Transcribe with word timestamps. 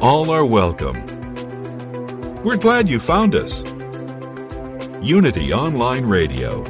All 0.00 0.30
are 0.30 0.44
welcome. 0.44 1.04
We're 2.44 2.56
glad 2.56 2.88
you 2.88 3.00
found 3.00 3.34
us. 3.34 3.64
Unity 5.02 5.52
Online 5.52 6.06
Radio, 6.06 6.62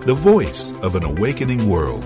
the 0.00 0.14
voice 0.14 0.72
of 0.82 0.96
an 0.96 1.04
awakening 1.04 1.68
world. 1.68 2.02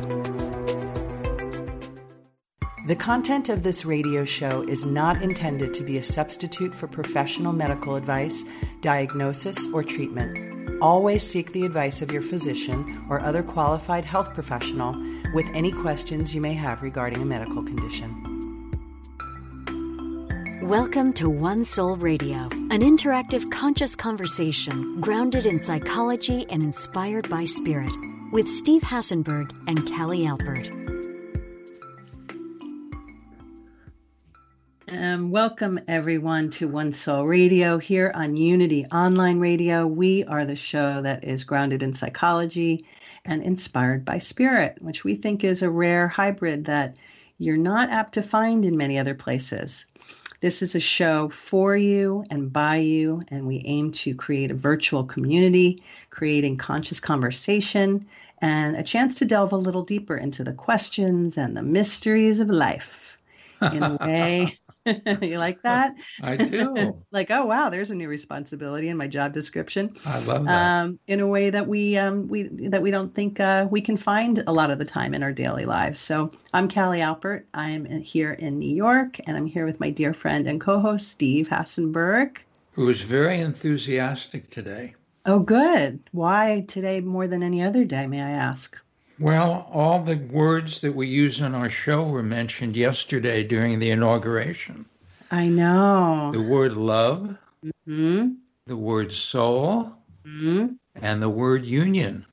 The 2.88 2.94
content 2.94 3.48
of 3.48 3.62
this 3.62 3.86
radio 3.86 4.26
show 4.26 4.68
is 4.68 4.84
not 4.84 5.22
intended 5.22 5.72
to 5.74 5.82
be 5.82 5.96
a 5.96 6.04
substitute 6.04 6.74
for 6.74 6.86
professional 6.86 7.54
medical 7.54 7.96
advice, 7.96 8.44
diagnosis, 8.82 9.66
or 9.72 9.82
treatment. 9.82 10.78
Always 10.82 11.26
seek 11.26 11.54
the 11.54 11.64
advice 11.64 12.02
of 12.02 12.12
your 12.12 12.22
physician 12.22 13.06
or 13.08 13.20
other 13.20 13.42
qualified 13.42 14.04
health 14.04 14.34
professional 14.34 14.94
with 15.32 15.46
any 15.54 15.72
questions 15.72 16.34
you 16.34 16.42
may 16.42 16.52
have 16.52 16.82
regarding 16.82 17.22
a 17.22 17.24
medical 17.24 17.62
condition. 17.62 18.29
Welcome 20.62 21.14
to 21.14 21.30
One 21.30 21.64
Soul 21.64 21.96
Radio, 21.96 22.36
an 22.70 22.82
interactive 22.82 23.50
conscious 23.50 23.96
conversation 23.96 25.00
grounded 25.00 25.46
in 25.46 25.62
psychology 25.62 26.44
and 26.50 26.62
inspired 26.62 27.30
by 27.30 27.46
spirit, 27.46 27.90
with 28.30 28.46
Steve 28.46 28.82
Hassenberg 28.82 29.52
and 29.66 29.88
Callie 29.90 30.26
Alpert. 30.26 30.68
Um, 34.86 35.30
welcome 35.30 35.80
everyone 35.88 36.50
to 36.50 36.68
One 36.68 36.92
Soul 36.92 37.24
Radio 37.24 37.78
here 37.78 38.12
on 38.14 38.36
Unity 38.36 38.84
Online 38.84 39.40
Radio. 39.40 39.86
We 39.86 40.24
are 40.24 40.44
the 40.44 40.56
show 40.56 41.00
that 41.00 41.24
is 41.24 41.44
grounded 41.44 41.82
in 41.82 41.94
psychology 41.94 42.84
and 43.24 43.42
inspired 43.42 44.04
by 44.04 44.18
spirit, 44.18 44.76
which 44.82 45.04
we 45.04 45.14
think 45.14 45.42
is 45.42 45.62
a 45.62 45.70
rare 45.70 46.06
hybrid 46.06 46.66
that 46.66 46.98
you're 47.38 47.56
not 47.56 47.88
apt 47.88 48.12
to 48.14 48.22
find 48.22 48.66
in 48.66 48.76
many 48.76 48.98
other 48.98 49.14
places. 49.14 49.86
This 50.40 50.62
is 50.62 50.74
a 50.74 50.80
show 50.80 51.28
for 51.28 51.76
you 51.76 52.24
and 52.30 52.50
by 52.50 52.76
you, 52.76 53.22
and 53.28 53.46
we 53.46 53.62
aim 53.66 53.92
to 53.92 54.14
create 54.14 54.50
a 54.50 54.54
virtual 54.54 55.04
community, 55.04 55.82
creating 56.08 56.56
conscious 56.56 56.98
conversation, 56.98 58.06
and 58.38 58.74
a 58.74 58.82
chance 58.82 59.18
to 59.18 59.26
delve 59.26 59.52
a 59.52 59.58
little 59.58 59.82
deeper 59.82 60.16
into 60.16 60.42
the 60.42 60.54
questions 60.54 61.36
and 61.36 61.54
the 61.54 61.62
mysteries 61.62 62.40
of 62.40 62.48
life. 62.48 63.18
In 63.60 63.82
a 63.82 63.96
way 64.00 64.56
you 65.22 65.38
like 65.38 65.62
that? 65.64 65.94
I 66.22 66.36
do. 66.38 66.98
like, 67.10 67.30
oh 67.30 67.44
wow, 67.44 67.68
there's 67.68 67.90
a 67.90 67.94
new 67.94 68.08
responsibility 68.08 68.88
in 68.88 68.96
my 68.96 69.06
job 69.06 69.32
description. 69.32 69.92
I 70.06 70.18
love 70.20 70.44
that. 70.46 70.82
Um, 70.82 70.98
in 71.06 71.20
a 71.20 71.26
way 71.26 71.50
that 71.50 71.66
we 71.66 71.96
um, 71.96 72.28
we 72.28 72.44
that 72.68 72.82
we 72.82 72.90
don't 72.90 73.14
think 73.14 73.40
uh, 73.40 73.66
we 73.70 73.80
can 73.80 73.96
find 73.96 74.42
a 74.46 74.52
lot 74.52 74.70
of 74.70 74.78
the 74.78 74.84
time 74.84 75.14
in 75.14 75.22
our 75.22 75.32
daily 75.32 75.64
lives. 75.64 76.00
So 76.00 76.30
I'm 76.54 76.68
Callie 76.68 77.00
Alpert. 77.00 77.44
I'm 77.54 77.84
here 78.00 78.32
in 78.32 78.58
New 78.58 78.74
York, 78.74 79.18
and 79.26 79.36
I'm 79.36 79.46
here 79.46 79.66
with 79.66 79.80
my 79.80 79.90
dear 79.90 80.14
friend 80.14 80.46
and 80.46 80.60
co-host 80.60 81.08
Steve 81.08 81.48
Hassenberg, 81.48 82.38
who 82.72 82.88
is 82.88 83.02
very 83.02 83.40
enthusiastic 83.40 84.50
today. 84.50 84.94
Oh, 85.26 85.40
good. 85.40 86.00
Why 86.12 86.64
today 86.66 87.00
more 87.00 87.26
than 87.26 87.42
any 87.42 87.62
other 87.62 87.84
day? 87.84 88.06
May 88.06 88.22
I 88.22 88.30
ask? 88.30 88.76
Well, 89.20 89.68
all 89.70 90.02
the 90.02 90.16
words 90.16 90.80
that 90.80 90.94
we 90.94 91.06
use 91.06 91.40
in 91.40 91.54
our 91.54 91.68
show 91.68 92.04
were 92.04 92.22
mentioned 92.22 92.74
yesterday 92.74 93.42
during 93.42 93.78
the 93.78 93.90
inauguration. 93.90 94.86
I 95.30 95.48
know. 95.48 96.30
The 96.32 96.40
word 96.40 96.72
love, 96.72 97.36
mm-hmm. 97.62 98.30
the 98.66 98.76
word 98.76 99.12
soul, 99.12 99.92
mm-hmm. 100.26 100.72
and 100.94 101.22
the 101.22 101.28
word 101.28 101.66
union. 101.66 102.24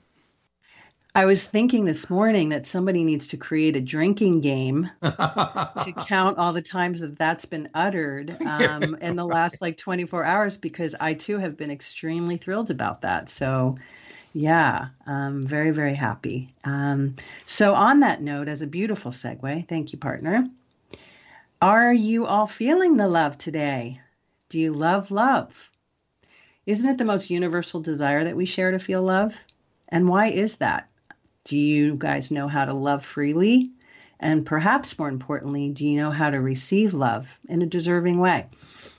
I 1.13 1.25
was 1.25 1.43
thinking 1.43 1.83
this 1.83 2.09
morning 2.09 2.49
that 2.49 2.65
somebody 2.65 3.03
needs 3.03 3.27
to 3.27 3.37
create 3.37 3.75
a 3.75 3.81
drinking 3.81 4.39
game 4.39 4.89
to 5.01 5.93
count 6.05 6.37
all 6.37 6.53
the 6.53 6.61
times 6.61 7.01
that 7.01 7.17
that's 7.17 7.45
been 7.45 7.67
uttered 7.73 8.37
um, 8.45 8.95
in 9.01 9.17
the 9.17 9.25
last 9.25 9.61
like 9.61 9.75
24 9.75 10.23
hours 10.23 10.57
because 10.57 10.95
I 10.99 11.15
too 11.15 11.37
have 11.37 11.57
been 11.57 11.71
extremely 11.71 12.37
thrilled 12.37 12.71
about 12.71 13.01
that. 13.01 13.29
So, 13.29 13.75
yeah, 14.33 14.87
I'm 15.05 15.43
very, 15.43 15.71
very 15.71 15.95
happy. 15.95 16.53
Um, 16.63 17.15
so, 17.45 17.73
on 17.73 18.01
that 18.01 18.21
note, 18.21 18.47
as 18.47 18.61
a 18.61 18.67
beautiful 18.67 19.11
segue, 19.11 19.67
thank 19.67 19.93
you, 19.93 19.99
partner. 19.99 20.47
Are 21.61 21.93
you 21.93 22.27
all 22.27 22.45
feeling 22.45 22.97
the 22.97 23.07
love 23.07 23.37
today? 23.37 23.99
Do 24.49 24.59
you 24.59 24.73
love 24.73 25.09
love? 25.09 25.71
Isn't 26.67 26.89
it 26.89 26.97
the 26.97 27.05
most 27.05 27.29
universal 27.29 27.81
desire 27.81 28.23
that 28.25 28.35
we 28.35 28.45
share 28.45 28.71
to 28.71 28.79
feel 28.79 29.01
love? 29.01 29.43
And 29.89 30.07
why 30.07 30.27
is 30.27 30.57
that? 30.57 30.89
Do 31.45 31.57
you 31.57 31.95
guys 31.95 32.29
know 32.29 32.47
how 32.47 32.65
to 32.65 32.73
love 32.73 33.03
freely? 33.03 33.71
And 34.19 34.45
perhaps 34.45 34.99
more 34.99 35.09
importantly, 35.09 35.69
do 35.69 35.87
you 35.87 35.97
know 35.97 36.11
how 36.11 36.29
to 36.29 36.41
receive 36.41 36.93
love 36.93 37.39
in 37.47 37.61
a 37.61 37.65
deserving 37.65 38.19
way? 38.19 38.47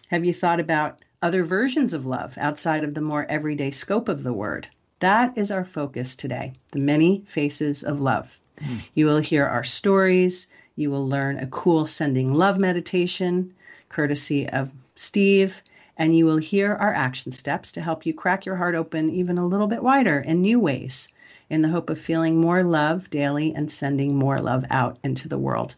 Have 0.09 0.25
you 0.25 0.33
thought 0.33 0.61
about 0.61 1.05
other 1.21 1.45
versions 1.45 1.93
of 1.93 2.07
love 2.07 2.37
outside 2.39 2.85
of 2.85 2.95
the 2.95 3.01
more 3.01 3.27
everyday 3.29 3.71
scope 3.71 4.09
of 4.09 4.23
the 4.23 4.33
word? 4.33 4.67
That 5.01 5.39
is 5.39 5.53
our 5.53 5.65
focus 5.65 6.17
today 6.17 6.55
the 6.73 6.81
many 6.81 7.23
faces 7.25 7.85
of 7.85 8.01
love. 8.01 8.41
Mm. 8.61 8.81
You 8.95 9.07
will 9.07 9.19
hear 9.19 9.47
our 9.47 9.63
stories. 9.63 10.49
You 10.75 10.91
will 10.91 11.07
learn 11.07 11.39
a 11.39 11.47
cool 11.47 11.87
sending 11.87 12.35
love 12.35 12.59
meditation, 12.59 13.55
courtesy 13.89 14.49
of 14.49 14.73
Steve. 14.97 15.63
And 15.97 16.17
you 16.17 16.25
will 16.25 16.39
hear 16.39 16.75
our 16.75 16.93
action 16.93 17.31
steps 17.31 17.71
to 17.73 17.81
help 17.81 18.07
you 18.07 18.13
crack 18.13 18.45
your 18.45 18.57
heart 18.57 18.75
open 18.75 19.11
even 19.11 19.39
a 19.39 19.47
little 19.47 19.69
bit 19.69 19.85
wider 19.85 20.19
in 20.19 20.43
new 20.43 20.59
ways, 20.59 21.09
in 21.49 21.63
the 21.63 21.69
hope 21.69 21.91
of 21.91 21.99
feeling 21.99 22.41
more 22.41 22.65
love 22.65 23.09
daily 23.11 23.55
and 23.55 23.71
sending 23.71 24.17
more 24.17 24.41
love 24.41 24.65
out 24.71 24.99
into 25.05 25.29
the 25.29 25.39
world. 25.39 25.77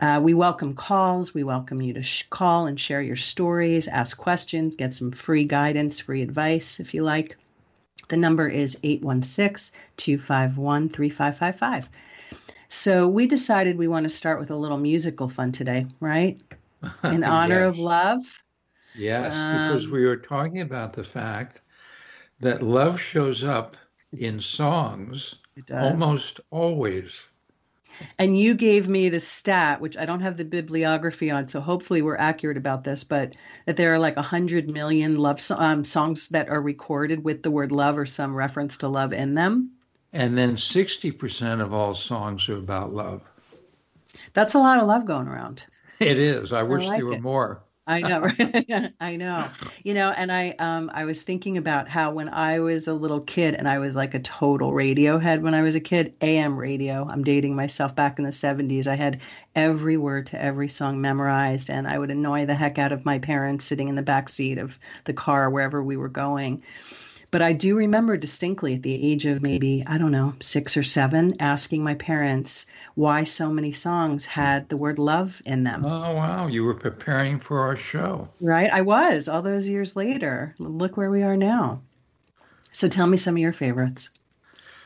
Uh, 0.00 0.20
we 0.22 0.32
welcome 0.32 0.74
calls. 0.74 1.34
We 1.34 1.44
welcome 1.44 1.82
you 1.82 1.92
to 1.94 2.02
sh- 2.02 2.24
call 2.30 2.66
and 2.66 2.80
share 2.80 3.02
your 3.02 3.16
stories, 3.16 3.88
ask 3.88 4.16
questions, 4.16 4.74
get 4.74 4.94
some 4.94 5.12
free 5.12 5.44
guidance, 5.44 6.00
free 6.00 6.22
advice 6.22 6.80
if 6.80 6.94
you 6.94 7.02
like. 7.02 7.36
The 8.08 8.16
number 8.16 8.48
is 8.48 8.78
816 8.82 9.78
251 9.96 10.88
3555. 10.88 11.90
So 12.68 13.08
we 13.08 13.26
decided 13.26 13.78
we 13.78 13.88
want 13.88 14.04
to 14.04 14.14
start 14.14 14.38
with 14.38 14.50
a 14.50 14.56
little 14.56 14.76
musical 14.76 15.28
fun 15.28 15.52
today, 15.52 15.86
right? 16.00 16.40
In 17.04 17.24
honor 17.24 17.60
yes. 17.60 17.68
of 17.68 17.78
love. 17.78 18.42
Yes, 18.94 19.34
um, 19.34 19.68
because 19.68 19.88
we 19.88 20.04
were 20.04 20.16
talking 20.16 20.60
about 20.60 20.92
the 20.92 21.04
fact 21.04 21.60
that 22.40 22.62
love 22.62 23.00
shows 23.00 23.44
up 23.44 23.76
in 24.16 24.40
songs 24.40 25.36
almost 25.72 26.40
always. 26.50 27.26
And 28.18 28.38
you 28.38 28.54
gave 28.54 28.88
me 28.88 29.08
the 29.08 29.20
stat, 29.20 29.80
which 29.80 29.96
I 29.96 30.06
don't 30.06 30.20
have 30.20 30.36
the 30.36 30.44
bibliography 30.44 31.30
on, 31.30 31.48
so 31.48 31.60
hopefully 31.60 32.02
we're 32.02 32.16
accurate 32.16 32.56
about 32.56 32.84
this, 32.84 33.04
but 33.04 33.34
that 33.66 33.76
there 33.76 33.94
are 33.94 33.98
like 33.98 34.16
100 34.16 34.68
million 34.68 35.16
love 35.16 35.40
so- 35.40 35.56
um, 35.58 35.84
songs 35.84 36.28
that 36.28 36.48
are 36.48 36.60
recorded 36.60 37.24
with 37.24 37.42
the 37.42 37.50
word 37.50 37.72
love 37.72 37.98
or 37.98 38.06
some 38.06 38.34
reference 38.34 38.78
to 38.78 38.88
love 38.88 39.12
in 39.12 39.34
them. 39.34 39.72
And 40.12 40.36
then 40.38 40.56
60% 40.56 41.60
of 41.60 41.74
all 41.74 41.94
songs 41.94 42.48
are 42.48 42.56
about 42.56 42.92
love. 42.92 43.22
That's 44.32 44.54
a 44.54 44.58
lot 44.58 44.78
of 44.80 44.86
love 44.86 45.06
going 45.06 45.28
around. 45.28 45.64
It 46.00 46.18
is. 46.18 46.52
I, 46.52 46.60
I 46.60 46.62
wish 46.62 46.86
like 46.86 46.98
there 46.98 47.06
were 47.06 47.14
it. 47.14 47.22
more. 47.22 47.62
I 47.88 48.02
know, 48.02 48.28
I 49.00 49.16
know. 49.16 49.48
You 49.82 49.94
know, 49.94 50.10
and 50.10 50.30
I 50.30 50.50
um 50.58 50.90
I 50.92 51.06
was 51.06 51.22
thinking 51.22 51.56
about 51.56 51.88
how 51.88 52.12
when 52.12 52.28
I 52.28 52.60
was 52.60 52.86
a 52.86 52.92
little 52.92 53.22
kid 53.22 53.54
and 53.54 53.66
I 53.66 53.78
was 53.78 53.96
like 53.96 54.12
a 54.12 54.20
total 54.20 54.72
Radiohead 54.72 55.40
when 55.40 55.54
I 55.54 55.62
was 55.62 55.74
a 55.74 55.80
kid, 55.80 56.14
AM 56.20 56.58
radio. 56.58 57.08
I'm 57.10 57.24
dating 57.24 57.56
myself 57.56 57.96
back 57.96 58.18
in 58.18 58.26
the 58.26 58.30
70s. 58.30 58.86
I 58.86 58.94
had 58.94 59.22
every 59.54 59.96
word 59.96 60.26
to 60.26 60.40
every 60.40 60.68
song 60.68 61.00
memorized 61.00 61.70
and 61.70 61.88
I 61.88 61.98
would 61.98 62.10
annoy 62.10 62.44
the 62.44 62.54
heck 62.54 62.78
out 62.78 62.92
of 62.92 63.06
my 63.06 63.18
parents 63.20 63.64
sitting 63.64 63.88
in 63.88 63.94
the 63.94 64.02
back 64.02 64.28
seat 64.28 64.58
of 64.58 64.78
the 65.04 65.14
car 65.14 65.48
wherever 65.48 65.82
we 65.82 65.96
were 65.96 66.10
going. 66.10 66.62
But 67.30 67.42
I 67.42 67.52
do 67.52 67.76
remember 67.76 68.16
distinctly 68.16 68.74
at 68.74 68.82
the 68.82 69.12
age 69.12 69.26
of 69.26 69.42
maybe, 69.42 69.84
I 69.86 69.98
don't 69.98 70.12
know, 70.12 70.34
six 70.40 70.78
or 70.78 70.82
seven, 70.82 71.34
asking 71.40 71.84
my 71.84 71.94
parents 71.94 72.66
why 72.94 73.24
so 73.24 73.50
many 73.50 73.70
songs 73.72 74.24
had 74.24 74.68
the 74.68 74.78
word 74.78 74.98
love 74.98 75.42
in 75.44 75.62
them. 75.62 75.84
Oh, 75.84 76.14
wow. 76.14 76.46
You 76.46 76.64
were 76.64 76.74
preparing 76.74 77.38
for 77.38 77.60
our 77.60 77.76
show. 77.76 78.28
Right. 78.40 78.72
I 78.72 78.80
was 78.80 79.28
all 79.28 79.42
those 79.42 79.68
years 79.68 79.94
later. 79.94 80.54
Look 80.58 80.96
where 80.96 81.10
we 81.10 81.22
are 81.22 81.36
now. 81.36 81.82
So 82.72 82.88
tell 82.88 83.06
me 83.06 83.18
some 83.18 83.34
of 83.34 83.42
your 83.42 83.52
favorites. 83.52 84.08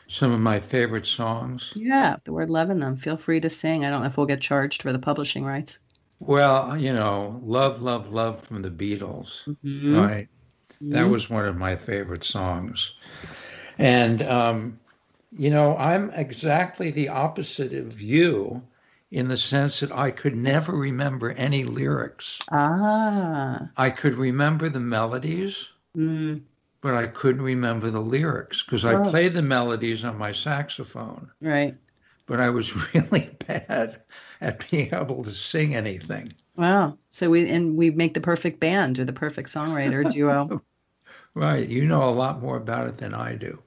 Some 0.07 0.33
of 0.33 0.41
my 0.41 0.59
favorite 0.59 1.05
songs. 1.05 1.71
Yeah, 1.75 2.17
the 2.25 2.33
word 2.33 2.49
love 2.49 2.69
in 2.69 2.79
them. 2.79 2.97
Feel 2.97 3.15
free 3.15 3.39
to 3.39 3.49
sing. 3.49 3.85
I 3.85 3.89
don't 3.89 4.01
know 4.01 4.07
if 4.07 4.17
we'll 4.17 4.25
get 4.25 4.41
charged 4.41 4.81
for 4.81 4.91
the 4.91 4.99
publishing 4.99 5.45
rights. 5.45 5.79
Well, 6.19 6.77
you 6.77 6.93
know, 6.93 7.41
Love, 7.43 7.81
Love, 7.81 8.11
Love 8.11 8.41
from 8.41 8.61
the 8.61 8.69
Beatles, 8.69 9.43
mm-hmm. 9.45 9.95
right? 9.95 10.27
That 10.89 11.03
mm-hmm. 11.03 11.11
was 11.11 11.29
one 11.29 11.45
of 11.45 11.55
my 11.55 11.75
favorite 11.75 12.25
songs. 12.25 12.93
And, 13.77 14.21
um, 14.23 14.79
you 15.31 15.49
know, 15.49 15.77
I'm 15.77 16.09
exactly 16.11 16.91
the 16.91 17.09
opposite 17.09 17.73
of 17.73 18.01
you 18.01 18.61
in 19.11 19.27
the 19.29 19.37
sense 19.37 19.79
that 19.79 19.91
I 19.91 20.11
could 20.11 20.35
never 20.35 20.73
remember 20.73 21.31
any 21.31 21.63
lyrics. 21.63 22.39
Ah. 22.51 23.69
I 23.77 23.91
could 23.91 24.15
remember 24.15 24.67
the 24.69 24.79
melodies, 24.79 25.69
mm. 25.95 26.41
but 26.81 26.95
I 26.95 27.07
couldn't 27.07 27.43
remember 27.43 27.89
the 27.89 28.01
lyrics 28.01 28.61
because 28.61 28.83
I 28.83 28.95
oh. 28.95 29.09
played 29.09 29.33
the 29.33 29.41
melodies 29.41 30.03
on 30.03 30.17
my 30.17 30.31
saxophone. 30.33 31.29
Right. 31.41 31.75
but 32.25 32.39
I 32.39 32.49
was 32.49 32.93
really 32.93 33.29
bad 33.47 34.01
at 34.41 34.69
being 34.69 34.93
able 34.93 35.23
to 35.23 35.31
sing 35.31 35.75
anything. 35.75 36.33
Wow. 36.55 36.97
So 37.09 37.29
we 37.29 37.49
and 37.49 37.77
we 37.77 37.89
make 37.89 38.13
the 38.13 38.21
perfect 38.21 38.59
band 38.59 38.99
or 38.99 39.05
the 39.05 39.13
perfect 39.13 39.49
songwriter 39.49 40.11
duo. 40.11 40.61
right. 41.35 41.67
You 41.67 41.85
know 41.85 42.09
a 42.09 42.11
lot 42.11 42.41
more 42.41 42.57
about 42.57 42.87
it 42.87 42.97
than 42.97 43.13
I 43.13 43.35
do. 43.35 43.61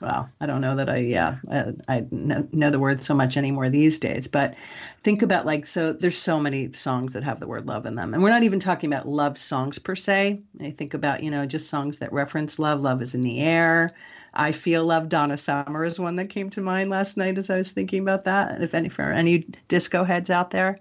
Well, 0.00 0.28
I 0.40 0.46
don't 0.46 0.60
know 0.60 0.76
that 0.76 0.90
I 0.90 0.98
yeah 0.98 1.36
I, 1.50 1.72
I 1.88 2.06
know, 2.10 2.70
the 2.70 2.78
word 2.78 3.02
so 3.02 3.14
much 3.14 3.36
anymore 3.36 3.70
these 3.70 3.98
days. 3.98 4.28
But 4.28 4.54
think 5.02 5.22
about 5.22 5.46
like 5.46 5.66
so. 5.66 5.92
There's 5.92 6.18
so 6.18 6.38
many 6.38 6.72
songs 6.72 7.14
that 7.14 7.24
have 7.24 7.40
the 7.40 7.46
word 7.46 7.66
love 7.66 7.86
in 7.86 7.94
them, 7.94 8.12
and 8.12 8.22
we're 8.22 8.30
not 8.30 8.42
even 8.42 8.60
talking 8.60 8.92
about 8.92 9.08
love 9.08 9.38
songs 9.38 9.78
per 9.78 9.96
se. 9.96 10.40
I 10.60 10.70
think 10.70 10.92
about 10.92 11.22
you 11.22 11.30
know 11.30 11.46
just 11.46 11.70
songs 11.70 11.98
that 11.98 12.12
reference 12.12 12.58
love. 12.58 12.82
Love 12.82 13.00
is 13.00 13.14
in 13.14 13.22
the 13.22 13.40
air. 13.40 13.94
I 14.34 14.52
feel 14.52 14.84
love. 14.84 15.08
Donna 15.08 15.38
Summer 15.38 15.82
is 15.82 15.98
one 15.98 16.16
that 16.16 16.28
came 16.28 16.50
to 16.50 16.60
mind 16.60 16.90
last 16.90 17.16
night 17.16 17.38
as 17.38 17.48
I 17.48 17.56
was 17.56 17.72
thinking 17.72 18.02
about 18.02 18.24
that. 18.24 18.60
If 18.60 18.74
any 18.74 18.90
for 18.90 19.10
any 19.10 19.38
disco 19.68 20.04
heads 20.04 20.28
out 20.28 20.50
there, 20.50 20.76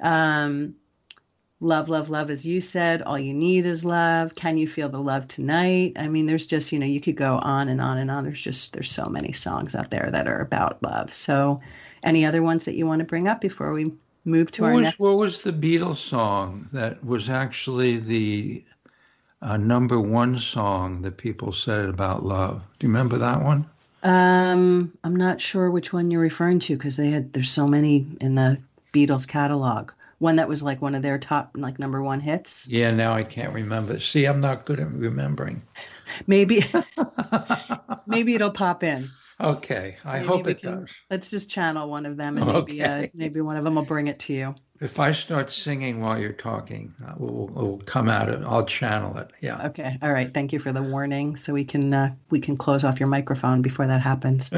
um, 0.00 0.76
love, 1.60 1.88
love, 1.88 2.10
love, 2.10 2.30
as 2.30 2.44
you 2.44 2.60
said, 2.60 3.02
all 3.02 3.18
you 3.18 3.32
need 3.32 3.66
is 3.66 3.84
love. 3.84 4.34
Can 4.34 4.56
you 4.56 4.68
feel 4.68 4.88
the 4.88 5.00
love 5.00 5.26
tonight? 5.28 5.94
I 5.96 6.08
mean, 6.08 6.26
there's 6.26 6.46
just, 6.46 6.72
you 6.72 6.78
know, 6.78 6.86
you 6.86 7.00
could 7.00 7.16
go 7.16 7.38
on 7.38 7.68
and 7.68 7.80
on 7.80 7.98
and 7.98 8.10
on. 8.10 8.24
There's 8.24 8.40
just, 8.40 8.72
there's 8.72 8.90
so 8.90 9.06
many 9.06 9.32
songs 9.32 9.74
out 9.74 9.90
there 9.90 10.08
that 10.10 10.28
are 10.28 10.40
about 10.40 10.82
love. 10.82 11.12
So, 11.14 11.60
any 12.02 12.24
other 12.24 12.42
ones 12.42 12.66
that 12.66 12.74
you 12.74 12.86
want 12.86 13.00
to 13.00 13.04
bring 13.04 13.26
up 13.26 13.40
before 13.40 13.72
we 13.72 13.92
move 14.24 14.52
to 14.52 14.62
what 14.62 14.72
our 14.72 14.76
was, 14.76 14.84
next? 14.84 14.98
What 14.98 15.18
was 15.18 15.42
the 15.42 15.52
Beatles 15.52 15.96
song 15.96 16.68
that 16.72 17.02
was 17.04 17.30
actually 17.30 17.98
the 17.98 18.64
uh, 19.42 19.56
number 19.56 20.00
one 20.00 20.38
song 20.38 21.02
that 21.02 21.16
people 21.16 21.52
said 21.52 21.88
about 21.88 22.22
love? 22.22 22.62
Do 22.78 22.86
you 22.86 22.92
remember 22.92 23.18
that 23.18 23.42
one? 23.42 23.66
Um, 24.02 24.92
I'm 25.02 25.16
not 25.16 25.40
sure 25.40 25.70
which 25.70 25.92
one 25.92 26.10
you're 26.10 26.20
referring 26.20 26.60
to 26.60 26.76
because 26.76 26.96
they 26.96 27.10
had, 27.10 27.32
there's 27.32 27.50
so 27.50 27.66
many 27.66 28.06
in 28.20 28.34
the 28.34 28.58
Beatles 28.92 29.26
catalog 29.26 29.90
one 30.18 30.36
that 30.36 30.48
was 30.48 30.62
like 30.62 30.80
one 30.80 30.94
of 30.94 31.02
their 31.02 31.18
top 31.18 31.52
like 31.54 31.78
number 31.78 32.02
one 32.02 32.20
hits. 32.20 32.66
Yeah, 32.68 32.90
now 32.90 33.14
I 33.14 33.22
can't 33.22 33.52
remember. 33.52 34.00
See, 34.00 34.24
I'm 34.24 34.40
not 34.40 34.64
good 34.64 34.80
at 34.80 34.90
remembering. 34.90 35.62
maybe 36.26 36.64
maybe 38.06 38.34
it'll 38.34 38.50
pop 38.50 38.82
in. 38.82 39.10
Okay, 39.38 39.98
I 40.02 40.14
maybe 40.14 40.26
hope 40.26 40.46
it 40.46 40.60
can, 40.60 40.80
does. 40.80 40.94
Let's 41.10 41.28
just 41.28 41.50
channel 41.50 41.90
one 41.90 42.06
of 42.06 42.16
them, 42.16 42.38
and 42.38 42.46
maybe 42.46 42.82
uh, 42.82 42.96
okay. 42.96 43.04
uh, 43.04 43.08
maybe 43.14 43.42
one 43.42 43.56
of 43.56 43.64
them 43.64 43.74
will 43.74 43.84
bring 43.84 44.06
it 44.06 44.18
to 44.20 44.32
you. 44.32 44.54
If 44.80 44.98
I 44.98 45.12
start 45.12 45.50
singing 45.50 46.00
while 46.00 46.18
you're 46.18 46.32
talking, 46.32 46.94
uh, 47.06 47.14
we'll, 47.16 47.46
we'll 47.46 47.78
come 47.78 48.08
out 48.08 48.28
it. 48.28 48.42
I'll 48.44 48.64
channel 48.64 49.16
it. 49.18 49.30
Yeah. 49.40 49.68
Okay. 49.68 49.98
All 50.02 50.12
right. 50.12 50.32
Thank 50.32 50.52
you 50.52 50.58
for 50.58 50.72
the 50.72 50.82
warning, 50.82 51.36
so 51.36 51.52
we 51.52 51.64
can 51.64 51.92
uh, 51.92 52.14
we 52.30 52.40
can 52.40 52.56
close 52.56 52.82
off 52.84 52.98
your 52.98 53.10
microphone 53.10 53.60
before 53.60 53.86
that 53.86 54.00
happens. 54.00 54.50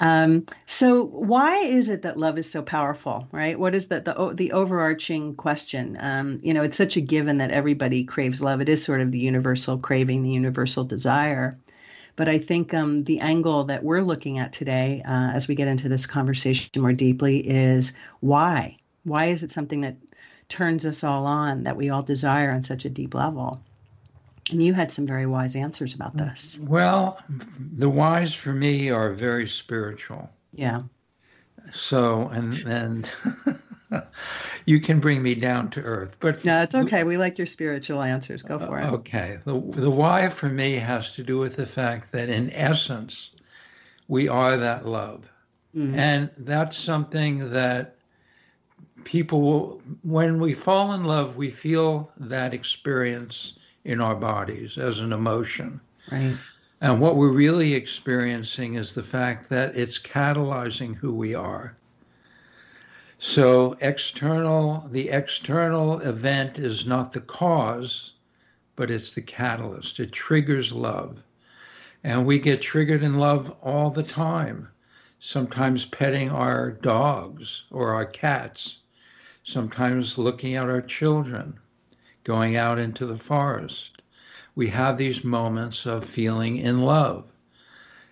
Um, 0.00 0.44
so 0.66 1.04
why 1.04 1.58
is 1.60 1.88
it 1.88 2.02
that 2.02 2.18
love 2.18 2.38
is 2.38 2.50
so 2.50 2.62
powerful, 2.62 3.26
right? 3.32 3.58
What 3.58 3.74
is 3.74 3.88
that 3.88 4.04
the 4.04 4.32
the 4.34 4.52
overarching 4.52 5.34
question? 5.36 5.96
Um, 6.00 6.40
you 6.42 6.52
know, 6.54 6.62
it's 6.62 6.76
such 6.76 6.96
a 6.96 7.00
given 7.00 7.38
that 7.38 7.50
everybody 7.50 8.04
craves 8.04 8.42
love. 8.42 8.60
It 8.60 8.68
is 8.68 8.84
sort 8.84 9.00
of 9.00 9.10
the 9.10 9.18
universal 9.18 9.78
craving, 9.78 10.22
the 10.22 10.30
universal 10.30 10.84
desire. 10.84 11.56
But 12.16 12.28
I 12.28 12.38
think 12.38 12.72
um, 12.72 13.04
the 13.04 13.20
angle 13.20 13.64
that 13.64 13.84
we're 13.84 14.02
looking 14.02 14.38
at 14.38 14.52
today, 14.52 15.02
uh, 15.06 15.30
as 15.32 15.48
we 15.48 15.54
get 15.54 15.68
into 15.68 15.88
this 15.88 16.06
conversation 16.06 16.70
more 16.78 16.92
deeply, 16.94 17.38
is 17.38 17.92
why? 18.20 18.78
Why 19.04 19.26
is 19.26 19.42
it 19.44 19.50
something 19.50 19.82
that 19.82 19.96
turns 20.48 20.86
us 20.86 21.04
all 21.04 21.26
on, 21.26 21.64
that 21.64 21.76
we 21.76 21.90
all 21.90 22.02
desire 22.02 22.50
on 22.50 22.62
such 22.62 22.84
a 22.86 22.90
deep 22.90 23.14
level? 23.14 23.60
And 24.50 24.62
you 24.62 24.74
had 24.74 24.92
some 24.92 25.06
very 25.06 25.26
wise 25.26 25.56
answers 25.56 25.94
about 25.94 26.16
this. 26.16 26.58
Well, 26.60 27.20
the 27.58 27.88
wise 27.88 28.34
for 28.34 28.52
me 28.52 28.90
are 28.90 29.12
very 29.12 29.48
spiritual. 29.48 30.30
Yeah. 30.52 30.82
So, 31.72 32.28
and 32.28 32.54
and 32.64 33.10
you 34.66 34.80
can 34.80 35.00
bring 35.00 35.22
me 35.22 35.34
down 35.34 35.70
to 35.70 35.80
earth, 35.80 36.16
but 36.20 36.44
no, 36.44 36.62
it's 36.62 36.76
okay. 36.76 37.02
We 37.02 37.16
like 37.16 37.38
your 37.38 37.46
spiritual 37.46 38.02
answers. 38.02 38.42
Go 38.44 38.58
for 38.58 38.78
it. 38.80 38.86
Okay. 38.86 39.38
The 39.44 39.60
the 39.60 39.90
why 39.90 40.28
for 40.28 40.48
me 40.48 40.74
has 40.74 41.10
to 41.12 41.24
do 41.24 41.38
with 41.38 41.56
the 41.56 41.66
fact 41.66 42.12
that 42.12 42.28
in 42.28 42.50
essence, 42.50 43.30
we 44.06 44.28
are 44.28 44.56
that 44.56 44.86
love, 44.86 45.28
mm-hmm. 45.74 45.98
and 45.98 46.30
that's 46.38 46.76
something 46.76 47.50
that 47.50 47.96
people 49.02 49.40
will, 49.40 49.82
when 50.02 50.38
we 50.40 50.54
fall 50.54 50.92
in 50.92 51.04
love, 51.04 51.36
we 51.36 51.50
feel 51.50 52.12
that 52.18 52.54
experience 52.54 53.54
in 53.86 54.00
our 54.00 54.16
bodies 54.16 54.76
as 54.76 54.98
an 54.98 55.12
emotion. 55.12 55.80
Right. 56.10 56.36
And 56.80 57.00
what 57.00 57.16
we're 57.16 57.30
really 57.30 57.72
experiencing 57.72 58.74
is 58.74 58.94
the 58.94 59.02
fact 59.02 59.48
that 59.48 59.76
it's 59.76 59.98
catalyzing 59.98 60.96
who 60.96 61.14
we 61.14 61.34
are. 61.34 61.76
So 63.18 63.78
external 63.80 64.86
the 64.90 65.08
external 65.08 66.00
event 66.00 66.58
is 66.58 66.84
not 66.84 67.12
the 67.12 67.20
cause, 67.20 68.12
but 68.74 68.90
it's 68.90 69.12
the 69.12 69.22
catalyst. 69.22 70.00
It 70.00 70.12
triggers 70.12 70.72
love. 70.72 71.22
And 72.04 72.26
we 72.26 72.38
get 72.40 72.60
triggered 72.60 73.02
in 73.02 73.18
love 73.18 73.56
all 73.62 73.90
the 73.90 74.02
time. 74.02 74.68
Sometimes 75.20 75.86
petting 75.86 76.28
our 76.30 76.72
dogs 76.72 77.64
or 77.70 77.94
our 77.94 78.04
cats, 78.04 78.78
sometimes 79.44 80.18
looking 80.18 80.56
at 80.56 80.68
our 80.68 80.82
children, 80.82 81.58
going 82.26 82.56
out 82.56 82.76
into 82.76 83.06
the 83.06 83.16
forest. 83.16 84.02
We 84.56 84.68
have 84.70 84.98
these 84.98 85.22
moments 85.22 85.86
of 85.86 86.04
feeling 86.04 86.56
in 86.56 86.82
love. 86.82 87.24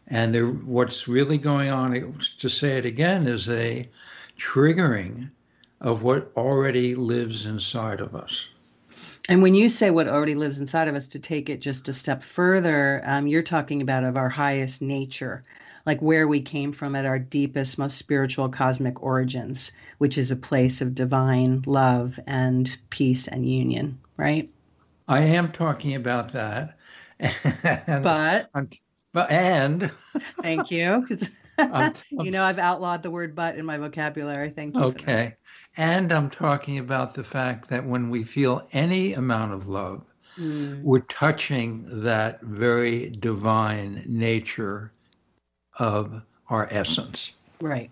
And 0.06 0.32
there, 0.32 0.46
what's 0.46 1.08
really 1.08 1.36
going 1.36 1.70
on, 1.70 2.16
to 2.38 2.48
say 2.48 2.78
it 2.78 2.86
again, 2.86 3.26
is 3.26 3.48
a 3.48 3.88
triggering 4.38 5.30
of 5.80 6.04
what 6.04 6.30
already 6.36 6.94
lives 6.94 7.44
inside 7.44 8.00
of 8.00 8.14
us. 8.14 8.48
And 9.28 9.42
when 9.42 9.54
you 9.54 9.68
say 9.68 9.90
what 9.90 10.06
already 10.06 10.36
lives 10.36 10.60
inside 10.60 10.86
of 10.86 10.94
us, 10.94 11.08
to 11.08 11.18
take 11.18 11.50
it 11.50 11.60
just 11.60 11.88
a 11.88 11.92
step 11.92 12.22
further, 12.22 13.02
um, 13.04 13.26
you're 13.26 13.42
talking 13.42 13.82
about 13.82 14.04
of 14.04 14.16
our 14.16 14.28
highest 14.28 14.80
nature, 14.80 15.42
like 15.86 16.00
where 16.00 16.28
we 16.28 16.40
came 16.40 16.72
from 16.72 16.94
at 16.94 17.06
our 17.06 17.18
deepest, 17.18 17.78
most 17.78 17.98
spiritual 17.98 18.48
cosmic 18.48 19.02
origins, 19.02 19.72
which 19.98 20.18
is 20.18 20.30
a 20.30 20.36
place 20.36 20.80
of 20.80 20.94
divine 20.94 21.64
love 21.66 22.20
and 22.26 22.76
peace 22.90 23.26
and 23.26 23.48
union, 23.48 23.98
right? 24.16 24.50
I 25.08 25.20
am 25.20 25.52
talking 25.52 25.94
about 25.94 26.32
that. 26.32 26.78
but 28.02 28.50
I'm, 28.54 28.68
and 29.14 29.90
thank 30.42 30.70
you. 30.70 31.06
you 32.10 32.30
know 32.30 32.42
I've 32.44 32.58
outlawed 32.58 33.02
the 33.02 33.10
word 33.10 33.34
but 33.34 33.56
in 33.56 33.64
my 33.64 33.78
vocabulary. 33.78 34.50
Thank 34.50 34.74
you. 34.76 34.82
Okay. 34.82 35.36
And 35.76 36.12
I'm 36.12 36.30
talking 36.30 36.78
about 36.78 37.14
the 37.14 37.24
fact 37.24 37.68
that 37.68 37.84
when 37.84 38.10
we 38.10 38.22
feel 38.22 38.66
any 38.72 39.14
amount 39.14 39.52
of 39.52 39.68
love, 39.68 40.02
mm. 40.38 40.80
we're 40.82 41.00
touching 41.00 41.84
that 42.02 42.40
very 42.42 43.10
divine 43.10 44.04
nature 44.06 44.92
of 45.78 46.22
our 46.48 46.68
essence. 46.70 47.32
Right. 47.60 47.90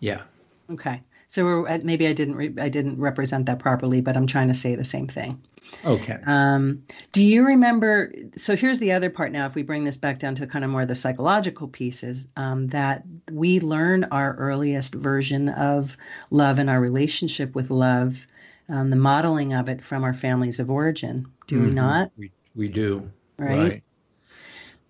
Yeah. 0.00 0.22
Okay. 0.70 1.02
So 1.28 1.66
maybe 1.82 2.06
I 2.06 2.12
didn't 2.12 2.36
re- 2.36 2.54
I 2.58 2.68
didn't 2.68 2.98
represent 3.00 3.46
that 3.46 3.58
properly, 3.58 4.00
but 4.00 4.16
I'm 4.16 4.26
trying 4.26 4.48
to 4.48 4.54
say 4.54 4.76
the 4.76 4.84
same 4.84 5.08
thing. 5.08 5.42
Okay. 5.84 6.18
Um, 6.24 6.84
do 7.12 7.24
you 7.24 7.44
remember? 7.46 8.12
So 8.36 8.54
here's 8.54 8.78
the 8.78 8.92
other 8.92 9.10
part. 9.10 9.32
Now, 9.32 9.46
if 9.46 9.54
we 9.56 9.62
bring 9.62 9.84
this 9.84 9.96
back 9.96 10.20
down 10.20 10.36
to 10.36 10.46
kind 10.46 10.64
of 10.64 10.70
more 10.70 10.86
the 10.86 10.94
psychological 10.94 11.66
pieces, 11.66 12.28
um, 12.36 12.68
that 12.68 13.02
we 13.30 13.58
learn 13.58 14.04
our 14.04 14.34
earliest 14.36 14.94
version 14.94 15.48
of 15.48 15.96
love 16.30 16.60
and 16.60 16.70
our 16.70 16.80
relationship 16.80 17.56
with 17.56 17.70
love, 17.70 18.26
um, 18.68 18.90
the 18.90 18.96
modeling 18.96 19.52
of 19.52 19.68
it 19.68 19.82
from 19.82 20.04
our 20.04 20.14
families 20.14 20.60
of 20.60 20.70
origin. 20.70 21.26
Do 21.48 21.56
mm-hmm. 21.56 21.66
we 21.66 21.72
not? 21.72 22.12
We 22.16 22.30
we 22.54 22.68
do. 22.68 23.10
Right? 23.36 23.58
right. 23.58 23.82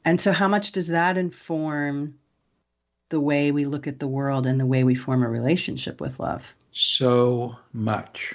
And 0.04 0.20
so, 0.20 0.32
how 0.32 0.48
much 0.48 0.72
does 0.72 0.88
that 0.88 1.16
inform 1.16 2.14
the 3.08 3.20
way 3.20 3.50
we 3.50 3.64
look 3.64 3.86
at 3.86 4.00
the 4.00 4.08
world 4.08 4.46
and 4.46 4.58
the 4.58 4.66
way 4.66 4.84
we 4.84 4.94
form 4.94 5.22
a 5.22 5.28
relationship 5.28 6.00
with 6.00 6.18
love? 6.18 6.54
So 6.72 7.56
much. 7.72 8.34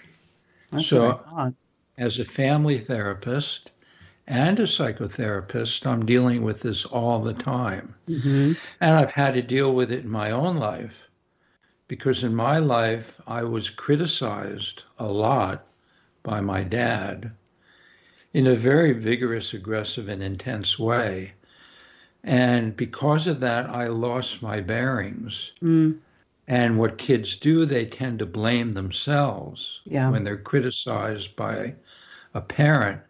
That's 0.71 0.87
so, 0.87 1.53
as 1.97 2.19
a 2.19 2.25
family 2.25 2.79
therapist 2.79 3.71
and 4.27 4.59
a 4.59 4.63
psychotherapist, 4.63 5.85
I'm 5.85 6.05
dealing 6.05 6.43
with 6.43 6.61
this 6.61 6.85
all 6.85 7.21
the 7.21 7.33
time. 7.33 7.93
Mm-hmm. 8.07 8.53
And 8.79 8.95
I've 8.95 9.11
had 9.11 9.33
to 9.33 9.41
deal 9.41 9.73
with 9.73 9.91
it 9.91 10.03
in 10.03 10.09
my 10.09 10.31
own 10.31 10.57
life 10.57 10.95
because 11.87 12.23
in 12.23 12.33
my 12.33 12.57
life, 12.57 13.19
I 13.27 13.43
was 13.43 13.69
criticized 13.69 14.85
a 14.97 15.07
lot 15.07 15.65
by 16.23 16.39
my 16.39 16.63
dad 16.63 17.31
in 18.33 18.47
a 18.47 18.55
very 18.55 18.93
vigorous, 18.93 19.53
aggressive, 19.53 20.07
and 20.07 20.23
intense 20.23 20.79
way. 20.79 21.33
And 22.23 22.75
because 22.75 23.27
of 23.27 23.39
that, 23.39 23.69
I 23.69 23.87
lost 23.87 24.41
my 24.41 24.61
bearings. 24.61 25.51
Mm. 25.61 25.97
And 26.47 26.77
what 26.77 26.97
kids 26.97 27.37
do, 27.37 27.65
they 27.65 27.85
tend 27.85 28.19
to 28.19 28.25
blame 28.25 28.73
themselves 28.73 29.81
yeah. 29.85 30.09
when 30.09 30.23
they're 30.23 30.37
criticized 30.37 31.35
by 31.35 31.75
a 32.33 32.41
parent. 32.41 33.01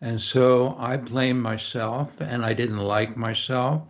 And 0.00 0.20
so 0.20 0.74
I 0.78 0.96
blamed 0.96 1.42
myself 1.42 2.20
and 2.20 2.44
I 2.44 2.52
didn't 2.52 2.78
like 2.78 3.16
myself 3.16 3.82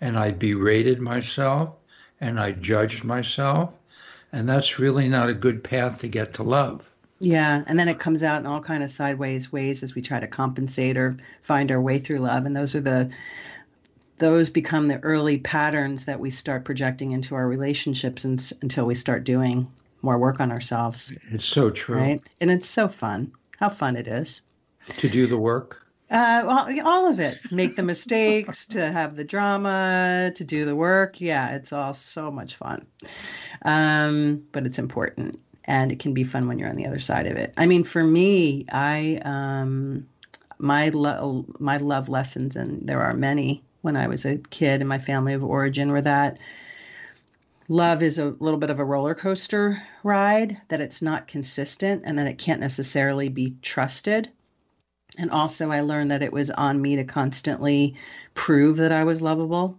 and 0.00 0.18
I 0.18 0.30
berated 0.30 1.00
myself 1.00 1.74
and 2.20 2.40
I 2.40 2.52
judged 2.52 3.04
myself. 3.04 3.70
And 4.32 4.48
that's 4.48 4.78
really 4.78 5.08
not 5.08 5.28
a 5.28 5.34
good 5.34 5.62
path 5.62 5.98
to 6.00 6.08
get 6.08 6.34
to 6.34 6.42
love. 6.42 6.88
Yeah, 7.20 7.64
and 7.66 7.78
then 7.78 7.88
it 7.88 7.98
comes 7.98 8.22
out 8.22 8.40
in 8.40 8.46
all 8.46 8.60
kind 8.60 8.84
of 8.84 8.90
sideways 8.90 9.50
ways 9.50 9.82
as 9.82 9.94
we 9.94 10.02
try 10.02 10.20
to 10.20 10.26
compensate 10.28 10.96
or 10.96 11.16
find 11.42 11.70
our 11.72 11.80
way 11.80 11.98
through 11.98 12.18
love, 12.18 12.46
and 12.46 12.54
those 12.54 12.76
are 12.76 12.80
the 12.80 13.10
those 14.18 14.50
become 14.50 14.88
the 14.88 14.98
early 15.00 15.38
patterns 15.38 16.04
that 16.06 16.20
we 16.20 16.30
start 16.30 16.64
projecting 16.64 17.12
into 17.12 17.34
our 17.34 17.46
relationships 17.48 18.24
and, 18.24 18.52
until 18.62 18.86
we 18.86 18.94
start 18.94 19.24
doing 19.24 19.70
more 20.02 20.18
work 20.18 20.40
on 20.40 20.52
ourselves. 20.52 21.14
It's 21.30 21.44
so 21.44 21.70
true. 21.70 21.96
Right? 21.96 22.22
And 22.40 22.50
it's 22.50 22.68
so 22.68 22.88
fun. 22.88 23.32
How 23.58 23.68
fun 23.68 23.96
it 23.96 24.06
is. 24.06 24.42
To 24.98 25.08
do 25.08 25.26
the 25.26 25.36
work? 25.36 25.82
Uh, 26.10 26.42
well, 26.46 26.86
all 26.86 27.10
of 27.10 27.20
it. 27.20 27.38
Make 27.52 27.76
the 27.76 27.82
mistakes, 27.82 28.66
to 28.68 28.90
have 28.90 29.16
the 29.16 29.24
drama, 29.24 30.32
to 30.34 30.44
do 30.44 30.64
the 30.64 30.74
work. 30.74 31.20
Yeah, 31.20 31.54
it's 31.54 31.72
all 31.72 31.92
so 31.92 32.30
much 32.30 32.56
fun. 32.56 32.86
Um, 33.62 34.42
but 34.52 34.64
it's 34.64 34.78
important. 34.78 35.38
And 35.64 35.92
it 35.92 35.98
can 35.98 36.14
be 36.14 36.24
fun 36.24 36.48
when 36.48 36.58
you're 36.58 36.70
on 36.70 36.76
the 36.76 36.86
other 36.86 36.98
side 36.98 37.26
of 37.26 37.36
it. 37.36 37.52
I 37.58 37.66
mean, 37.66 37.84
for 37.84 38.02
me, 38.02 38.64
I 38.72 39.20
um, 39.22 40.08
my 40.58 40.88
lo- 40.88 41.44
my 41.58 41.76
love 41.76 42.08
lessons, 42.08 42.56
and 42.56 42.88
there 42.88 43.02
are 43.02 43.14
many 43.14 43.62
when 43.82 43.96
I 43.96 44.08
was 44.08 44.24
a 44.24 44.38
kid 44.38 44.80
in 44.80 44.86
my 44.86 44.98
family 44.98 45.34
of 45.34 45.44
origin, 45.44 45.90
were 45.90 46.02
that 46.02 46.38
love 47.68 48.02
is 48.02 48.18
a 48.18 48.34
little 48.40 48.58
bit 48.58 48.70
of 48.70 48.80
a 48.80 48.84
roller 48.84 49.14
coaster 49.14 49.82
ride, 50.02 50.60
that 50.68 50.80
it's 50.80 51.02
not 51.02 51.28
consistent, 51.28 52.02
and 52.04 52.18
that 52.18 52.26
it 52.26 52.38
can't 52.38 52.60
necessarily 52.60 53.28
be 53.28 53.56
trusted. 53.62 54.30
And 55.16 55.30
also, 55.30 55.70
I 55.70 55.80
learned 55.80 56.10
that 56.10 56.22
it 56.22 56.32
was 56.32 56.50
on 56.50 56.80
me 56.80 56.96
to 56.96 57.04
constantly 57.04 57.94
prove 58.34 58.76
that 58.78 58.92
I 58.92 59.04
was 59.04 59.22
lovable. 59.22 59.76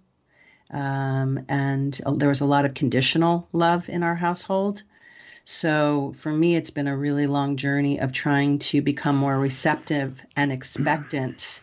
Um, 0.72 1.46
and 1.50 2.00
there 2.16 2.30
was 2.30 2.42
a 2.42 2.46
lot 2.46 2.66
of 2.66 2.74
conditional 2.74 3.48
love 3.54 3.90
in 3.90 4.04
our 4.04 4.16
household. 4.16 4.84
So 5.46 6.14
for 6.16 6.32
me, 6.32 6.56
it's 6.56 6.70
been 6.70 6.88
a 6.88 6.98
really 6.98 7.26
long 7.26 7.58
journey 7.58 8.00
of 8.00 8.12
trying 8.12 8.60
to 8.60 8.82
become 8.82 9.16
more 9.16 9.40
receptive 9.40 10.22
and 10.36 10.52
expectant 10.52 11.62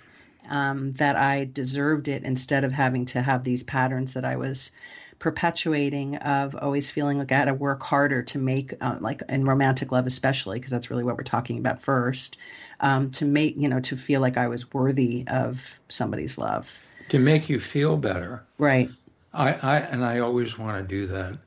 um, 0.51 0.93
that 0.95 1.17
I 1.17 1.45
deserved 1.53 2.09
it 2.09 2.25
instead 2.25 2.65
of 2.65 2.73
having 2.73 3.07
to 3.07 3.23
have 3.23 3.45
these 3.45 3.63
patterns 3.63 4.15
that 4.15 4.25
I 4.25 4.37
was 4.37 4.73
perpetuating 5.19 6.17
of 6.17 6.55
always 6.55 6.91
feeling 6.91 7.19
like 7.19 7.33
I 7.33 7.37
had 7.37 7.45
to 7.47 7.55
work 7.55 7.83
harder 7.83 8.23
to 8.25 8.39
make, 8.39 8.75
uh, 8.81 8.97
like 9.01 9.23
in 9.29 9.45
romantic 9.45 9.93
love, 9.93 10.07
especially, 10.07 10.59
because 10.59 10.73
that's 10.73 10.91
really 10.91 11.05
what 11.05 11.17
we're 11.17 11.25
talking 11.25 11.59
about 11.59 11.81
first, 11.81 12.39
um, 12.81 13.11
to 13.13 13.25
make, 13.25 13.57
you 13.57 13.69
know, 13.69 13.81
to 13.81 13.97
feel 13.97 14.21
like 14.21 14.37
I 14.37 14.49
was 14.49 14.73
worthy 14.73 15.25
of 15.29 15.81
somebody's 15.89 16.37
love. 16.37 16.83
To 17.11 17.19
make 17.19 17.49
you 17.49 17.61
feel 17.61 17.97
better. 17.97 18.45
Right. 18.59 18.91
I, 19.33 19.53
I 19.53 19.79
and 19.79 20.05
I 20.05 20.19
always 20.19 20.59
want 20.59 20.77
to 20.77 20.95
do 20.95 21.07
that. 21.09 21.39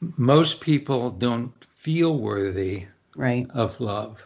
Most 0.00 0.60
people 0.60 1.10
don't 1.10 1.52
feel 1.76 2.16
worthy 2.16 2.86
right. 3.16 3.46
of 3.50 3.80
love. 3.80 4.22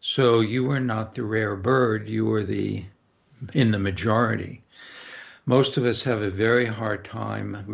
So 0.00 0.40
you 0.40 0.64
were 0.64 0.80
not 0.80 1.14
the 1.14 1.24
rare 1.24 1.56
bird, 1.56 2.08
you 2.08 2.26
were 2.26 2.44
the 2.44 2.84
in 3.54 3.70
the 3.70 3.78
majority. 3.78 4.62
Most 5.46 5.76
of 5.76 5.84
us 5.84 6.02
have 6.02 6.22
a 6.22 6.30
very 6.30 6.66
hard 6.66 7.04
time. 7.04 7.64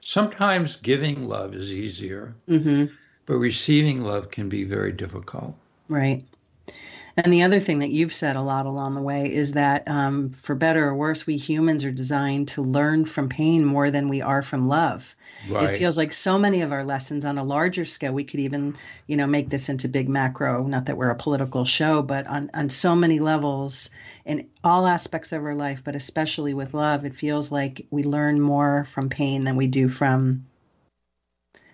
Sometimes 0.00 0.76
giving 0.76 1.28
love 1.28 1.54
is 1.54 1.72
easier, 1.72 2.34
mm-hmm. 2.48 2.86
but 3.26 3.34
receiving 3.34 4.02
love 4.02 4.30
can 4.30 4.48
be 4.48 4.64
very 4.64 4.92
difficult. 4.92 5.54
Right. 5.88 6.24
And 7.16 7.32
the 7.32 7.42
other 7.42 7.60
thing 7.60 7.80
that 7.80 7.90
you've 7.90 8.14
said 8.14 8.36
a 8.36 8.40
lot 8.40 8.64
along 8.64 8.94
the 8.94 9.02
way 9.02 9.30
is 9.32 9.52
that, 9.52 9.86
um, 9.86 10.30
for 10.30 10.54
better 10.54 10.88
or 10.88 10.94
worse, 10.94 11.26
we 11.26 11.36
humans 11.36 11.84
are 11.84 11.90
designed 11.90 12.48
to 12.48 12.62
learn 12.62 13.04
from 13.04 13.28
pain 13.28 13.64
more 13.64 13.90
than 13.90 14.08
we 14.08 14.22
are 14.22 14.40
from 14.40 14.66
love. 14.66 15.14
Right. 15.48 15.74
It 15.74 15.76
feels 15.76 15.98
like 15.98 16.14
so 16.14 16.38
many 16.38 16.62
of 16.62 16.72
our 16.72 16.84
lessons 16.84 17.26
on 17.26 17.36
a 17.36 17.44
larger 17.44 17.84
scale, 17.84 18.12
we 18.12 18.24
could 18.24 18.40
even, 18.40 18.74
you 19.08 19.16
know, 19.16 19.26
make 19.26 19.50
this 19.50 19.68
into 19.68 19.88
big 19.88 20.08
macro. 20.08 20.66
Not 20.66 20.86
that 20.86 20.96
we're 20.96 21.10
a 21.10 21.14
political 21.14 21.66
show, 21.66 22.00
but 22.00 22.26
on 22.26 22.50
on 22.54 22.70
so 22.70 22.96
many 22.96 23.18
levels, 23.18 23.90
in 24.24 24.48
all 24.64 24.86
aspects 24.86 25.32
of 25.32 25.44
our 25.44 25.54
life, 25.54 25.82
but 25.84 25.94
especially 25.94 26.54
with 26.54 26.72
love, 26.72 27.04
it 27.04 27.14
feels 27.14 27.52
like 27.52 27.86
we 27.90 28.04
learn 28.04 28.40
more 28.40 28.84
from 28.84 29.08
pain 29.10 29.44
than 29.44 29.56
we 29.56 29.66
do 29.66 29.88
from 29.88 30.46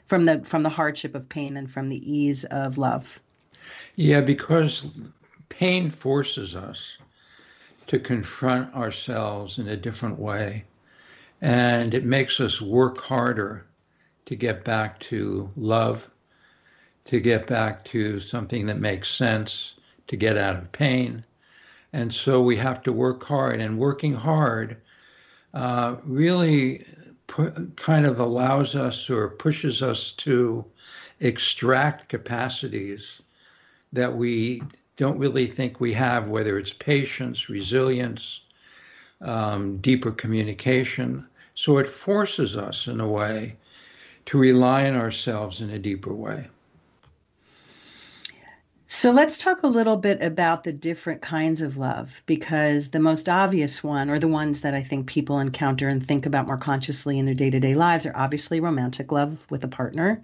from 0.07 0.25
the 0.25 0.40
from 0.45 0.62
the 0.62 0.68
hardship 0.68 1.14
of 1.14 1.28
pain 1.28 1.57
and 1.57 1.71
from 1.71 1.90
the 1.90 2.12
ease 2.12 2.45
of 2.45 2.78
love. 2.78 3.21
Yeah, 3.97 4.21
because 4.21 4.87
pain 5.49 5.90
forces 5.90 6.57
us 6.57 6.99
to 7.87 7.99
confront 7.99 8.75
ourselves 8.75 9.59
in 9.59 9.69
a 9.69 9.76
different 9.76 10.19
way. 10.19 10.64
And 11.40 11.95
it 11.95 12.05
makes 12.05 12.40
us 12.40 12.61
work 12.61 13.00
harder 13.00 13.64
to 14.26 14.37
get 14.37 14.64
back 14.64 15.00
to 15.00 15.50
love, 15.57 16.09
to 17.07 17.21
get 17.21 17.47
back 17.47 17.85
to 17.87 18.21
something 18.21 18.67
that 18.67 18.78
makes 18.78 19.11
sense, 19.11 19.75
to 20.09 20.17
get 20.17 20.37
out 20.37 20.57
of 20.57 20.73
pain. 20.73 21.25
And 21.93 22.12
so 22.12 22.43
we 22.43 22.57
have 22.57 22.83
to 22.83 22.93
work 22.93 23.25
hard, 23.25 23.61
and 23.61 23.78
working 23.78 24.14
hard 24.14 24.76
uh, 25.55 25.97
really 26.05 26.85
kind 27.76 28.07
of 28.07 28.21
allows 28.21 28.75
us 28.75 29.09
or 29.09 29.28
pushes 29.28 29.83
us 29.83 30.12
to 30.12 30.64
extract 31.21 32.09
capacities 32.09 33.21
that 33.93 34.14
we 34.14 34.62
don't 34.99 35.19
really 35.19 35.47
think 35.47 35.81
we 35.81 35.95
have, 35.95 36.28
whether 36.28 36.59
it's 36.59 36.73
patience, 36.73 37.49
resilience, 37.49 38.43
um, 39.23 39.78
deeper 39.78 40.11
communication. 40.11 41.25
So 41.55 41.78
it 41.78 41.88
forces 41.88 42.57
us, 42.57 42.88
in 42.88 43.00
a 43.00 43.09
way, 43.09 43.57
to 44.26 44.38
rely 44.38 44.87
on 44.88 44.97
ourselves 44.97 45.62
in 45.62 45.71
a 45.71 45.78
deeper 45.78 46.12
way. 46.12 46.49
So 48.88 49.12
let's 49.12 49.38
talk 49.38 49.62
a 49.62 49.69
little 49.69 49.97
bit 49.97 50.21
about 50.23 50.64
the 50.64 50.73
different 50.73 51.23
kinds 51.23 51.61
of 51.61 51.76
love 51.76 52.23
because 52.26 52.90
the 52.90 52.99
most 52.99 53.28
obvious 53.28 53.85
one, 53.85 54.11
or 54.11 54.19
the 54.19 54.26
ones 54.26 54.62
that 54.62 54.75
I 54.75 54.83
think 54.83 55.07
people 55.07 55.38
encounter 55.38 55.88
and 55.88 56.05
think 56.05 56.26
about 56.26 56.47
more 56.47 56.57
consciously 56.57 57.19
in 57.19 57.26
their 57.26 57.35
day 57.35 57.50
to 57.50 57.61
day 57.61 57.75
lives, 57.75 58.07
are 58.07 58.17
obviously 58.17 58.61
romantic 58.61 59.12
love 59.12 59.49
with 59.50 59.62
a 59.62 59.69
partner 59.69 60.21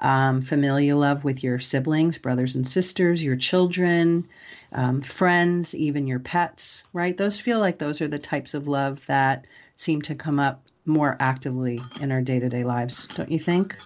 um, 0.00 0.40
familial 0.40 0.98
love 0.98 1.24
with 1.24 1.42
your 1.42 1.58
siblings, 1.58 2.18
brothers 2.18 2.56
and 2.56 2.66
sisters, 2.66 3.22
your 3.22 3.36
children, 3.36 4.26
um, 4.72 5.02
friends, 5.02 5.74
even 5.74 6.06
your 6.06 6.18
pets, 6.18 6.84
right? 6.92 7.16
Those 7.16 7.38
feel 7.38 7.58
like 7.58 7.78
those 7.78 8.00
are 8.00 8.08
the 8.08 8.18
types 8.18 8.54
of 8.54 8.66
love 8.66 9.04
that 9.06 9.46
seem 9.76 10.02
to 10.02 10.14
come 10.14 10.38
up 10.38 10.62
more 10.86 11.16
actively 11.20 11.80
in 12.00 12.10
our 12.10 12.22
day 12.22 12.38
to 12.38 12.48
day 12.48 12.64
lives, 12.64 13.06
don't 13.14 13.30
you 13.30 13.38
think? 13.38 13.76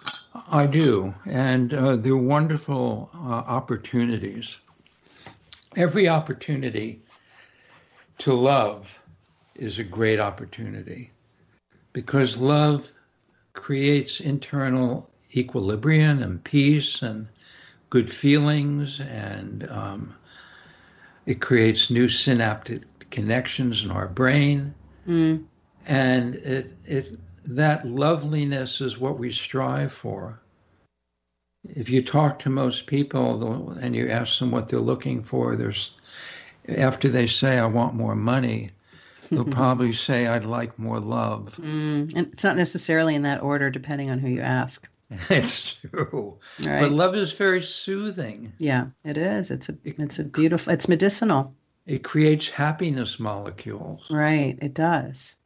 I 0.51 0.65
do. 0.65 1.13
And 1.25 1.73
uh, 1.73 1.95
they're 1.97 2.15
wonderful 2.15 3.09
uh, 3.13 3.17
opportunities. 3.17 4.57
Every 5.75 6.07
opportunity 6.07 7.01
to 8.19 8.33
love 8.33 9.01
is 9.55 9.79
a 9.79 9.83
great 9.83 10.19
opportunity 10.19 11.11
because 11.93 12.37
love 12.37 12.87
creates 13.53 14.19
internal 14.19 15.09
equilibrium 15.35 16.21
and 16.21 16.43
peace 16.43 17.01
and 17.01 17.27
good 17.89 18.13
feelings, 18.13 18.99
and 18.99 19.69
um, 19.69 20.15
it 21.25 21.41
creates 21.41 21.89
new 21.89 22.09
synaptic 22.09 22.83
connections 23.11 23.83
in 23.83 23.91
our 23.91 24.07
brain. 24.07 24.73
Mm. 25.07 25.45
And 25.87 26.35
it, 26.35 26.73
it, 26.85 27.19
that 27.45 27.87
loveliness 27.87 28.81
is 28.81 28.97
what 28.97 29.19
we 29.19 29.31
strive 29.31 29.93
for. 29.93 30.39
If 31.75 31.89
you 31.89 32.03
talk 32.03 32.39
to 32.39 32.49
most 32.49 32.85
people 32.85 33.71
and 33.71 33.95
you 33.95 34.09
ask 34.09 34.39
them 34.39 34.51
what 34.51 34.69
they're 34.69 34.79
looking 34.79 35.23
for, 35.23 35.55
there's 35.55 35.93
after 36.67 37.09
they 37.09 37.27
say, 37.27 37.59
I 37.59 37.65
want 37.65 37.93
more 37.93 38.15
money, 38.15 38.71
they'll 39.29 39.45
probably 39.61 39.93
say, 39.93 40.27
I'd 40.27 40.45
like 40.45 40.77
more 40.77 40.99
love. 40.99 41.57
Mm. 41.59 42.15
And 42.15 42.27
it's 42.33 42.43
not 42.43 42.57
necessarily 42.57 43.15
in 43.15 43.23
that 43.23 43.41
order, 43.41 43.69
depending 43.69 44.09
on 44.09 44.19
who 44.19 44.29
you 44.29 44.41
ask. 44.41 44.87
It's 45.29 45.73
true. 45.73 46.37
Right. 46.59 46.81
But 46.81 46.91
love 46.91 47.15
is 47.15 47.31
very 47.31 47.61
soothing. 47.61 48.53
Yeah, 48.57 48.87
it 49.03 49.17
is. 49.17 49.51
It's 49.51 49.69
a 49.69 49.77
it's 49.83 50.19
a 50.19 50.23
beautiful 50.23 50.73
it's 50.73 50.87
medicinal. 50.87 51.53
It 51.85 52.03
creates 52.03 52.49
happiness 52.49 53.19
molecules. 53.19 54.07
Right, 54.09 54.57
it 54.61 54.73
does. 54.73 55.37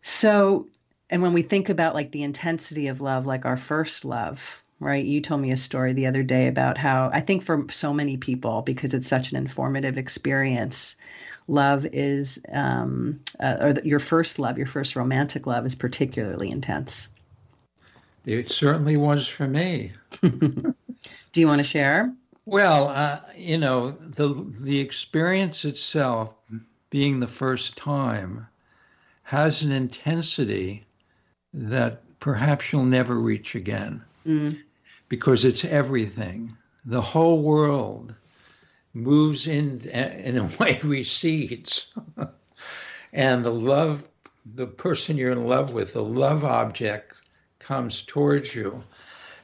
So, 0.00 0.66
and 1.10 1.20
when 1.20 1.34
we 1.34 1.42
think 1.42 1.68
about 1.68 1.94
like 1.94 2.10
the 2.10 2.22
intensity 2.22 2.86
of 2.86 3.02
love, 3.02 3.26
like 3.26 3.44
our 3.44 3.58
first 3.58 4.06
love, 4.06 4.62
right? 4.80 5.04
You 5.04 5.20
told 5.20 5.42
me 5.42 5.52
a 5.52 5.56
story 5.56 5.92
the 5.92 6.06
other 6.06 6.22
day 6.22 6.48
about 6.48 6.78
how 6.78 7.10
I 7.12 7.20
think 7.20 7.42
for 7.42 7.66
so 7.70 7.92
many 7.92 8.16
people, 8.16 8.62
because 8.62 8.94
it's 8.94 9.08
such 9.08 9.30
an 9.30 9.36
informative 9.36 9.98
experience, 9.98 10.96
love 11.46 11.84
is, 11.92 12.40
um, 12.50 13.20
uh, 13.38 13.56
or 13.60 13.74
your 13.84 13.98
first 13.98 14.38
love, 14.38 14.56
your 14.56 14.66
first 14.66 14.96
romantic 14.96 15.46
love 15.46 15.66
is 15.66 15.74
particularly 15.74 16.50
intense. 16.50 17.08
It 18.28 18.52
certainly 18.52 18.98
was 18.98 19.26
for 19.26 19.48
me. 19.48 19.92
Do 20.20 20.74
you 21.34 21.46
want 21.46 21.60
to 21.60 21.64
share? 21.64 22.12
Well, 22.44 22.88
uh, 22.88 23.20
you 23.34 23.56
know, 23.56 23.92
the 23.92 24.28
the 24.60 24.80
experience 24.80 25.64
itself, 25.64 26.34
being 26.90 27.20
the 27.20 27.26
first 27.26 27.78
time, 27.78 28.46
has 29.22 29.62
an 29.62 29.72
intensity 29.72 30.84
that 31.54 32.02
perhaps 32.20 32.70
you'll 32.70 32.84
never 32.84 33.14
reach 33.14 33.54
again 33.54 34.04
mm. 34.26 34.60
because 35.08 35.46
it's 35.46 35.64
everything. 35.64 36.54
The 36.84 37.00
whole 37.00 37.40
world 37.40 38.14
moves 38.92 39.46
in 39.46 39.80
in 39.88 40.36
a 40.36 40.50
way 40.60 40.78
recedes 40.84 41.94
and 43.14 43.42
the 43.42 43.52
love 43.52 44.06
the 44.54 44.66
person 44.66 45.16
you're 45.16 45.32
in 45.32 45.46
love 45.46 45.72
with 45.72 45.94
the 45.94 46.04
love 46.04 46.44
object 46.44 47.17
comes 47.58 48.02
towards 48.02 48.54
you 48.54 48.82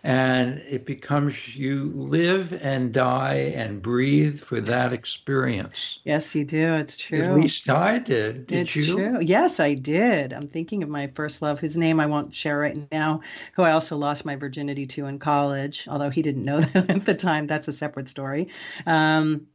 and 0.04 0.58
it 0.68 0.84
becomes 0.84 1.56
you 1.56 1.90
live 1.94 2.52
and 2.62 2.92
die 2.92 3.54
and 3.56 3.80
breathe 3.80 4.38
for 4.38 4.60
that 4.60 4.92
experience. 4.92 6.00
Yes, 6.04 6.34
you 6.34 6.44
do. 6.44 6.74
It's 6.74 6.94
true. 6.94 7.22
At 7.22 7.36
least 7.36 7.70
I 7.70 7.98
did. 7.98 8.46
Did 8.46 8.60
it's 8.60 8.76
you? 8.76 8.94
True. 8.94 9.20
Yes, 9.22 9.60
I 9.60 9.72
did. 9.72 10.34
I'm 10.34 10.46
thinking 10.46 10.82
of 10.82 10.90
my 10.90 11.10
first 11.14 11.40
love, 11.40 11.58
whose 11.58 11.78
name 11.78 12.00
I 12.00 12.06
won't 12.06 12.34
share 12.34 12.58
right 12.58 12.78
now, 12.92 13.22
who 13.54 13.62
I 13.62 13.72
also 13.72 13.96
lost 13.96 14.26
my 14.26 14.36
virginity 14.36 14.86
to 14.88 15.06
in 15.06 15.18
college, 15.18 15.88
although 15.88 16.10
he 16.10 16.20
didn't 16.20 16.44
know 16.44 16.60
that 16.60 16.90
at 16.90 17.06
the 17.06 17.14
time. 17.14 17.46
That's 17.46 17.68
a 17.68 17.72
separate 17.72 18.10
story. 18.10 18.48
Um, 18.84 19.46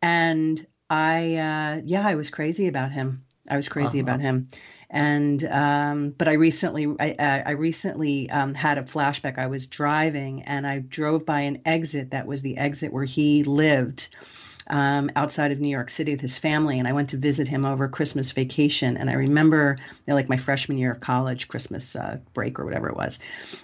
and 0.00 0.64
I, 0.88 1.34
uh, 1.34 1.80
yeah, 1.84 2.06
I 2.06 2.14
was 2.14 2.30
crazy 2.30 2.68
about 2.68 2.92
him. 2.92 3.24
I 3.48 3.56
was 3.56 3.68
crazy 3.68 4.00
uh-huh. 4.00 4.04
about 4.04 4.20
him 4.20 4.48
and 4.90 5.44
um, 5.44 6.10
but 6.16 6.28
I 6.28 6.32
recently 6.32 6.94
I, 6.98 7.42
I 7.46 7.50
recently 7.50 8.30
um, 8.30 8.54
had 8.54 8.78
a 8.78 8.82
flashback. 8.82 9.38
I 9.38 9.46
was 9.46 9.66
driving 9.66 10.42
and 10.42 10.66
I 10.66 10.78
drove 10.78 11.26
by 11.26 11.40
an 11.40 11.60
exit 11.64 12.10
that 12.10 12.26
was 12.26 12.42
the 12.42 12.56
exit 12.56 12.92
where 12.92 13.04
he 13.04 13.44
lived, 13.44 14.08
um, 14.70 15.10
outside 15.16 15.52
of 15.52 15.60
New 15.60 15.68
York 15.68 15.90
City 15.90 16.12
with 16.12 16.20
his 16.20 16.38
family, 16.38 16.78
and 16.78 16.86
I 16.86 16.92
went 16.92 17.10
to 17.10 17.16
visit 17.16 17.48
him 17.48 17.64
over 17.64 17.88
Christmas 17.88 18.32
vacation. 18.32 18.96
And 18.96 19.08
I 19.08 19.14
remember, 19.14 19.76
you 19.78 20.02
know, 20.06 20.14
like 20.14 20.28
my 20.28 20.36
freshman 20.36 20.78
year 20.78 20.90
of 20.90 21.00
college, 21.00 21.48
Christmas 21.48 21.96
uh, 21.96 22.18
break 22.34 22.58
or 22.58 22.64
whatever 22.64 22.88
it 22.88 22.96
was, 22.96 23.18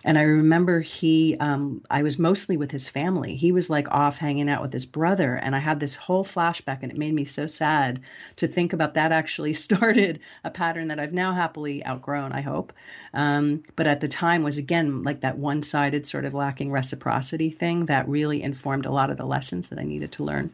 and 0.05 0.17
I 0.17 0.23
remember 0.23 0.81
he, 0.81 1.37
um, 1.39 1.83
I 1.91 2.03
was 2.03 2.19
mostly 2.19 2.57
with 2.57 2.71
his 2.71 2.89
family. 2.89 3.37
He 3.37 3.53
was 3.53 3.69
like 3.69 3.91
off 3.91 4.17
hanging 4.17 4.49
out 4.49 4.63
with 4.63 4.73
his 4.73 4.87
brother, 4.87 5.35
and 5.35 5.55
I 5.55 5.59
had 5.59 5.81
this 5.81 5.97
whole 5.97 6.25
flashback, 6.25 6.79
and 6.83 6.91
it 6.91 6.99
made 6.99 7.15
me 7.15 7.25
so 7.25 7.47
sad 7.47 8.01
to 8.37 8.49
think 8.49 8.73
about 8.73 8.95
that. 8.95 9.13
Actually, 9.13 9.53
started 9.65 10.21
a 10.43 10.51
pattern 10.51 10.89
that 10.89 11.01
I've 11.01 11.13
now 11.13 11.33
happily 11.33 11.85
outgrown. 11.85 12.33
I 12.33 12.41
hope, 12.41 12.73
um, 13.13 13.63
but 13.77 13.87
at 13.87 14.01
the 14.01 14.09
time 14.09 14.43
was 14.43 14.59
again 14.59 15.03
like 15.03 15.21
that 15.21 15.39
one-sided 15.39 16.07
sort 16.07 16.25
of 16.25 16.35
lacking 16.35 16.71
reciprocity 16.71 17.51
thing 17.51 17.87
that 17.87 18.09
really 18.09 18.43
informed 18.43 18.87
a 18.87 18.91
lot 18.91 19.11
of 19.11 19.17
the 19.17 19.27
lessons 19.27 19.69
that 19.69 19.79
I 19.79 19.83
needed 19.83 20.13
to 20.13 20.25
learn. 20.25 20.51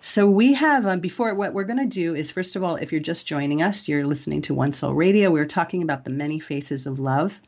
So 0.00 0.30
we 0.30 0.52
have 0.54 0.86
um, 0.86 1.00
before 1.00 1.34
what 1.34 1.54
we're 1.54 1.64
going 1.64 1.80
to 1.80 1.86
do 1.86 2.14
is 2.14 2.30
first 2.30 2.54
of 2.54 2.62
all, 2.62 2.76
if 2.76 2.92
you're 2.92 3.00
just 3.00 3.26
joining 3.26 3.62
us, 3.62 3.88
you're 3.88 4.06
listening 4.06 4.42
to 4.42 4.54
One 4.54 4.72
Soul 4.72 4.94
Radio. 4.94 5.30
We're 5.30 5.44
talking 5.44 5.82
about 5.82 6.04
the 6.04 6.10
many 6.10 6.38
faces 6.38 6.86
of 6.86 7.00
love. 7.00 7.40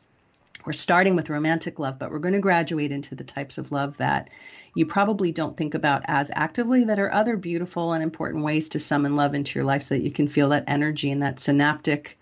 We're 0.65 0.73
starting 0.73 1.15
with 1.15 1.29
romantic 1.29 1.79
love, 1.79 1.97
but 1.97 2.11
we're 2.11 2.19
going 2.19 2.33
to 2.33 2.39
graduate 2.39 2.91
into 2.91 3.15
the 3.15 3.23
types 3.23 3.57
of 3.57 3.71
love 3.71 3.97
that 3.97 4.29
you 4.75 4.85
probably 4.85 5.31
don't 5.31 5.57
think 5.57 5.73
about 5.73 6.03
as 6.05 6.29
actively 6.35 6.83
that 6.83 6.99
are 6.99 7.11
other 7.11 7.37
beautiful 7.37 7.93
and 7.93 8.03
important 8.03 8.43
ways 8.43 8.67
to 8.69 8.79
summon 8.79 9.15
love 9.15 9.33
into 9.33 9.57
your 9.57 9.65
life 9.65 9.83
so 9.83 9.95
that 9.95 10.03
you 10.03 10.11
can 10.11 10.27
feel 10.27 10.49
that 10.49 10.65
energy 10.67 11.09
and 11.09 11.23
that 11.23 11.39
synaptic 11.39 12.19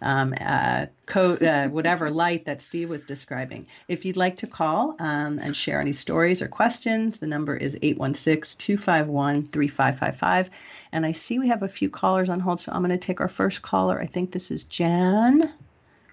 um, 0.00 0.34
uh, 0.40 0.86
code, 1.06 1.42
uh, 1.42 1.68
whatever 1.68 2.10
light 2.10 2.44
that 2.44 2.62
Steve 2.62 2.88
was 2.88 3.04
describing. 3.04 3.66
If 3.88 4.04
you'd 4.04 4.16
like 4.16 4.36
to 4.38 4.46
call 4.46 4.96
um, 4.98 5.38
and 5.38 5.56
share 5.56 5.80
any 5.80 5.92
stories 5.92 6.40
or 6.42 6.48
questions, 6.48 7.18
the 7.18 7.26
number 7.26 7.56
is 7.56 7.78
816 7.82 8.58
251 8.58 9.46
3555. 9.46 10.50
And 10.92 11.04
I 11.04 11.12
see 11.12 11.38
we 11.38 11.48
have 11.48 11.62
a 11.62 11.68
few 11.68 11.90
callers 11.90 12.28
on 12.28 12.40
hold, 12.40 12.60
so 12.60 12.72
I'm 12.72 12.82
going 12.82 12.90
to 12.90 12.98
take 12.98 13.20
our 13.20 13.28
first 13.28 13.62
caller. 13.62 14.00
I 14.00 14.06
think 14.06 14.32
this 14.32 14.50
is 14.50 14.64
Jan. 14.64 15.52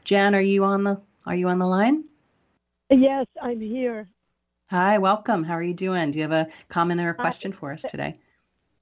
Jan, 0.03 0.35
are 0.35 0.41
you 0.41 0.63
on 0.63 0.83
the 0.83 1.01
are 1.25 1.35
you 1.35 1.49
on 1.49 1.57
the 1.57 1.65
line? 1.65 2.03
Yes, 2.91 3.25
I'm 3.41 3.59
here. 3.59 4.07
Hi, 4.69 4.99
welcome. 4.99 5.43
How 5.43 5.53
are 5.55 5.63
you 5.63 5.73
doing? 5.73 6.11
Do 6.11 6.19
you 6.19 6.23
have 6.23 6.31
a 6.31 6.47
comment 6.69 7.01
or 7.01 7.09
a 7.09 7.15
question 7.15 7.51
for 7.51 7.71
us 7.71 7.81
today? 7.81 8.15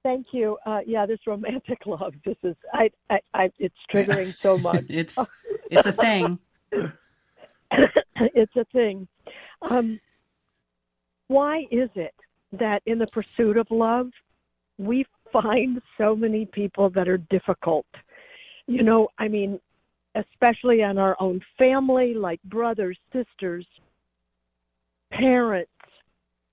Thank 0.04 0.26
you. 0.32 0.58
Uh, 0.66 0.80
yeah, 0.86 1.06
this 1.06 1.18
romantic 1.26 1.78
love. 1.86 2.14
This 2.24 2.36
is 2.44 2.54
I, 2.72 2.90
I, 3.10 3.18
I 3.32 3.50
it's 3.58 3.74
triggering 3.92 4.34
so 4.40 4.56
much. 4.68 4.84
it's 4.88 5.18
it's 5.70 5.86
a 5.86 5.92
thing. 5.92 6.38
it's 8.16 8.56
a 8.56 8.64
thing. 8.72 9.08
Um, 9.62 9.98
why 11.28 11.64
is 11.70 11.88
it 11.94 12.14
that 12.52 12.82
in 12.86 12.98
the 12.98 13.06
pursuit 13.08 13.56
of 13.56 13.66
love, 13.70 14.10
we 14.78 15.06
find 15.32 15.80
so 15.96 16.14
many 16.14 16.44
people 16.44 16.90
that 16.90 17.08
are 17.08 17.16
difficult? 17.16 17.86
You 18.66 18.82
know, 18.82 19.08
I 19.18 19.28
mean, 19.28 19.58
especially 20.14 20.82
in 20.82 20.98
our 20.98 21.16
own 21.18 21.40
family, 21.58 22.12
like 22.12 22.42
brothers, 22.44 22.98
sisters, 23.10 23.66
parents, 25.10 25.70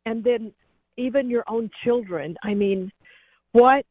and 0.06 0.24
then 0.24 0.54
even 0.98 1.30
your 1.30 1.44
own 1.48 1.70
children. 1.84 2.38
I 2.44 2.54
mean, 2.54 2.92
what 3.52 3.86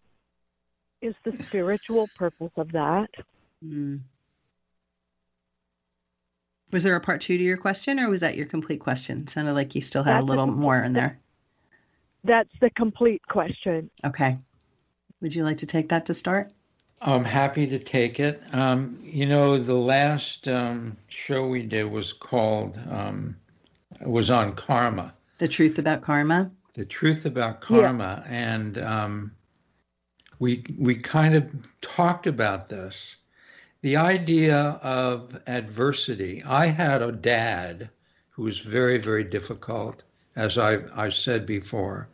is 1.03 1.15
the 1.25 1.33
spiritual 1.47 2.09
purpose 2.17 2.53
of 2.57 2.73
that? 2.73 3.09
Mm. 3.65 4.01
Was 6.73 6.85
there 6.85 6.97
a 6.97 7.01
part 7.01 7.21
two 7.21 7.37
to 7.37 7.43
your 7.43 7.57
question, 7.57 7.99
or 7.99 8.09
was 8.09 8.21
that 8.21 8.37
your 8.37 8.47
complete 8.47 8.81
question? 8.81 9.23
It 9.23 9.31
sounded 9.31 9.55
like 9.55 9.75
you 9.75 9.81
still 9.81 10.05
had 10.05 10.17
That's 10.17 10.23
a 10.23 10.27
little 10.27 10.45
a 10.45 10.53
more 10.53 10.79
in 10.79 10.93
there. 10.93 11.19
That's 12.23 12.51
the 12.61 12.71
complete 12.71 13.23
question. 13.29 13.91
Okay. 14.05 14.37
Would 15.21 15.35
you 15.35 15.45
like 15.45 15.59
to 15.59 15.67
take 15.67 15.89
that 15.89 16.07
to 16.07 16.15
start? 16.15 16.53
I'm 17.03 17.25
happy 17.25 17.67
to 17.67 17.79
take 17.79 18.21
it. 18.21 18.43
Um, 18.53 18.99
you 19.03 19.27
know, 19.27 19.59
the 19.59 19.75
last 19.75 20.47
um, 20.49 20.97
show 21.09 21.49
we 21.49 21.63
did 21.63 21.85
was 21.85 22.13
called, 22.13 22.79
um, 22.91 23.37
was 24.03 24.31
on 24.31 24.55
karma. 24.55 25.15
The 25.39 25.49
truth 25.49 25.79
about 25.79 26.03
karma? 26.03 26.51
The 26.75 26.85
truth 26.85 27.25
about 27.25 27.63
karma. 27.63 28.23
Yeah. 28.27 28.33
And 28.35 28.79
um, 28.79 29.33
we 30.41 30.65
we 30.79 30.97
kind 30.97 31.37
of 31.37 31.49
talked 31.83 32.27
about 32.27 32.69
this. 32.69 33.17
The 33.83 33.97
idea 33.97 34.59
of 34.83 35.41
adversity. 35.47 36.43
I 36.45 36.67
had 36.67 37.03
a 37.03 37.13
dad 37.13 37.89
who 38.31 38.43
was 38.43 38.59
very, 38.59 38.99
very 38.99 39.25
difficult, 39.25 40.03
as 40.37 40.59
I, 40.59 40.79
I 40.95 41.11
said 41.11 41.47
before. 41.47 42.09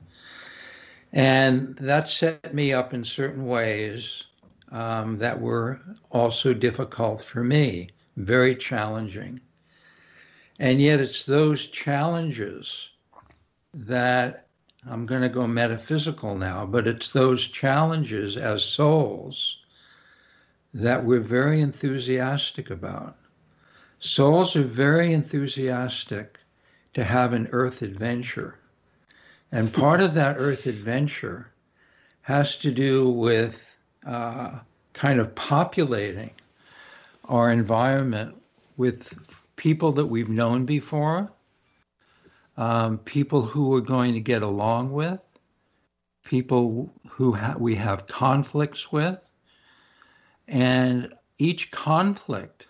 And 1.12 1.76
that 1.80 2.08
set 2.08 2.52
me 2.54 2.72
up 2.72 2.92
in 2.92 3.04
certain 3.04 3.46
ways 3.46 4.24
um, 4.70 5.18
that 5.18 5.40
were 5.40 5.80
also 6.10 6.52
difficult 6.52 7.22
for 7.22 7.42
me, 7.42 7.90
very 8.16 8.54
challenging. 8.54 9.40
And 10.58 10.80
yet, 10.80 11.00
it's 11.00 11.24
those 11.24 11.68
challenges 11.68 12.90
that 13.74 14.45
I'm 14.88 15.04
going 15.04 15.22
to 15.22 15.28
go 15.28 15.46
metaphysical 15.46 16.36
now, 16.36 16.64
but 16.64 16.86
it's 16.86 17.10
those 17.10 17.48
challenges 17.48 18.36
as 18.36 18.64
souls 18.64 19.58
that 20.72 21.04
we're 21.04 21.20
very 21.20 21.60
enthusiastic 21.60 22.70
about. 22.70 23.16
Souls 23.98 24.54
are 24.54 24.62
very 24.62 25.12
enthusiastic 25.12 26.38
to 26.94 27.02
have 27.02 27.32
an 27.32 27.48
earth 27.50 27.82
adventure. 27.82 28.58
And 29.50 29.72
part 29.72 30.00
of 30.00 30.14
that 30.14 30.36
earth 30.38 30.66
adventure 30.66 31.50
has 32.22 32.56
to 32.58 32.70
do 32.70 33.08
with 33.08 33.78
uh, 34.06 34.58
kind 34.92 35.18
of 35.18 35.34
populating 35.34 36.30
our 37.24 37.50
environment 37.50 38.36
with 38.76 39.12
people 39.56 39.92
that 39.92 40.06
we've 40.06 40.28
known 40.28 40.64
before 40.64 41.32
um, 42.56 42.98
people 42.98 43.42
who 43.42 43.68
we're 43.68 43.80
going 43.80 44.14
to 44.14 44.20
get 44.20 44.42
along 44.42 44.92
with, 44.92 45.22
people 46.24 46.92
who 47.08 47.32
ha- 47.32 47.56
we 47.58 47.74
have 47.74 48.06
conflicts 48.06 48.90
with, 48.90 49.22
and 50.48 51.12
each 51.38 51.70
conflict 51.70 52.66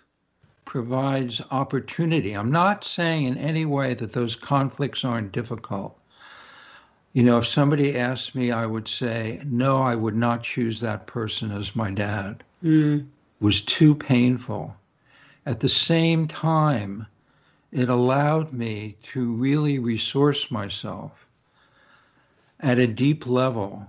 provides 0.65 1.41
opportunity. 1.51 2.33
I'm 2.33 2.51
not 2.51 2.83
saying 2.83 3.25
in 3.25 3.37
any 3.37 3.65
way 3.65 3.93
that 3.93 4.11
those 4.13 4.35
conflicts 4.35 5.05
aren't 5.05 5.31
difficult. 5.31 5.97
You 7.13 7.23
know, 7.23 7.37
if 7.37 7.47
somebody 7.47 7.97
asked 7.97 8.35
me, 8.35 8.51
I 8.51 8.65
would 8.65 8.87
say, 8.87 9.41
no, 9.45 9.81
I 9.81 9.95
would 9.95 10.15
not 10.15 10.43
choose 10.43 10.81
that 10.81 11.07
person 11.07 11.51
as 11.51 11.75
my 11.75 11.89
dad. 11.89 12.43
Mm. 12.63 12.99
It 12.99 13.05
was 13.43 13.61
too 13.61 13.95
painful. 13.95 14.75
At 15.45 15.61
the 15.61 15.69
same 15.69 16.27
time, 16.27 17.07
it 17.71 17.89
allowed 17.89 18.53
me 18.53 18.95
to 19.03 19.33
really 19.33 19.79
resource 19.79 20.49
myself 20.49 21.11
at 22.59 22.79
a 22.79 22.87
deep 22.87 23.27
level 23.27 23.85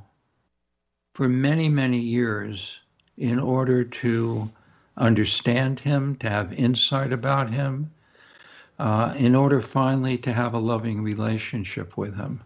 for 1.15 1.29
many, 1.29 1.69
many 1.69 1.99
years 1.99 2.81
in 3.17 3.39
order 3.39 3.85
to 3.85 4.51
understand 4.97 5.81
him, 5.81 6.17
to 6.17 6.29
have 6.29 6.53
insight 6.53 7.13
about 7.13 7.51
him, 7.51 7.91
uh, 8.79 9.15
in 9.17 9.35
order 9.35 9.61
finally 9.61 10.19
to 10.19 10.33
have 10.33 10.55
a 10.55 10.59
loving 10.59 11.03
relationship 11.03 11.97
with 11.97 12.17
him. 12.17 12.41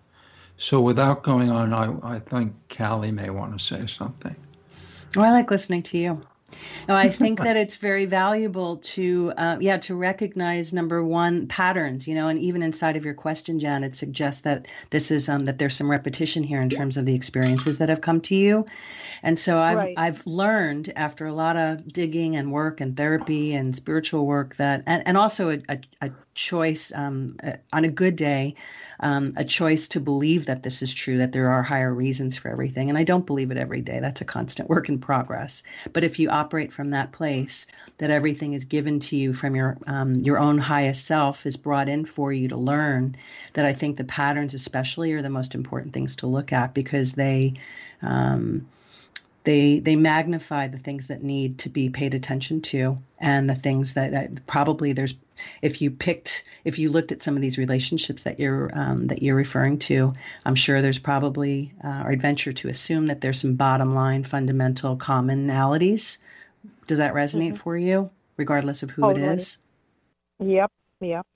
So, 0.59 0.81
without 0.81 1.23
going 1.23 1.51
on, 1.51 1.73
I, 1.73 2.17
I 2.17 2.19
think 2.19 2.55
Callie 2.75 3.11
may 3.11 3.31
want 3.31 3.59
to 3.59 3.65
say 3.65 3.87
something. 3.87 4.37
Well, 5.17 5.25
I 5.25 5.33
like 5.33 5.51
listening 5.51 5.83
to 5.85 5.99
you. 5.99 6.23
No, 6.89 6.97
I 6.97 7.09
think 7.09 7.39
that 7.43 7.57
it's 7.57 7.77
very 7.77 8.05
valuable 8.05 8.79
to, 8.79 9.33
uh, 9.37 9.57
yeah, 9.61 9.77
to 9.79 9.95
recognize 9.95 10.73
number 10.73 11.03
one 11.05 11.47
patterns. 11.47 12.07
You 12.09 12.15
know, 12.15 12.29
and 12.29 12.39
even 12.39 12.63
inside 12.63 12.97
of 12.97 13.05
your 13.05 13.15
question, 13.15 13.59
Jan, 13.59 13.85
it 13.85 13.95
suggests 13.95 14.43
that 14.43 14.67
this 14.91 15.11
is 15.11 15.29
um, 15.29 15.45
that 15.45 15.59
there's 15.59 15.77
some 15.77 15.91
repetition 15.91 16.43
here 16.43 16.61
in 16.61 16.71
terms 16.71 16.97
of 16.97 17.07
the 17.07 17.15
experiences 17.15 17.79
that 17.79 17.89
have 17.89 18.01
come 18.01 18.21
to 18.23 18.35
you, 18.35 18.67
and 19.23 19.39
so 19.39 19.61
I've 19.61 19.79
right. 19.79 19.95
I've 19.97 20.27
learned 20.27 20.93
after 20.97 21.27
a 21.27 21.35
lot 21.35 21.57
of 21.57 21.93
digging 21.93 22.37
and 22.37 22.53
work 22.53 22.81
and 22.81 22.97
therapy 22.97 23.55
and 23.55 23.75
spiritual 23.75 24.27
work 24.27 24.57
that, 24.57 24.83
and, 24.87 25.07
and 25.07 25.17
also 25.17 25.51
a, 25.51 25.59
a, 25.69 25.79
a 26.03 26.11
choice 26.35 26.93
um, 26.95 27.37
uh, 27.43 27.53
on 27.73 27.85
a 27.85 27.91
good 27.91 28.17
day 28.17 28.55
um, 29.03 29.35
a 29.37 29.45
choice 29.45 29.89
to 29.89 30.01
believe 30.01 30.47
that 30.47 30.63
this 30.63 30.81
is 30.81 30.95
true, 30.95 31.19
that 31.19 31.33
there 31.33 31.51
are 31.51 31.63
higher 31.63 31.93
reasons 31.93 32.37
for 32.37 32.49
everything. 32.49 32.89
And 32.89 32.97
I 32.97 33.03
don't 33.03 33.27
believe 33.27 33.51
it 33.51 33.57
every 33.57 33.81
day. 33.83 33.99
That's 34.01 34.21
a 34.21 34.25
constant 34.25 34.69
work 34.69 34.89
in 34.89 34.99
progress. 34.99 35.63
But 35.93 36.05
if 36.05 36.19
you 36.19 36.31
operate 36.31 36.73
from 36.73 36.91
that 36.91 37.11
place, 37.11 37.67
that 37.99 38.11
everything 38.11 38.53
is 38.53 38.65
given 38.65 39.01
to 39.01 39.17
you 39.17 39.33
from 39.33 39.57
your 39.57 39.77
um, 39.87 40.15
your 40.15 40.39
own 40.39 40.59
highest 40.59 41.05
self 41.05 41.45
is 41.47 41.57
brought 41.57 41.89
in 41.89 42.05
for 42.05 42.33
you 42.33 42.49
to 42.49 42.57
learn. 42.57 43.17
That 43.55 43.67
I 43.67 43.73
think 43.73 43.97
the 43.97 44.05
patterns, 44.05 44.55
especially, 44.55 45.13
are 45.13 45.23
the 45.23 45.31
most 45.31 45.55
important 45.55 45.93
things 45.93 46.17
to 46.17 46.27
look 46.27 46.53
at 46.53 46.73
because 46.73 47.15
they. 47.15 47.55
Um, 48.03 48.67
they 49.45 49.81
they 49.81 49.97
magnify 49.97 50.69
the 50.69 50.79
things 50.79 51.09
that 51.09 51.23
need 51.23 51.59
to 51.59 51.69
be 51.69 51.89
paid 51.89 52.15
attention 52.15 52.61
to 52.61 52.99
and 53.19 53.49
the 53.49 53.55
things 53.55 53.95
that 53.95 54.47
probably 54.47 54.93
there's 54.93 55.15
if 55.61 55.83
you 55.83 55.91
picked 55.91 56.45
if 56.65 56.79
you 56.79 56.91
looked 56.91 57.11
at 57.11 57.23
some 57.23 57.35
of 57.35 57.43
these 57.43 57.59
relationships 57.59 58.23
that 58.25 58.39
you're 58.39 58.71
um, 58.75 59.09
that 59.09 59.23
you're 59.23 59.35
referring 59.35 59.79
to 59.79 60.13
i'm 60.45 60.55
sure 60.55 60.81
there's 60.81 60.99
probably 60.99 61.73
uh, 61.85 62.03
or 62.05 62.13
i'd 62.13 62.57
to 62.57 62.69
assume 62.69 63.07
that 63.07 63.21
there's 63.21 63.41
some 63.41 63.55
bottom 63.55 63.93
line 63.93 64.23
fundamental 64.25 64.97
commonalities. 64.97 66.19
Does 66.87 66.99
that 66.99 67.15
resonate 67.15 67.49
mm-hmm. 67.49 67.57
for 67.57 67.77
you 67.77 68.11
regardless 68.37 68.83
of 68.83 68.91
who 68.91 69.11
it 69.11 69.19
is? 69.19 69.59
Yep 70.39 70.71
yep 71.01 71.27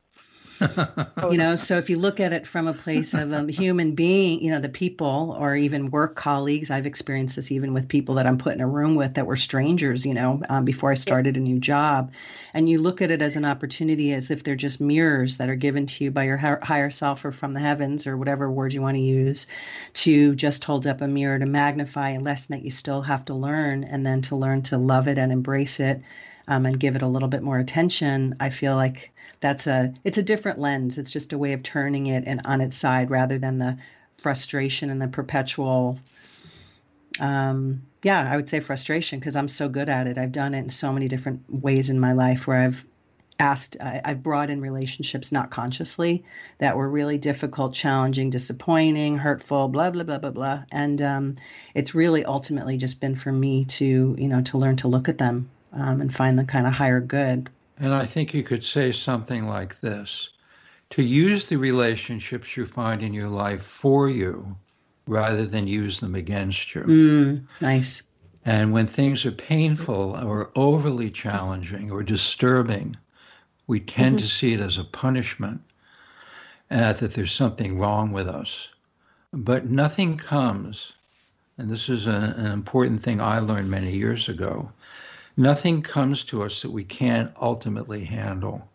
you 1.31 1.37
know 1.37 1.57
so 1.57 1.79
if 1.79 1.90
you 1.90 1.99
look 1.99 2.21
at 2.21 2.33
it 2.33 2.47
from 2.47 2.66
a 2.66 2.75
place 2.75 3.14
of 3.14 3.33
a 3.33 3.51
human 3.51 3.95
being 3.95 4.40
you 4.40 4.51
know 4.51 4.61
the 4.61 4.69
people 4.69 5.37
or 5.38 5.57
even 5.57 5.90
work 5.90 6.16
colleagues 6.16 6.71
i've 6.71 6.87
experienced 6.87 7.37
this 7.37 7.53
even 7.53 7.73
with 7.73 7.88
people 7.88 8.14
that 8.14 8.27
i'm 8.27 8.38
put 8.38 8.55
in 8.55 8.61
a 8.61 8.66
room 8.66 8.95
with 8.95 9.14
that 9.14 9.27
were 9.27 9.37
strangers 9.37 10.07
you 10.07 10.14
know 10.14 10.42
um, 10.49 10.64
before 10.64 10.90
i 10.90 10.95
started 10.95 11.37
a 11.37 11.40
new 11.40 11.59
job. 11.59 12.12
And 12.55 12.71
you 12.71 12.81
look 12.81 13.03
at 13.03 13.11
it 13.11 13.21
as 13.21 13.37
an 13.37 13.45
opportunity 13.45 14.14
as 14.14 14.31
if 14.31 14.42
they're 14.42 14.57
just 14.57 14.81
mirrors 14.81 15.37
that 15.37 15.51
are 15.51 15.57
given 15.57 15.87
to 15.87 16.05
you 16.05 16.11
by 16.11 16.25
your 16.25 16.38
higher 16.38 16.90
self 16.90 17.25
or 17.25 17.33
from 17.33 17.53
the 17.53 17.61
heavens 17.61 18.07
or 18.07 18.16
whatever 18.16 18.51
word 18.51 18.73
you 18.73 18.81
want 18.81 18.97
to 18.97 19.03
use 19.03 19.47
to 19.95 20.35
just 20.35 20.64
hold 20.64 20.87
up 20.87 21.03
a 21.03 21.09
mirror 21.09 21.38
to 21.38 21.47
magnify 21.47 22.11
a 22.11 22.21
lesson 22.21 22.57
that 22.57 22.64
you 22.64 22.71
still 22.71 23.03
have 23.03 23.25
to 23.27 23.35
learn 23.35 23.85
and 23.85 24.07
then 24.07 24.23
to 24.23 24.37
learn 24.37 24.62
to 24.62 24.79
love 24.79 25.07
it 25.09 25.19
and 25.19 25.33
embrace 25.33 25.81
it 25.81 26.01
um, 26.49 26.67
and 26.67 26.81
give 26.81 26.97
it 26.97 27.03
a 27.03 27.09
little 27.09 27.29
bit 27.29 27.43
more 27.43 27.59
attention 27.59 28.35
i 28.41 28.49
feel 28.49 28.77
like 28.77 29.13
that's 29.41 29.67
a 29.67 29.93
it's 30.05 30.19
a 30.19 30.23
different 30.23 30.59
lens. 30.59 30.99
It's 30.99 31.11
just 31.11 31.33
a 31.33 31.39
way 31.39 31.53
of 31.53 31.63
turning 31.63 32.07
it 32.07 32.25
and 32.27 32.41
on 32.45 32.61
its 32.61 32.77
side 32.77 33.11
rather 33.11 33.39
than 33.39 33.59
the 33.59 33.77
frustration 34.17 34.91
and 34.91 35.01
the 35.01 35.09
perpetual 35.09 35.99
um, 37.21 37.83
yeah, 38.03 38.31
I 38.31 38.37
would 38.37 38.49
say 38.49 38.61
frustration 38.61 39.19
because 39.19 39.37
I'm 39.37 39.49
so 39.49 39.69
good 39.69 39.89
at 39.89 40.07
it. 40.07 40.19
I've 40.19 40.33
done 40.33 40.53
it 40.53 40.59
in 40.59 40.71
so 40.71 40.93
many 40.93 41.09
different 41.09 41.43
ways 41.49 41.89
in 41.89 41.99
my 41.99 42.13
life 42.13 42.47
where 42.47 42.61
I've 42.61 42.85
asked, 43.41 43.79
I, 43.81 44.03
have 44.05 44.23
brought 44.23 44.51
in 44.51 44.61
relationships 44.61 45.33
not 45.33 45.51
consciously 45.51 46.25
that 46.59 46.77
were 46.77 46.89
really 46.89 47.17
difficult, 47.17 47.73
challenging, 47.73 48.29
disappointing, 48.29 49.17
hurtful, 49.17 49.69
blah, 49.69 49.91
blah, 49.91 50.03
blah, 50.03 50.19
blah, 50.19 50.31
blah. 50.31 50.65
And 50.71 51.01
um, 51.01 51.37
it's 51.75 51.95
really 51.95 52.25
ultimately 52.25 52.77
just 52.77 53.01
been 53.01 53.17
for 53.17 53.33
me 53.33 53.65
to, 53.65 54.15
you 54.19 54.29
know, 54.29 54.43
to 54.43 54.59
learn 54.59 54.77
to 54.77 54.89
look 54.89 55.09
at 55.09 55.17
them 55.19 55.49
um, 55.77 56.01
and 56.01 56.15
find 56.15 56.39
the 56.39 56.45
kind 56.45 56.67
of 56.67 56.73
higher 56.73 57.01
good 57.01 57.49
and 57.79 57.95
I 57.95 58.07
think 58.07 58.33
you 58.33 58.43
could 58.43 58.65
say 58.65 58.91
something 58.91 59.47
like 59.47 59.81
this 59.81 60.31
to 60.91 61.03
use 61.03 61.47
the 61.47 61.57
relationships 61.57 62.57
you 62.57 62.67
find 62.67 63.03
in 63.03 63.12
your 63.12 63.29
life 63.29 63.62
for 63.62 64.09
you 64.09 64.57
rather 65.07 65.45
than 65.45 65.67
use 65.67 66.01
them 66.01 66.15
against 66.15 66.75
you. 66.75 66.83
Mm, 66.83 67.43
nice. 67.61 68.03
And 68.45 68.73
when 68.73 68.87
things 68.87 69.27
are 69.27 69.33
painful 69.33 70.17
or 70.17 70.51
overly 70.55 71.11
challenging 71.11 71.91
or 71.91 72.03
disturbing, 72.03 72.97
we 73.67 73.81
tend 73.81 74.17
mm-hmm. 74.17 74.25
to 74.25 74.33
see 74.33 74.55
it 74.55 74.61
as 74.61 74.79
a 74.79 74.85
punishment 74.85 75.61
uh, 76.71 76.93
that 76.95 77.15
there's 77.15 77.33
something 77.33 77.79
wrong 77.79 78.12
with 78.12 78.29
us. 78.29 78.69
But 79.33 79.67
nothing 79.67 80.17
comes, 80.17 80.93
and 81.59 81.69
this 81.69 81.89
is 81.89 82.07
a, 82.07 82.35
an 82.37 82.47
important 82.47 83.03
thing 83.03 83.21
I 83.21 83.41
learned 83.41 83.71
many 83.71 83.93
years 83.93 84.29
ago 84.29 84.71
Nothing 85.37 85.83
comes 85.83 86.25
to 86.27 86.42
us 86.42 86.62
that 86.62 86.70
we 86.70 86.85
can't 86.85 87.33
ultimately 87.40 88.05
handle. 88.05 88.66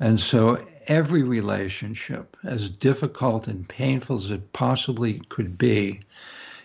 And 0.00 0.18
so 0.18 0.66
every 0.86 1.22
relationship, 1.22 2.36
as 2.44 2.70
difficult 2.70 3.48
and 3.48 3.68
painful 3.68 4.16
as 4.16 4.30
it 4.30 4.52
possibly 4.52 5.20
could 5.28 5.58
be, 5.58 6.00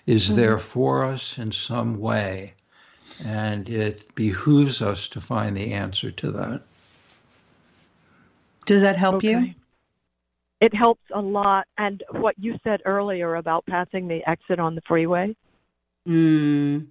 is 0.05 0.27
mm-hmm. 0.27 0.35
there 0.35 0.57
for 0.57 1.03
us 1.03 1.37
in 1.37 1.51
some 1.51 1.99
way. 1.99 2.53
And 3.25 3.69
it 3.69 4.13
behooves 4.15 4.81
us 4.81 5.07
to 5.09 5.21
find 5.21 5.55
the 5.55 5.73
answer 5.73 6.11
to 6.11 6.31
that. 6.31 6.61
Does 8.65 8.81
that 8.81 8.95
help 8.95 9.15
okay. 9.15 9.31
you? 9.31 9.53
It 10.61 10.73
helps 10.73 11.03
a 11.13 11.21
lot. 11.21 11.67
And 11.77 12.01
what 12.11 12.35
you 12.39 12.57
said 12.63 12.81
earlier 12.85 13.35
about 13.35 13.65
passing 13.65 14.07
the 14.07 14.27
exit 14.27 14.59
on 14.59 14.75
the 14.75 14.81
freeway. 14.87 15.35
Mm. 16.07 16.87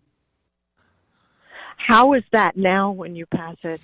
How 1.87 2.13
is 2.15 2.23
that 2.33 2.57
now 2.57 2.93
when 2.93 3.17
you 3.17 3.27
pass 3.27 3.57
it? 3.65 3.81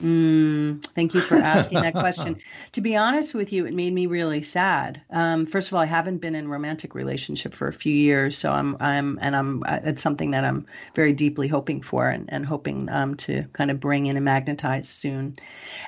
Mm, 0.00 0.84
thank 0.88 1.14
you 1.14 1.22
for 1.22 1.36
asking 1.36 1.80
that 1.80 1.92
question. 1.94 2.36
to 2.72 2.80
be 2.82 2.96
honest 2.96 3.34
with 3.34 3.50
you, 3.50 3.64
it 3.64 3.72
made 3.72 3.94
me 3.94 4.06
really 4.06 4.42
sad. 4.42 5.00
Um, 5.10 5.46
first 5.46 5.68
of 5.68 5.74
all, 5.74 5.80
I 5.80 5.86
haven't 5.86 6.18
been 6.18 6.34
in 6.34 6.46
a 6.46 6.48
romantic 6.48 6.94
relationship 6.94 7.54
for 7.54 7.66
a 7.66 7.72
few 7.72 7.94
years, 7.94 8.36
so 8.36 8.52
I'm, 8.52 8.76
I'm, 8.78 9.18
and 9.22 9.34
I'm. 9.34 9.62
Uh, 9.62 9.78
it's 9.84 10.02
something 10.02 10.32
that 10.32 10.44
I'm 10.44 10.66
very 10.94 11.14
deeply 11.14 11.48
hoping 11.48 11.80
for, 11.80 12.08
and, 12.08 12.28
and 12.30 12.44
hoping 12.44 12.90
um, 12.90 13.14
to 13.16 13.44
kind 13.54 13.70
of 13.70 13.80
bring 13.80 14.06
in 14.06 14.16
and 14.16 14.24
magnetize 14.24 14.86
soon. 14.86 15.36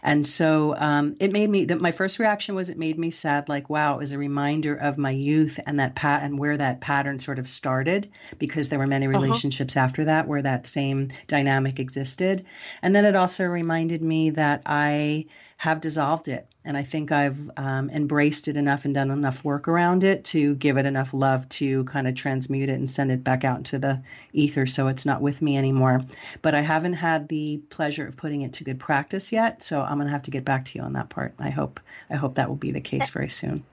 And 0.02 0.26
so 0.26 0.74
um, 0.78 1.14
it 1.20 1.30
made 1.30 1.50
me. 1.50 1.66
That 1.66 1.80
my 1.80 1.92
first 1.92 2.18
reaction 2.18 2.54
was 2.54 2.70
it 2.70 2.78
made 2.78 2.98
me 2.98 3.10
sad. 3.10 3.46
Like, 3.50 3.68
wow, 3.68 3.96
it 3.96 3.98
was 3.98 4.12
a 4.12 4.18
reminder 4.18 4.74
of 4.74 4.96
my 4.96 5.10
youth 5.10 5.60
and 5.66 5.78
that 5.80 5.96
pat 5.96 6.22
and 6.22 6.38
where 6.38 6.56
that 6.56 6.80
pattern 6.80 7.18
sort 7.18 7.38
of 7.38 7.46
started, 7.46 8.10
because 8.38 8.70
there 8.70 8.78
were 8.78 8.86
many 8.86 9.06
uh-huh. 9.06 9.20
relationships 9.20 9.76
uh-huh. 9.76 9.84
after 9.84 10.04
that 10.06 10.26
where 10.26 10.40
that 10.40 10.66
same 10.66 11.08
dynamic 11.26 11.78
existed, 11.78 12.46
and 12.80 12.96
then 12.96 13.04
it 13.04 13.14
also 13.14 13.44
reminded 13.44 13.97
reminded 13.98 14.02
me 14.02 14.30
that 14.30 14.62
I 14.66 15.26
have 15.56 15.80
dissolved 15.80 16.28
it. 16.28 16.46
And 16.64 16.76
I 16.76 16.82
think 16.82 17.10
I've 17.10 17.50
um, 17.56 17.90
embraced 17.90 18.46
it 18.46 18.56
enough 18.56 18.84
and 18.84 18.94
done 18.94 19.10
enough 19.10 19.42
work 19.42 19.68
around 19.68 20.04
it 20.04 20.24
to 20.26 20.54
give 20.56 20.76
it 20.76 20.86
enough 20.86 21.14
love 21.14 21.48
to 21.50 21.84
kind 21.84 22.06
of 22.06 22.14
transmute 22.14 22.68
it 22.68 22.74
and 22.74 22.88
send 22.88 23.10
it 23.10 23.24
back 23.24 23.42
out 23.42 23.56
into 23.58 23.78
the 23.78 24.02
ether 24.32 24.66
so 24.66 24.88
it's 24.88 25.06
not 25.06 25.22
with 25.22 25.40
me 25.40 25.56
anymore. 25.56 26.02
But 26.42 26.54
I 26.54 26.60
haven't 26.60 26.92
had 26.94 27.28
the 27.28 27.60
pleasure 27.70 28.06
of 28.06 28.16
putting 28.16 28.42
it 28.42 28.52
to 28.54 28.64
good 28.64 28.78
practice 28.78 29.32
yet. 29.32 29.62
So 29.62 29.80
I'm 29.80 29.96
going 29.96 30.06
to 30.06 30.12
have 30.12 30.24
to 30.24 30.30
get 30.30 30.44
back 30.44 30.66
to 30.66 30.78
you 30.78 30.84
on 30.84 30.92
that 30.92 31.08
part. 31.08 31.34
I 31.38 31.50
hope 31.50 31.80
I 32.10 32.16
hope 32.16 32.34
that 32.34 32.48
will 32.48 32.56
be 32.56 32.72
the 32.72 32.82
case 32.82 33.08
very 33.08 33.30
soon. 33.30 33.64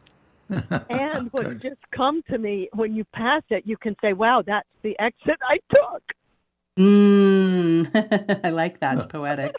and 0.50 1.28
what 1.32 1.60
just 1.60 1.82
come 1.92 2.22
to 2.30 2.38
me 2.38 2.70
when 2.74 2.96
you 2.96 3.04
pass 3.14 3.44
it, 3.50 3.64
you 3.66 3.78
can 3.78 3.96
say, 4.02 4.14
"Wow, 4.14 4.42
that's 4.46 4.68
the 4.84 4.98
exit 5.00 5.38
I 5.44 5.58
took." 5.74 6.16
Mm, 6.78 8.40
I 8.44 8.50
like 8.50 8.80
that. 8.82 8.98
It's 8.98 9.06
poetic. 9.10 9.56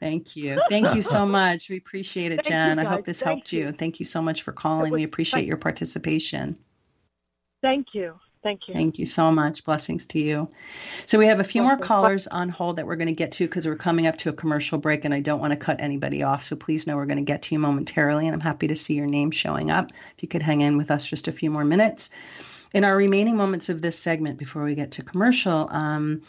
Thank 0.00 0.36
you. 0.36 0.60
Thank 0.68 0.94
you 0.94 1.02
so 1.02 1.26
much. 1.26 1.68
We 1.68 1.78
appreciate 1.78 2.32
it, 2.32 2.44
Jen. 2.44 2.78
I 2.78 2.84
hope 2.84 3.04
this 3.04 3.20
Thank 3.20 3.36
helped 3.38 3.52
you. 3.52 3.66
you. 3.66 3.72
Thank 3.72 3.98
you 3.98 4.04
so 4.04 4.22
much 4.22 4.42
for 4.42 4.52
calling. 4.52 4.92
We 4.92 5.02
appreciate 5.02 5.46
your 5.46 5.56
participation. 5.56 6.56
Thank 7.62 7.88
you. 7.94 8.14
Thank 8.42 8.68
you. 8.68 8.74
Thank 8.74 8.98
you 8.98 9.06
so 9.06 9.32
much. 9.32 9.64
Blessings 9.64 10.04
to 10.08 10.20
you. 10.20 10.48
So 11.06 11.18
we 11.18 11.26
have 11.28 11.40
a 11.40 11.44
few 11.44 11.62
more 11.62 11.78
callers 11.78 12.26
on 12.26 12.50
hold 12.50 12.76
that 12.76 12.86
we're 12.86 12.96
going 12.96 13.08
to 13.08 13.14
get 13.14 13.32
to 13.32 13.46
because 13.46 13.66
we're 13.66 13.76
coming 13.76 14.06
up 14.06 14.18
to 14.18 14.28
a 14.28 14.34
commercial 14.34 14.76
break 14.76 15.06
and 15.06 15.14
I 15.14 15.20
don't 15.20 15.40
want 15.40 15.52
to 15.52 15.56
cut 15.56 15.80
anybody 15.80 16.22
off. 16.22 16.44
So 16.44 16.54
please 16.54 16.86
know 16.86 16.96
we're 16.96 17.06
going 17.06 17.16
to 17.16 17.24
get 17.24 17.40
to 17.42 17.54
you 17.54 17.58
momentarily 17.58 18.26
and 18.26 18.34
I'm 18.34 18.40
happy 18.40 18.68
to 18.68 18.76
see 18.76 18.94
your 18.94 19.06
name 19.06 19.30
showing 19.30 19.70
up. 19.70 19.90
If 19.92 20.22
you 20.22 20.28
could 20.28 20.42
hang 20.42 20.60
in 20.60 20.76
with 20.76 20.90
us 20.90 21.06
just 21.06 21.26
a 21.26 21.32
few 21.32 21.50
more 21.50 21.64
minutes 21.64 22.10
in 22.74 22.82
our 22.82 22.96
remaining 22.96 23.36
moments 23.36 23.68
of 23.68 23.80
this 23.80 23.98
segment 23.98 24.36
before 24.36 24.64
we 24.64 24.74
get 24.74 24.90
to 24.92 25.02
commercial, 25.02 25.68
um, 25.70 26.22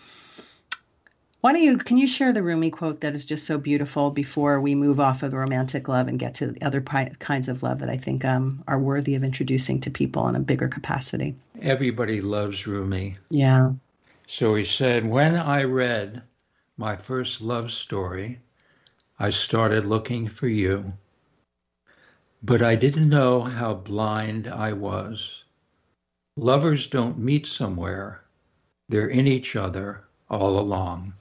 why 1.41 1.53
don't 1.53 1.61
you 1.61 1.77
can 1.77 1.97
you 1.97 2.07
share 2.07 2.33
the 2.33 2.41
Rumi 2.41 2.69
quote 2.71 3.01
that 3.01 3.13
is 3.13 3.25
just 3.25 3.45
so 3.45 3.57
beautiful 3.57 4.09
before 4.11 4.61
we 4.61 4.73
move 4.73 4.99
off 4.99 5.21
of 5.23 5.33
romantic 5.33 5.87
love 5.87 6.07
and 6.07 6.17
get 6.17 6.35
to 6.35 6.47
the 6.47 6.65
other 6.65 6.81
pi- 6.81 7.11
kinds 7.19 7.49
of 7.49 7.61
love 7.61 7.79
that 7.79 7.89
I 7.89 7.97
think 7.97 8.23
um, 8.23 8.63
are 8.67 8.79
worthy 8.79 9.15
of 9.15 9.23
introducing 9.23 9.81
to 9.81 9.91
people 9.91 10.27
in 10.27 10.35
a 10.35 10.39
bigger 10.39 10.67
capacity? 10.67 11.35
Everybody 11.61 12.21
loves 12.21 12.65
Rumi. 12.65 13.17
Yeah. 13.29 13.73
So 14.27 14.55
he 14.55 14.63
said, 14.63 15.05
when 15.05 15.35
I 15.35 15.63
read 15.63 16.23
my 16.77 16.95
first 16.95 17.41
love 17.41 17.71
story, 17.71 18.39
I 19.19 19.29
started 19.29 19.85
looking 19.85 20.27
for 20.27 20.47
you, 20.47 20.93
but 22.41 22.63
I 22.63 22.75
didn't 22.75 23.09
know 23.09 23.41
how 23.41 23.75
blind 23.75 24.47
I 24.47 24.73
was. 24.73 25.44
Lovers 26.37 26.87
don't 26.87 27.17
meet 27.17 27.45
somewhere, 27.45 28.21
they're 28.89 29.07
in 29.07 29.27
each 29.27 29.55
other 29.55 30.03
all 30.29 30.59
along. 30.59 31.13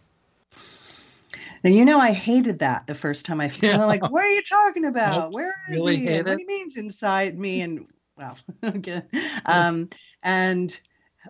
And 1.63 1.75
you 1.75 1.85
know, 1.85 1.99
I 1.99 2.13
hated 2.13 2.59
that 2.59 2.87
the 2.87 2.95
first 2.95 3.25
time 3.25 3.41
I 3.41 3.49
felt 3.49 3.79
yeah. 3.79 3.85
like, 3.85 4.03
what 4.03 4.23
are 4.23 4.29
you 4.29 4.43
talking 4.43 4.85
about? 4.85 5.19
Nope. 5.19 5.33
Where 5.33 5.55
is 5.71 5.75
really 5.75 5.97
he? 5.97 6.17
What 6.17 6.27
do 6.27 6.37
you 6.39 6.47
means 6.47 6.77
inside 6.77 7.39
me? 7.39 7.63
And 7.63 7.87
wow, 8.19 8.35
okay. 8.65 9.03
Um, 9.47 9.89
and 10.23 10.79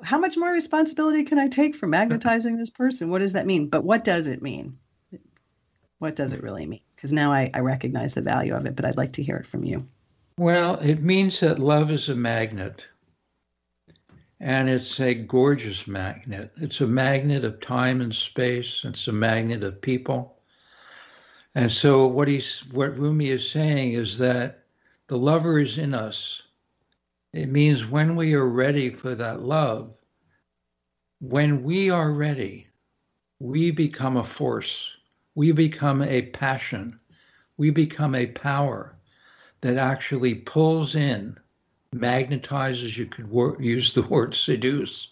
how 0.02 0.18
much 0.18 0.36
more 0.36 0.50
responsibility 0.50 1.22
can 1.22 1.38
I 1.38 1.48
take 1.48 1.76
for 1.76 1.86
magnetizing 1.86 2.56
this 2.56 2.70
person? 2.70 3.10
What 3.10 3.20
does 3.20 3.34
that 3.34 3.46
mean? 3.46 3.68
But 3.68 3.84
what 3.84 4.02
does 4.02 4.26
it 4.26 4.42
mean? 4.42 4.78
What 5.98 6.16
does 6.16 6.32
it 6.32 6.42
really 6.42 6.66
mean? 6.66 6.80
Because 6.96 7.12
now 7.12 7.32
I, 7.32 7.50
I 7.54 7.60
recognize 7.60 8.14
the 8.14 8.22
value 8.22 8.54
of 8.54 8.66
it, 8.66 8.74
but 8.74 8.84
I'd 8.84 8.96
like 8.96 9.12
to 9.12 9.22
hear 9.22 9.36
it 9.36 9.46
from 9.46 9.62
you. 9.62 9.86
Well, 10.36 10.76
it 10.80 11.00
means 11.00 11.38
that 11.40 11.60
love 11.60 11.92
is 11.92 12.08
a 12.08 12.16
magnet. 12.16 12.82
And 14.40 14.68
it's 14.68 15.00
a 15.00 15.14
gorgeous 15.14 15.86
magnet. 15.86 16.52
It's 16.56 16.80
a 16.80 16.86
magnet 16.86 17.44
of 17.44 17.60
time 17.60 18.00
and 18.00 18.14
space. 18.14 18.82
It's 18.84 19.08
a 19.08 19.12
magnet 19.12 19.62
of 19.62 19.80
people. 19.80 20.36
And 21.54 21.70
so 21.70 22.06
what 22.06 22.28
he's 22.28 22.64
what 22.72 22.98
Rumi 22.98 23.30
is 23.30 23.48
saying 23.48 23.92
is 23.92 24.18
that 24.18 24.64
the 25.06 25.16
lover 25.16 25.60
is 25.60 25.78
in 25.78 25.94
us. 25.94 26.42
It 27.32 27.48
means 27.48 27.86
when 27.86 28.16
we 28.16 28.34
are 28.34 28.46
ready 28.46 28.90
for 28.90 29.14
that 29.14 29.42
love, 29.42 29.94
when 31.20 31.62
we 31.62 31.90
are 31.90 32.12
ready, 32.12 32.68
we 33.38 33.70
become 33.70 34.16
a 34.16 34.24
force. 34.24 34.96
We 35.34 35.52
become 35.52 36.02
a 36.02 36.22
passion. 36.22 36.98
We 37.56 37.70
become 37.70 38.14
a 38.14 38.26
power 38.26 38.96
that 39.60 39.76
actually 39.76 40.34
pulls 40.34 40.94
in 40.94 41.38
magnetizes, 41.94 42.96
you 42.96 43.06
could 43.06 43.30
wor- 43.30 43.56
use 43.60 43.92
the 43.92 44.02
word 44.02 44.34
seduce. 44.34 45.08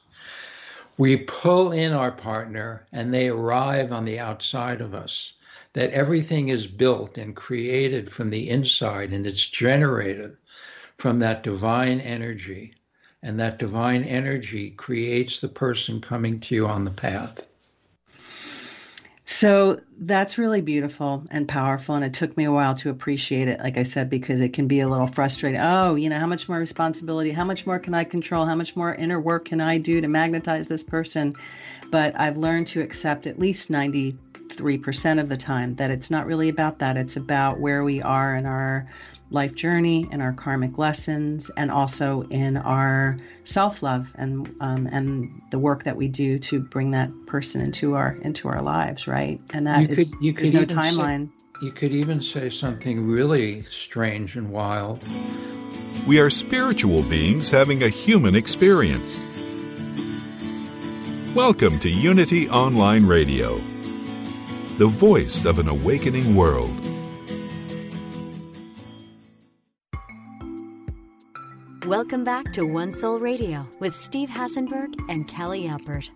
We 0.98 1.16
pull 1.16 1.72
in 1.72 1.92
our 1.92 2.12
partner 2.12 2.86
and 2.92 3.12
they 3.12 3.28
arrive 3.28 3.92
on 3.92 4.04
the 4.04 4.18
outside 4.18 4.80
of 4.80 4.94
us. 4.94 5.32
That 5.74 5.90
everything 5.92 6.48
is 6.48 6.66
built 6.66 7.16
and 7.16 7.34
created 7.34 8.12
from 8.12 8.30
the 8.30 8.50
inside 8.50 9.12
and 9.12 9.26
it's 9.26 9.48
generated 9.48 10.36
from 10.98 11.18
that 11.20 11.42
divine 11.42 12.00
energy. 12.00 12.74
And 13.22 13.40
that 13.40 13.58
divine 13.58 14.04
energy 14.04 14.70
creates 14.70 15.40
the 15.40 15.48
person 15.48 16.00
coming 16.00 16.40
to 16.40 16.54
you 16.54 16.66
on 16.66 16.84
the 16.84 16.90
path. 16.90 17.46
So 19.32 19.80
that's 19.98 20.36
really 20.36 20.60
beautiful 20.60 21.24
and 21.30 21.48
powerful. 21.48 21.94
And 21.94 22.04
it 22.04 22.12
took 22.12 22.36
me 22.36 22.44
a 22.44 22.52
while 22.52 22.74
to 22.74 22.90
appreciate 22.90 23.48
it, 23.48 23.60
like 23.60 23.78
I 23.78 23.82
said, 23.82 24.10
because 24.10 24.42
it 24.42 24.52
can 24.52 24.68
be 24.68 24.80
a 24.80 24.88
little 24.88 25.06
frustrating. 25.06 25.58
Oh, 25.58 25.94
you 25.94 26.10
know, 26.10 26.18
how 26.18 26.26
much 26.26 26.50
more 26.50 26.58
responsibility? 26.58 27.30
How 27.30 27.44
much 27.44 27.66
more 27.66 27.78
can 27.78 27.94
I 27.94 28.04
control? 28.04 28.44
How 28.44 28.54
much 28.54 28.76
more 28.76 28.94
inner 28.94 29.18
work 29.18 29.46
can 29.46 29.58
I 29.60 29.78
do 29.78 30.02
to 30.02 30.06
magnetize 30.06 30.68
this 30.68 30.82
person? 30.82 31.32
But 31.90 32.14
I've 32.20 32.36
learned 32.36 32.66
to 32.68 32.82
accept 32.82 33.26
at 33.26 33.38
least 33.38 33.70
93% 34.56 35.20
of 35.20 35.28
the 35.28 35.36
time 35.36 35.74
that 35.76 35.90
it's 35.90 36.10
not 36.10 36.26
really 36.26 36.48
about 36.48 36.78
that. 36.80 36.96
It's 36.96 37.16
about 37.16 37.60
where 37.60 37.84
we 37.84 38.02
are 38.02 38.34
in 38.36 38.46
our 38.46 38.86
life 39.30 39.54
journey, 39.54 40.08
in 40.10 40.20
our 40.20 40.32
karmic 40.32 40.78
lessons, 40.78 41.50
and 41.56 41.70
also 41.70 42.22
in 42.30 42.56
our 42.56 43.18
self 43.44 43.82
love 43.82 44.12
and 44.14 44.54
um, 44.60 44.86
and 44.86 45.42
the 45.50 45.58
work 45.58 45.84
that 45.84 45.96
we 45.96 46.08
do 46.08 46.38
to 46.40 46.60
bring 46.60 46.90
that 46.92 47.10
person 47.26 47.60
into 47.60 47.94
our 47.94 48.16
into 48.22 48.48
our 48.48 48.62
lives, 48.62 49.06
right? 49.06 49.40
And 49.52 49.66
that 49.66 49.82
you 49.82 49.88
is 49.88 50.10
could, 50.10 50.22
you 50.22 50.34
could 50.34 50.52
no 50.52 50.64
timeline. 50.64 51.28
Say, 51.28 51.66
you 51.66 51.72
could 51.72 51.92
even 51.92 52.20
say 52.20 52.50
something 52.50 53.06
really 53.06 53.64
strange 53.70 54.36
and 54.36 54.50
wild. 54.50 55.02
We 56.06 56.18
are 56.18 56.30
spiritual 56.30 57.02
beings 57.04 57.48
having 57.50 57.84
a 57.84 57.88
human 57.88 58.34
experience. 58.34 59.22
Welcome 61.34 61.78
to 61.78 61.88
Unity 61.88 62.50
Online 62.50 63.06
Radio, 63.06 63.58
the 64.78 64.86
voice 64.86 65.44
of 65.44 65.58
an 65.58 65.68
awakening 65.68 66.34
world. 66.34 66.70
Welcome 71.86 72.24
back 72.24 72.52
to 72.54 72.64
One 72.64 72.90
Soul 72.90 73.18
Radio 73.18 73.68
with 73.80 73.94
Steve 73.94 74.30
Hassenberg 74.30 74.94
and 75.10 75.28
Callie 75.30 75.64
Alpert. 75.64 76.10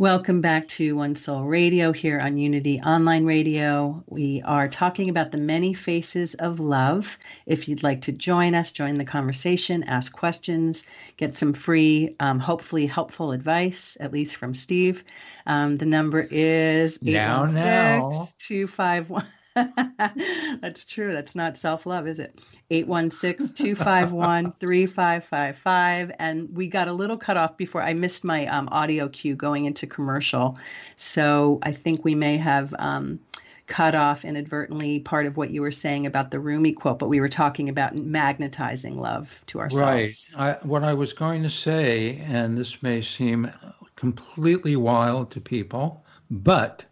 Welcome 0.00 0.40
back 0.40 0.66
to 0.68 0.96
One 0.96 1.14
Soul 1.14 1.42
Radio 1.42 1.92
here 1.92 2.18
on 2.18 2.38
Unity 2.38 2.80
Online 2.80 3.26
Radio. 3.26 4.02
We 4.06 4.40
are 4.46 4.66
talking 4.66 5.10
about 5.10 5.30
the 5.30 5.36
many 5.36 5.74
faces 5.74 6.32
of 6.36 6.58
love. 6.58 7.18
If 7.44 7.68
you'd 7.68 7.82
like 7.82 8.00
to 8.00 8.12
join 8.12 8.54
us, 8.54 8.72
join 8.72 8.96
the 8.96 9.04
conversation, 9.04 9.82
ask 9.82 10.10
questions, 10.10 10.86
get 11.18 11.34
some 11.34 11.52
free, 11.52 12.16
um, 12.18 12.38
hopefully 12.38 12.86
helpful 12.86 13.32
advice, 13.32 13.98
at 14.00 14.10
least 14.10 14.36
from 14.36 14.54
Steve. 14.54 15.04
Um, 15.46 15.76
the 15.76 15.84
number 15.84 16.26
is 16.30 16.98
816 17.04 18.34
251. 18.38 19.26
That's 20.60 20.84
true. 20.84 21.12
That's 21.12 21.34
not 21.34 21.58
self 21.58 21.86
love, 21.86 22.06
is 22.06 22.18
it? 22.18 22.38
816 22.70 23.54
251 23.54 24.52
3555. 24.60 26.12
And 26.18 26.56
we 26.56 26.68
got 26.68 26.88
a 26.88 26.92
little 26.92 27.16
cut 27.16 27.36
off 27.36 27.56
before 27.56 27.82
I 27.82 27.94
missed 27.94 28.24
my 28.24 28.46
um, 28.46 28.68
audio 28.70 29.08
cue 29.08 29.34
going 29.34 29.64
into 29.64 29.86
commercial. 29.86 30.58
So 30.96 31.58
I 31.62 31.72
think 31.72 32.04
we 32.04 32.14
may 32.14 32.36
have. 32.36 32.74
Um, 32.78 33.20
cut 33.66 33.94
off 33.94 34.24
inadvertently 34.24 34.98
part 34.98 35.26
of 35.26 35.36
what 35.36 35.50
you 35.50 35.62
were 35.62 35.70
saying 35.70 36.04
about 36.04 36.32
the 36.32 36.40
Rumi 36.40 36.72
quote, 36.72 36.98
but 36.98 37.08
we 37.08 37.20
were 37.20 37.28
talking 37.28 37.68
about 37.68 37.94
magnetizing 37.94 38.96
love 38.96 39.40
to 39.46 39.60
ourselves. 39.60 40.28
Right. 40.34 40.56
I, 40.60 40.66
what 40.66 40.82
I 40.82 40.92
was 40.92 41.12
going 41.12 41.44
to 41.44 41.50
say, 41.50 42.20
and 42.26 42.58
this 42.58 42.82
may 42.82 43.00
seem 43.00 43.48
completely 43.94 44.74
wild 44.74 45.30
to 45.30 45.40
people, 45.40 46.04
but 46.30 46.84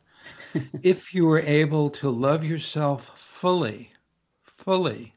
if 0.83 1.15
you 1.15 1.27
were 1.27 1.41
able 1.41 1.91
to 1.91 2.11
love 2.11 2.45
yourself 2.45 3.19
fully, 3.19 3.91
fully, 4.45 5.13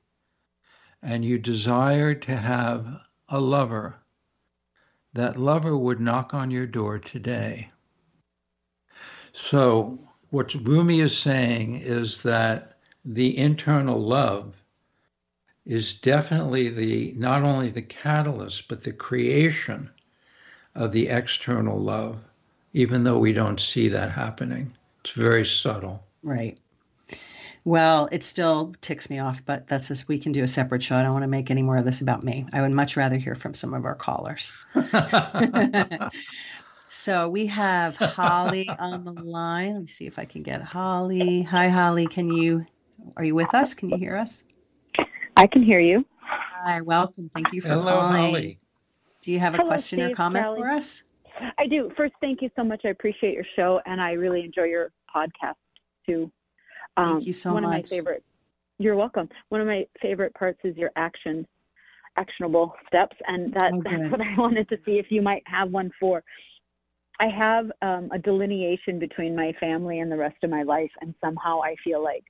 and 1.01 1.25
you 1.25 1.37
desired 1.37 2.21
to 2.23 2.37
have 2.37 3.01
a 3.29 3.39
lover, 3.39 3.95
that 5.13 5.39
lover 5.39 5.77
would 5.77 5.99
knock 5.99 6.33
on 6.33 6.51
your 6.51 6.67
door 6.67 6.99
today. 6.99 7.69
So, 9.33 9.99
what 10.29 10.53
Rumi 10.53 10.99
is 11.01 11.17
saying 11.17 11.81
is 11.81 12.21
that 12.23 12.77
the 13.03 13.37
internal 13.37 13.99
love 13.99 14.55
is 15.65 15.97
definitely 15.97 16.69
the 16.69 17.13
not 17.17 17.43
only 17.43 17.69
the 17.69 17.81
catalyst 17.81 18.67
but 18.67 18.83
the 18.83 18.93
creation 18.93 19.89
of 20.75 20.91
the 20.91 21.07
external 21.07 21.79
love 21.79 22.19
even 22.73 23.03
though 23.03 23.19
we 23.19 23.33
don't 23.33 23.59
see 23.59 23.87
that 23.87 24.11
happening 24.11 24.73
it's 25.01 25.11
very 25.11 25.45
subtle. 25.45 26.03
Right. 26.23 26.57
Well, 27.63 28.09
it 28.11 28.23
still 28.23 28.73
ticks 28.81 29.09
me 29.09 29.19
off, 29.19 29.45
but 29.45 29.67
that's 29.67 29.87
just 29.87 30.07
we 30.07 30.17
can 30.17 30.31
do 30.31 30.43
a 30.43 30.47
separate 30.47 30.81
show. 30.81 30.97
I 30.97 31.03
don't 31.03 31.13
want 31.13 31.23
to 31.23 31.27
make 31.27 31.51
any 31.51 31.61
more 31.61 31.77
of 31.77 31.85
this 31.85 32.01
about 32.01 32.23
me. 32.23 32.47
I 32.53 32.61
would 32.61 32.71
much 32.71 32.97
rather 32.97 33.17
hear 33.17 33.35
from 33.35 33.53
some 33.53 33.75
of 33.75 33.85
our 33.85 33.93
callers. 33.93 34.51
so 36.89 37.29
we 37.29 37.45
have 37.47 37.97
Holly 37.97 38.67
on 38.67 39.05
the 39.05 39.11
line. 39.11 39.73
Let 39.73 39.81
me 39.83 39.87
see 39.87 40.07
if 40.07 40.17
I 40.17 40.25
can 40.25 40.41
get 40.41 40.63
Holly. 40.63 41.43
Hi, 41.43 41.67
Holly. 41.67 42.07
Can 42.07 42.31
you 42.31 42.65
are 43.15 43.23
you 43.23 43.35
with 43.35 43.53
us? 43.53 43.73
Can 43.73 43.89
you 43.89 43.97
hear 43.97 44.17
us? 44.17 44.43
I 45.37 45.47
can 45.47 45.63
hear 45.63 45.79
you. 45.79 46.05
Hi, 46.21 46.81
welcome. 46.81 47.29
Thank 47.33 47.53
you 47.53 47.61
for 47.61 47.69
Hello, 47.69 48.01
calling. 48.01 48.21
Holly. 48.21 48.59
Do 49.21 49.31
you 49.31 49.39
have 49.39 49.53
a 49.53 49.57
Hello, 49.57 49.69
question 49.69 49.99
Steve, 49.99 50.11
or 50.11 50.15
comment 50.15 50.45
Sally. 50.45 50.59
for 50.61 50.69
us? 50.69 51.03
I 51.57 51.67
do. 51.67 51.91
First, 51.95 52.13
thank 52.21 52.41
you 52.41 52.49
so 52.55 52.63
much. 52.63 52.81
I 52.85 52.89
appreciate 52.89 53.33
your 53.33 53.45
show, 53.55 53.79
and 53.85 54.01
I 54.01 54.11
really 54.11 54.43
enjoy 54.43 54.63
your 54.63 54.91
podcast 55.13 55.55
too. 56.05 56.31
Um, 56.97 57.15
thank 57.15 57.27
you 57.27 57.33
so 57.33 57.53
one 57.53 57.63
much. 57.63 57.69
One 57.69 57.77
of 57.77 57.83
my 57.83 57.89
favorite. 57.89 58.23
You're 58.79 58.95
welcome. 58.95 59.29
One 59.49 59.61
of 59.61 59.67
my 59.67 59.85
favorite 60.01 60.33
parts 60.33 60.59
is 60.63 60.75
your 60.75 60.91
action, 60.95 61.45
actionable 62.17 62.73
steps, 62.87 63.15
and 63.27 63.53
that, 63.53 63.71
oh, 63.73 63.81
that's 63.83 64.11
what 64.11 64.21
I 64.21 64.35
wanted 64.37 64.67
to 64.69 64.77
see 64.85 64.93
if 64.93 65.07
you 65.09 65.21
might 65.21 65.43
have 65.45 65.71
one 65.71 65.91
for. 65.99 66.23
I 67.19 67.27
have 67.27 67.71
um, 67.83 68.09
a 68.11 68.17
delineation 68.17 68.97
between 68.97 69.35
my 69.35 69.53
family 69.59 69.99
and 69.99 70.11
the 70.11 70.17
rest 70.17 70.37
of 70.43 70.49
my 70.49 70.63
life, 70.63 70.91
and 71.01 71.13
somehow 71.23 71.61
I 71.61 71.75
feel 71.83 72.03
like 72.03 72.23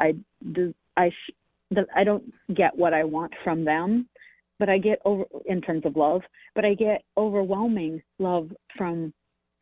I 0.00 0.14
do. 0.52 0.74
I 0.96 1.10
sh- 1.10 1.76
I 1.94 2.02
don't 2.02 2.32
get 2.54 2.74
what 2.74 2.94
I 2.94 3.04
want 3.04 3.32
from 3.44 3.64
them 3.64 4.08
but 4.58 4.68
I 4.68 4.78
get 4.78 5.00
over 5.04 5.24
in 5.46 5.60
terms 5.60 5.82
of 5.84 5.96
love, 5.96 6.22
but 6.54 6.64
I 6.64 6.74
get 6.74 7.02
overwhelming 7.16 8.02
love 8.18 8.50
from 8.76 9.12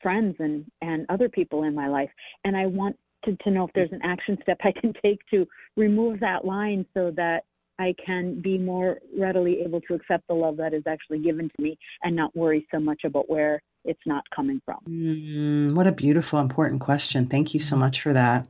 friends 0.03 0.37
and 0.39 0.65
and 0.83 1.07
other 1.09 1.29
people 1.29 1.65
in 1.65 1.75
my 1.75 1.89
life, 1.89 2.11
and 2.45 2.57
I 2.57 2.67
want 2.67 2.97
to, 3.25 3.37
to 3.37 3.51
know 3.51 3.65
if 3.65 3.71
there's 3.75 3.93
an 3.93 4.03
action 4.03 4.39
step 4.43 4.59
I 4.63 4.73
can 4.73 4.93
take 5.03 5.21
to 5.31 5.47
remove 5.77 6.21
that 6.21 6.45
line 6.45 6.87
so 6.95 7.13
that 7.17 7.45
I 7.79 7.95
can 8.05 8.41
be 8.41 8.57
more 8.57 8.99
readily 9.17 9.61
able 9.61 9.81
to 9.83 9.95
accept 9.95 10.27
the 10.29 10.35
love 10.35 10.57
that 10.57 10.73
is 10.73 10.85
actually 10.87 11.19
given 11.19 11.51
to 11.55 11.63
me 11.63 11.79
and 12.03 12.17
not 12.17 12.35
worry 12.35 12.67
so 12.71 12.81
much 12.81 13.03
about 13.05 13.29
where 13.29 13.61
it's 13.85 14.01
not 14.07 14.25
coming 14.35 14.61
from. 14.65 14.79
Mm, 14.89 15.75
what 15.75 15.87
a 15.87 15.93
beautiful, 15.93 16.39
important 16.39 16.81
question. 16.81 17.27
Thank 17.27 17.53
you 17.53 17.61
so 17.61 17.77
much 17.77 18.01
for 18.01 18.13
that. 18.15 18.49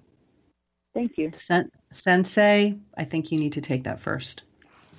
Thank 0.95 1.19
you. 1.19 1.31
Sen- 1.35 1.71
Sensei, 1.91 2.77
I 2.97 3.05
think 3.05 3.33
you 3.33 3.39
need 3.39 3.55
to 3.55 3.61
take 3.61 3.85
that 3.85 4.01
first. 4.01 4.45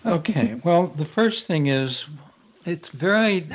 Okay. 0.06 0.60
Well, 0.64 0.88
the 0.88 1.06
first 1.06 1.48
thing 1.48 1.68
is 1.68 2.06
it's 2.66 2.90
very 2.90 3.48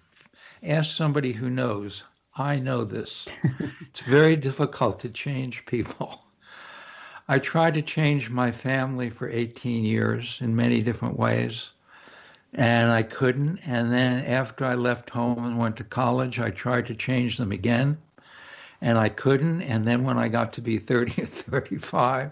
ask 0.62 0.94
somebody 0.94 1.32
who 1.32 1.48
knows. 1.48 2.04
I 2.36 2.58
know 2.58 2.84
this. 2.84 3.26
it's 3.80 4.00
very 4.00 4.36
difficult 4.36 5.00
to 5.00 5.08
change 5.08 5.64
people. 5.66 6.24
I 7.28 7.38
tried 7.38 7.74
to 7.74 7.82
change 7.82 8.30
my 8.30 8.52
family 8.52 9.10
for 9.10 9.28
18 9.28 9.84
years 9.84 10.38
in 10.40 10.54
many 10.54 10.80
different 10.80 11.18
ways, 11.18 11.70
and 12.54 12.90
I 12.90 13.02
couldn't. 13.02 13.58
And 13.66 13.92
then 13.92 14.24
after 14.24 14.64
I 14.64 14.74
left 14.74 15.10
home 15.10 15.44
and 15.44 15.58
went 15.58 15.76
to 15.78 15.84
college, 15.84 16.38
I 16.38 16.50
tried 16.50 16.86
to 16.86 16.94
change 16.94 17.36
them 17.36 17.50
again, 17.52 17.98
and 18.80 18.96
I 18.96 19.08
couldn't. 19.08 19.62
And 19.62 19.86
then 19.86 20.04
when 20.04 20.18
I 20.18 20.28
got 20.28 20.52
to 20.54 20.60
be 20.60 20.78
30 20.78 21.22
or 21.22 21.26
35, 21.26 22.30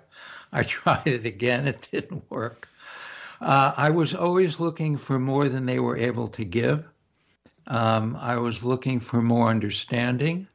I 0.52 0.62
tried 0.62 1.06
it 1.06 1.26
again. 1.26 1.66
It 1.66 1.88
didn't 1.90 2.30
work. 2.30 2.68
Uh, 3.44 3.74
I 3.76 3.90
was 3.90 4.14
always 4.14 4.58
looking 4.58 4.96
for 4.96 5.18
more 5.18 5.50
than 5.50 5.66
they 5.66 5.78
were 5.78 5.98
able 5.98 6.28
to 6.28 6.44
give. 6.46 6.88
Um, 7.66 8.16
I 8.16 8.38
was 8.38 8.64
looking 8.64 9.00
for 9.00 9.20
more 9.20 9.50
understanding. 9.50 10.48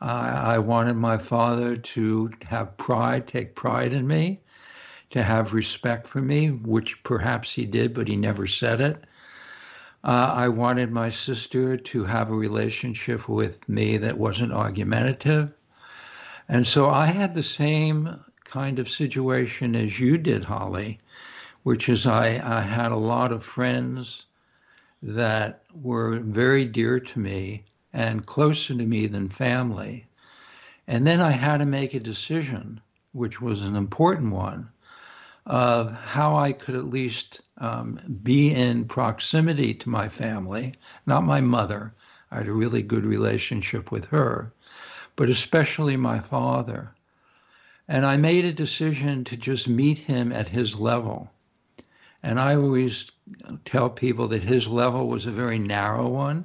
I 0.00 0.58
wanted 0.58 0.96
my 0.96 1.18
father 1.18 1.76
to 1.76 2.30
have 2.46 2.76
pride, 2.78 3.26
take 3.26 3.54
pride 3.54 3.92
in 3.92 4.06
me, 4.06 4.40
to 5.10 5.22
have 5.22 5.52
respect 5.52 6.08
for 6.08 6.22
me, 6.22 6.50
which 6.50 7.02
perhaps 7.02 7.52
he 7.52 7.66
did, 7.66 7.92
but 7.92 8.08
he 8.08 8.16
never 8.16 8.46
said 8.46 8.80
it. 8.80 9.04
Uh, 10.02 10.32
I 10.34 10.48
wanted 10.48 10.90
my 10.90 11.10
sister 11.10 11.76
to 11.76 12.04
have 12.04 12.30
a 12.30 12.34
relationship 12.34 13.28
with 13.28 13.68
me 13.68 13.98
that 13.98 14.16
wasn't 14.16 14.52
argumentative. 14.52 15.52
And 16.48 16.66
so 16.66 16.88
I 16.88 17.06
had 17.06 17.34
the 17.34 17.42
same 17.42 18.18
kind 18.44 18.78
of 18.78 18.88
situation 18.88 19.76
as 19.76 20.00
you 20.00 20.16
did, 20.16 20.44
Holly, 20.44 20.98
which 21.64 21.88
is 21.88 22.06
I, 22.06 22.40
I 22.44 22.60
had 22.60 22.92
a 22.92 22.96
lot 22.96 23.32
of 23.32 23.42
friends 23.42 24.26
that 25.02 25.62
were 25.74 26.18
very 26.20 26.66
dear 26.66 27.00
to 27.00 27.18
me 27.18 27.64
and 27.92 28.26
closer 28.26 28.74
to 28.74 28.86
me 28.86 29.06
than 29.06 29.28
family. 29.30 30.06
And 30.86 31.06
then 31.06 31.22
I 31.22 31.30
had 31.30 31.58
to 31.58 31.66
make 31.66 31.94
a 31.94 32.00
decision, 32.00 32.80
which 33.12 33.40
was 33.40 33.62
an 33.62 33.76
important 33.76 34.32
one, 34.32 34.68
of 35.46 35.90
how 35.92 36.36
I 36.36 36.52
could 36.52 36.74
at 36.74 36.90
least 36.90 37.40
um, 37.56 37.98
be 38.22 38.52
in 38.52 38.84
proximity 38.84 39.72
to 39.74 39.88
my 39.88 40.08
family, 40.08 40.74
not 41.06 41.24
my 41.24 41.40
mother. 41.40 41.94
I 42.30 42.38
had 42.38 42.48
a 42.48 42.52
really 42.52 42.82
good 42.82 43.06
relationship 43.06 43.90
with 43.90 44.04
her, 44.06 44.52
but 45.16 45.30
especially 45.30 45.96
my 45.96 46.18
father. 46.18 46.94
And 47.88 48.04
I 48.04 48.18
made 48.18 48.44
a 48.44 48.52
decision 48.52 49.24
to 49.24 49.36
just 49.36 49.66
meet 49.66 49.98
him 49.98 50.30
at 50.30 50.48
his 50.48 50.78
level. 50.78 51.30
And 52.24 52.40
I 52.40 52.56
always 52.56 53.06
tell 53.64 53.88
people 53.88 54.26
that 54.28 54.42
his 54.42 54.66
level 54.66 55.06
was 55.06 55.26
a 55.26 55.30
very 55.30 55.60
narrow 55.60 56.08
one 56.08 56.44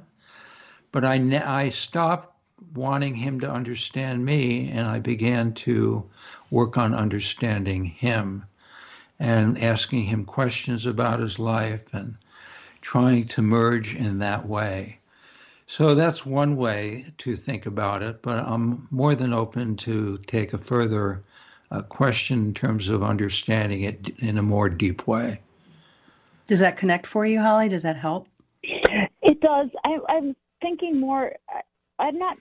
but 0.92 1.04
I, 1.04 1.14
I 1.44 1.68
stopped 1.68 2.34
wanting 2.74 3.14
him 3.14 3.40
to 3.40 3.50
understand 3.50 4.24
me 4.24 4.70
and 4.70 4.86
I 4.86 4.98
began 4.98 5.54
to 5.54 6.04
work 6.50 6.76
on 6.76 6.94
understanding 6.94 7.84
him 7.84 8.44
and 9.18 9.62
asking 9.62 10.04
him 10.04 10.24
questions 10.24 10.86
about 10.86 11.20
his 11.20 11.38
life 11.38 11.82
and 11.92 12.16
trying 12.80 13.26
to 13.28 13.42
merge 13.42 13.94
in 13.94 14.18
that 14.18 14.46
way. 14.48 14.98
So 15.66 15.94
that's 15.94 16.26
one 16.26 16.56
way 16.56 17.12
to 17.18 17.36
think 17.36 17.66
about 17.66 18.02
it, 18.02 18.20
but 18.22 18.44
I'm 18.44 18.88
more 18.90 19.14
than 19.14 19.32
open 19.32 19.76
to 19.76 20.18
take 20.26 20.52
a 20.52 20.58
further 20.58 21.22
uh, 21.70 21.82
question 21.82 22.46
in 22.46 22.54
terms 22.54 22.88
of 22.88 23.04
understanding 23.04 23.82
it 23.82 24.08
in 24.18 24.38
a 24.38 24.42
more 24.42 24.68
deep 24.68 25.06
way. 25.06 25.40
Does 26.50 26.58
that 26.58 26.76
connect 26.76 27.06
for 27.06 27.24
you, 27.24 27.40
Holly? 27.40 27.68
Does 27.68 27.84
that 27.84 27.94
help? 27.94 28.26
It 28.64 29.40
does. 29.40 29.68
I, 29.84 29.98
I'm 30.08 30.34
thinking 30.60 30.98
more. 30.98 31.30
I'm 32.00 32.18
not. 32.18 32.38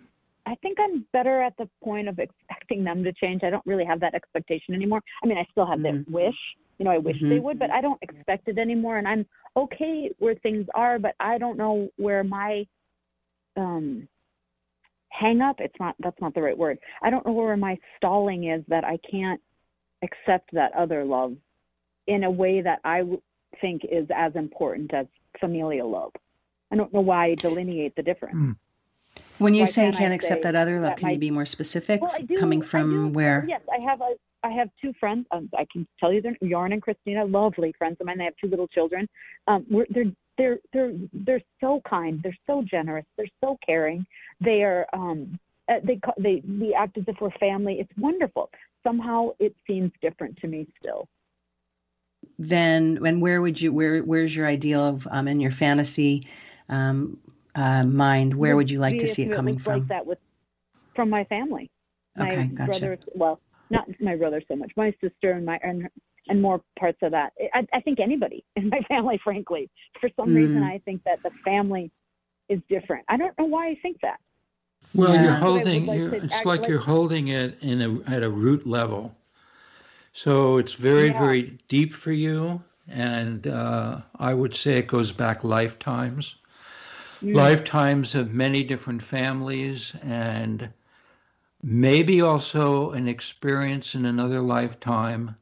I 0.48 0.56
think 0.64 0.80
I'm 0.82 1.06
better 1.14 1.44
at 1.44 1.56
the 1.58 1.70
point 1.84 2.08
of 2.08 2.18
expecting 2.18 2.84
them 2.84 3.04
to 3.04 3.14
change. 3.14 3.44
I 3.44 3.52
don't 3.52 3.66
really 3.68 3.86
have 3.86 4.00
that 4.00 4.16
expectation 4.16 4.74
anymore. 4.74 5.02
I 5.24 5.28
mean, 5.28 5.38
I 5.38 5.46
still 5.52 5.68
have 5.68 5.78
mm-hmm. 5.78 5.98
that 5.98 6.12
wish. 6.12 6.34
You 6.80 6.86
know, 6.86 6.92
I 6.92 6.98
wish 6.98 7.18
mm-hmm. 7.18 7.30
they 7.30 7.38
would, 7.38 7.60
but 7.60 7.70
I 7.70 7.82
don't 7.82 8.02
expect 8.02 8.48
it 8.48 8.58
anymore. 8.58 8.98
And 8.98 9.08
I'm 9.08 9.28
okay 9.56 10.10
where 10.18 10.34
things 10.34 10.66
are, 10.74 10.98
but 10.98 11.14
I 11.20 11.38
don't 11.38 11.60
know 11.60 11.90
where 11.98 12.24
my 12.24 12.66
um 13.58 14.08
hang 15.10 15.42
up. 15.42 15.58
It's 15.60 15.80
not. 15.80 15.94
That's 16.00 16.20
not 16.20 16.34
the 16.34 16.42
right 16.42 16.58
word. 16.58 16.80
I 17.04 17.12
don't 17.12 17.28
know 17.28 17.34
where 17.34 17.56
my 17.58 17.78
stalling 17.98 18.50
is 18.50 18.64
that 18.70 18.84
I 18.84 18.98
can't 19.12 19.40
accept 20.02 20.50
that 20.54 20.74
other 20.76 21.06
love 21.06 21.36
in 22.08 22.24
a 22.24 22.32
way 22.32 22.62
that 22.62 22.80
I 22.84 23.04
think 23.62 23.84
is 23.90 24.08
as 24.14 24.36
important 24.36 24.94
as 24.94 25.08
familial 25.40 25.90
love. 25.90 26.12
I 26.72 26.76
don't 26.76 26.94
know 26.94 27.02
why 27.02 27.28
I 27.28 27.36
delineate 27.36 27.96
the 27.96 28.04
difference. 28.04 28.36
Mm. 28.36 28.56
When 29.40 29.54
you 29.54 29.62
why 29.62 29.66
say 29.66 29.92
can't, 29.92 30.14
accept 30.14 30.44
that 30.44 30.56
other 30.56 30.80
love, 30.80 30.98
can 30.98 31.10
you 31.10 31.18
be 31.18 31.32
more 31.32 31.46
specific? 31.46 32.02
Well, 32.02 32.16
do, 32.26 32.38
Coming 32.38 32.62
from 32.62 33.14
where? 33.14 33.46
Yes, 33.48 33.62
I 33.72 33.82
have 33.82 34.02
a 34.02 34.16
I 34.44 34.52
have 34.52 34.70
two 34.82 34.94
friends. 35.00 35.26
Um, 35.32 35.50
I 35.58 35.66
can 35.72 35.86
tell 36.00 36.14
you, 36.14 36.22
they're 36.22 36.38
Yarn 36.42 36.72
and 36.72 36.82
Christina, 36.82 37.26
lovely 37.26 37.74
friends 37.78 37.98
of 38.00 38.06
mine. 38.06 38.18
They 38.18 38.24
have 38.26 38.36
two 38.40 38.48
little 38.48 38.68
children. 38.68 39.08
Um, 39.48 39.66
we're, 39.70 39.86
they're 39.90 40.12
they're 40.38 40.60
they're 40.72 40.94
they're 41.14 41.42
so 41.60 41.82
kind. 41.90 42.22
They're 42.24 42.38
so 42.48 42.64
generous. 42.64 43.06
They're 43.18 43.28
so 43.42 43.58
caring. 43.66 44.06
They 44.40 44.64
are 44.64 44.86
um, 44.94 45.40
uh, 45.68 45.80
they 45.84 46.00
they 46.18 46.42
we 46.48 46.74
act 46.74 46.98
as 46.98 47.06
if 47.08 47.18
we're 47.20 47.32
family. 47.32 47.80
It's 47.80 47.92
wonderful. 47.98 48.50
Somehow 48.84 49.32
it 49.40 49.56
seems 49.68 49.92
different 50.02 50.38
to 50.38 50.48
me 50.48 50.68
still 50.80 51.08
then 52.38 53.00
and 53.06 53.22
where 53.22 53.42
would 53.42 53.62
you 53.62 53.72
where 53.74 54.02
where's 54.02 54.36
your 54.36 54.48
ideal 54.48 54.86
of 54.86 55.08
um, 55.12 55.28
in 55.28 55.40
your 55.40 55.52
fantasy 55.52 56.28
um, 56.70 57.18
uh, 57.56 57.84
mind, 57.84 58.36
where 58.36 58.56
would 58.56 58.72
you 58.72 58.80
like 58.80 59.00
to 59.00 59.08
see 59.08 59.24
it 59.24 59.34
coming 59.34 59.58
from? 59.58 59.80
Like 59.80 59.88
that 59.88 60.06
with 60.06 60.20
from 60.96 61.10
my 61.10 61.24
family. 61.26 61.70
My 62.16 62.28
okay, 62.28 62.46
gotcha. 62.48 62.80
brother, 62.80 63.00
well, 63.16 63.42
not 63.70 63.88
my 64.00 64.16
brother 64.16 64.42
so 64.48 64.56
much, 64.56 64.72
my 64.76 64.94
sister 65.02 65.32
and 65.32 65.46
my 65.46 65.60
and 65.64 65.90
and 66.28 66.42
more 66.42 66.62
parts 66.78 67.00
of 67.02 67.12
that. 67.12 67.34
I, 67.54 67.68
I 67.74 67.82
think 67.82 68.00
anybody 68.00 68.44
in 68.56 68.70
my 68.70 68.82
family, 68.88 69.20
frankly, 69.24 69.70
for 70.00 70.10
some 70.16 70.30
mm. 70.30 70.36
reason, 70.36 70.64
I 70.64 70.80
think 70.80 71.04
that 71.04 71.22
the 71.24 71.32
family 71.44 71.92
is 72.48 72.60
different. 72.70 73.06
I 73.10 73.18
don't 73.18 73.38
know 73.38 73.46
why 73.46 73.70
I 73.70 73.76
think 73.82 73.98
that. 74.02 74.20
Well, 74.94 75.14
yeah. 75.14 75.24
you're 75.24 75.34
holding. 75.34 75.86
Like 75.86 75.98
you're, 75.98 76.16
it's 76.16 76.46
like, 76.46 76.46
like, 76.46 76.68
you're 76.68 76.80
holding 76.80 77.28
it 77.28 77.58
in 77.62 77.82
a 77.82 78.16
at 78.16 78.24
a 78.24 78.30
root 78.30 78.66
level. 78.66 79.16
So 80.24 80.58
it's 80.58 80.74
very 80.74 81.08
yeah. 81.08 81.20
very 81.20 81.60
deep 81.68 81.94
for 81.94 82.12
you, 82.12 82.62
and 82.88 83.48
uh, 83.48 84.02
I 84.20 84.34
would 84.34 84.56
say 84.56 84.78
it 84.78 84.88
goes 84.88 85.12
back 85.12 85.44
lifetimes 85.44 86.36
lifetimes 87.22 88.16
of 88.16 88.34
many 88.34 88.64
different 88.64 89.04
families 89.04 89.94
and 90.04 90.70
maybe 91.62 92.22
also 92.22 92.92
an 92.92 93.08
experience 93.08 93.96
in 93.96 94.06
another 94.06 94.42
lifetime 94.42 95.36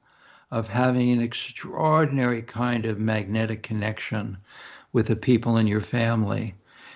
of 0.49 0.67
having 0.67 1.11
an 1.11 1.21
extraordinary 1.21 2.41
kind 2.41 2.85
of 2.85 2.99
magnetic 2.99 3.61
connection 3.63 4.37
with 4.93 5.07
the 5.07 5.15
people 5.15 5.57
in 5.57 5.67
your 5.67 5.81
family. 5.81 6.55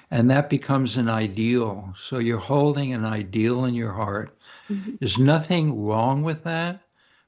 And 0.09 0.29
that 0.29 0.49
becomes 0.49 0.97
an 0.97 1.09
ideal. 1.09 1.93
So 1.95 2.17
you're 2.17 2.37
holding 2.37 2.93
an 2.93 3.05
ideal 3.05 3.65
in 3.65 3.73
your 3.73 3.91
heart. 3.91 4.35
Mm-hmm. 4.69 4.95
There's 4.99 5.19
nothing 5.19 5.85
wrong 5.85 6.23
with 6.23 6.43
that, 6.43 6.81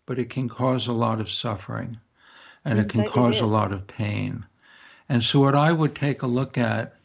but 0.05 0.19
it 0.19 0.29
can 0.29 0.49
cause 0.49 0.87
a 0.87 0.93
lot 0.93 1.19
of 1.19 1.29
suffering 1.29 1.97
and 2.65 2.79
it 2.79 2.89
can 2.89 3.07
cause 3.09 3.39
a 3.39 3.45
lot 3.45 3.71
of 3.71 3.87
pain. 3.87 4.45
And 5.09 5.23
so, 5.23 5.39
what 5.39 5.55
I 5.55 5.71
would 5.71 5.95
take 5.95 6.21
a 6.21 6.27
look 6.27 6.57
at 6.57 6.95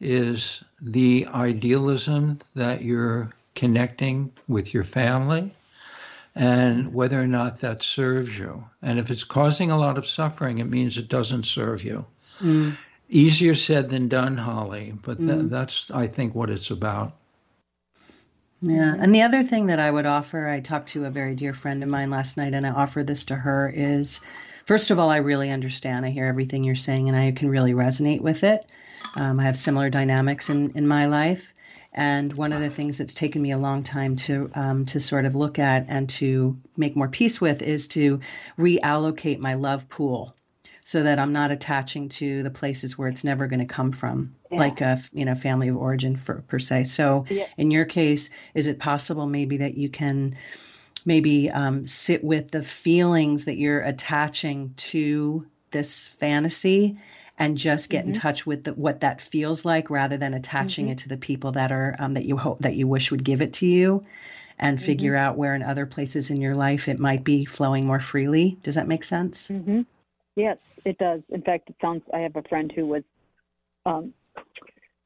is 0.00 0.62
the 0.80 1.26
idealism 1.32 2.38
that 2.54 2.82
you're 2.82 3.30
connecting 3.54 4.32
with 4.46 4.72
your 4.72 4.84
family 4.84 5.52
and 6.34 6.94
whether 6.94 7.20
or 7.20 7.26
not 7.26 7.60
that 7.60 7.82
serves 7.82 8.38
you. 8.38 8.64
And 8.82 8.98
if 8.98 9.10
it's 9.10 9.24
causing 9.24 9.70
a 9.70 9.78
lot 9.78 9.98
of 9.98 10.06
suffering, 10.06 10.58
it 10.58 10.68
means 10.68 10.96
it 10.96 11.08
doesn't 11.08 11.46
serve 11.46 11.82
you. 11.82 12.04
Mm. 12.40 12.76
Easier 13.08 13.54
said 13.54 13.90
than 13.90 14.08
done, 14.08 14.36
Holly, 14.36 14.94
but 15.02 15.18
th- 15.18 15.30
mm. 15.30 15.50
that's, 15.50 15.90
I 15.90 16.06
think, 16.06 16.34
what 16.34 16.50
it's 16.50 16.70
about. 16.70 17.14
Yeah. 18.60 18.94
And 18.98 19.14
the 19.14 19.22
other 19.22 19.42
thing 19.42 19.66
that 19.66 19.78
I 19.78 19.90
would 19.90 20.06
offer, 20.06 20.48
I 20.48 20.60
talked 20.60 20.88
to 20.90 21.04
a 21.04 21.10
very 21.10 21.34
dear 21.34 21.54
friend 21.54 21.82
of 21.82 21.88
mine 21.88 22.10
last 22.10 22.36
night 22.36 22.54
and 22.54 22.66
I 22.66 22.70
offered 22.70 23.06
this 23.06 23.24
to 23.26 23.36
her 23.36 23.70
is 23.74 24.20
first 24.66 24.90
of 24.90 24.98
all, 24.98 25.10
I 25.10 25.18
really 25.18 25.50
understand. 25.50 26.04
I 26.04 26.10
hear 26.10 26.26
everything 26.26 26.64
you're 26.64 26.74
saying 26.74 27.08
and 27.08 27.16
I 27.16 27.30
can 27.32 27.48
really 27.48 27.72
resonate 27.72 28.20
with 28.20 28.42
it. 28.42 28.66
Um, 29.14 29.38
I 29.38 29.44
have 29.44 29.58
similar 29.58 29.90
dynamics 29.90 30.50
in, 30.50 30.72
in 30.74 30.88
my 30.88 31.06
life. 31.06 31.54
And 31.92 32.32
one 32.34 32.52
of 32.52 32.60
the 32.60 32.70
things 32.70 32.98
that's 32.98 33.14
taken 33.14 33.42
me 33.42 33.52
a 33.52 33.58
long 33.58 33.82
time 33.82 34.14
to 34.16 34.50
um, 34.54 34.86
to 34.86 35.00
sort 35.00 35.24
of 35.24 35.34
look 35.34 35.58
at 35.58 35.86
and 35.88 36.08
to 36.10 36.56
make 36.76 36.94
more 36.94 37.08
peace 37.08 37.40
with 37.40 37.62
is 37.62 37.88
to 37.88 38.20
reallocate 38.58 39.38
my 39.38 39.54
love 39.54 39.88
pool 39.88 40.34
so 40.88 41.02
that 41.02 41.18
I'm 41.18 41.34
not 41.34 41.50
attaching 41.50 42.08
to 42.08 42.42
the 42.42 42.48
places 42.48 42.96
where 42.96 43.08
it's 43.08 43.22
never 43.22 43.46
going 43.46 43.60
to 43.60 43.66
come 43.66 43.92
from, 43.92 44.34
yeah. 44.50 44.58
like 44.58 44.80
a 44.80 44.98
you 45.12 45.26
know 45.26 45.34
family 45.34 45.68
of 45.68 45.76
origin 45.76 46.16
for, 46.16 46.42
per 46.48 46.58
se. 46.58 46.84
So 46.84 47.26
yeah. 47.28 47.44
in 47.58 47.70
your 47.70 47.84
case, 47.84 48.30
is 48.54 48.68
it 48.68 48.78
possible 48.78 49.26
maybe 49.26 49.58
that 49.58 49.76
you 49.76 49.90
can 49.90 50.38
maybe 51.04 51.50
um, 51.50 51.86
sit 51.86 52.24
with 52.24 52.50
the 52.50 52.62
feelings 52.62 53.44
that 53.44 53.58
you're 53.58 53.82
attaching 53.82 54.72
to 54.78 55.46
this 55.72 56.08
fantasy 56.08 56.96
and 57.38 57.58
just 57.58 57.90
get 57.90 58.04
mm-hmm. 58.04 58.14
in 58.14 58.14
touch 58.14 58.46
with 58.46 58.64
the, 58.64 58.72
what 58.72 59.00
that 59.00 59.20
feels 59.20 59.66
like 59.66 59.90
rather 59.90 60.16
than 60.16 60.32
attaching 60.32 60.86
mm-hmm. 60.86 60.92
it 60.92 60.98
to 61.00 61.10
the 61.10 61.18
people 61.18 61.52
that 61.52 61.70
are 61.70 61.96
um, 61.98 62.14
that 62.14 62.24
you 62.24 62.38
hope 62.38 62.60
that 62.60 62.76
you 62.76 62.86
wish 62.86 63.10
would 63.10 63.24
give 63.24 63.42
it 63.42 63.52
to 63.52 63.66
you 63.66 64.06
and 64.58 64.78
mm-hmm. 64.78 64.86
figure 64.86 65.14
out 65.14 65.36
where 65.36 65.54
in 65.54 65.62
other 65.62 65.84
places 65.84 66.30
in 66.30 66.40
your 66.40 66.54
life 66.54 66.88
it 66.88 66.98
might 66.98 67.24
be 67.24 67.44
flowing 67.44 67.84
more 67.84 68.00
freely 68.00 68.56
does 68.62 68.76
that 68.76 68.88
make 68.88 69.04
sense 69.04 69.48
mm-hmm. 69.48 69.82
Yes 70.38 70.56
it 70.84 70.96
does 70.98 71.20
in 71.30 71.42
fact 71.42 71.68
it 71.68 71.76
sounds 71.80 72.02
i 72.14 72.18
have 72.18 72.34
a 72.36 72.42
friend 72.44 72.72
who 72.74 72.86
was 72.86 73.02
um, 73.84 74.12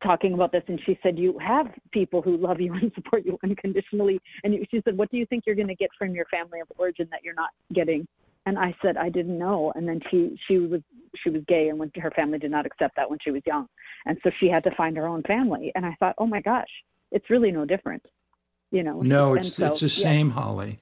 talking 0.02 0.34
about 0.34 0.52
this 0.52 0.62
and 0.68 0.80
she 0.84 0.98
said 1.02 1.18
you 1.18 1.38
have 1.38 1.66
people 1.92 2.22
who 2.22 2.36
love 2.36 2.60
you 2.60 2.72
and 2.80 2.92
support 2.94 3.24
you 3.24 3.38
unconditionally 3.42 4.20
and 4.44 4.54
she 4.70 4.80
said 4.84 4.96
what 4.96 5.10
do 5.10 5.16
you 5.16 5.26
think 5.26 5.44
you're 5.46 5.56
going 5.56 5.68
to 5.68 5.74
get 5.74 5.90
from 5.98 6.14
your 6.14 6.26
family 6.26 6.60
of 6.60 6.68
origin 6.78 7.08
that 7.10 7.24
you're 7.24 7.34
not 7.34 7.50
getting 7.72 8.06
and 8.46 8.58
I 8.58 8.74
said 8.82 8.96
I 8.96 9.08
didn't 9.08 9.38
know. 9.38 9.72
And 9.74 9.88
then 9.88 10.00
she 10.10 10.38
she 10.46 10.58
was 10.58 10.80
she 11.22 11.30
was 11.30 11.42
gay, 11.46 11.68
and 11.68 11.78
when 11.78 11.90
her 11.96 12.10
family 12.10 12.38
did 12.38 12.50
not 12.50 12.66
accept 12.66 12.96
that 12.96 13.08
when 13.08 13.18
she 13.22 13.30
was 13.30 13.42
young, 13.46 13.68
and 14.06 14.18
so 14.22 14.30
she 14.30 14.48
had 14.48 14.64
to 14.64 14.70
find 14.72 14.96
her 14.96 15.06
own 15.06 15.22
family. 15.22 15.72
And 15.74 15.86
I 15.86 15.94
thought, 16.00 16.14
oh 16.18 16.26
my 16.26 16.40
gosh, 16.40 16.70
it's 17.10 17.30
really 17.30 17.52
no 17.52 17.64
different, 17.64 18.04
you 18.70 18.82
know. 18.82 19.00
No, 19.00 19.34
it's 19.34 19.54
so, 19.54 19.66
it's 19.66 19.80
the 19.80 19.86
yeah. 19.86 20.08
same, 20.08 20.30
Holly. 20.30 20.80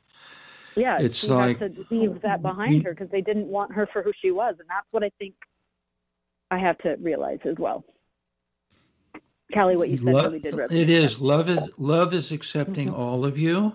Yeah, 0.81 0.99
it's 0.99 1.18
she 1.18 1.28
like 1.28 1.59
had 1.59 1.76
to 1.76 1.85
leave 1.91 2.22
that 2.22 2.43
behind 2.43 2.85
her 2.85 2.91
because 2.93 3.11
they 3.11 3.20
didn't 3.20 3.47
want 3.47 3.72
her 3.72 3.87
for 3.93 4.03
who 4.03 4.12
she 4.20 4.31
was, 4.31 4.57
and 4.59 4.68
that's 4.68 4.87
what 4.91 5.05
I 5.05 5.11
think 5.18 5.35
I 6.51 6.59
have 6.59 6.78
to 6.78 6.97
realize 7.01 7.41
as 7.45 7.57
well. 7.59 7.85
Callie, 9.53 9.76
what 9.76 9.89
you 9.89 9.99
said 9.99 10.14
love, 10.14 10.24
really 10.24 10.39
did 10.39 10.55
resonate. 10.55 10.72
It 10.72 10.91
is 10.91 11.20
love 11.20 11.49
is 11.49 11.59
love 11.76 12.14
is 12.14 12.33
accepting 12.33 12.89
mm-hmm. 12.89 13.01
all 13.01 13.24
of 13.24 13.37
you 13.37 13.72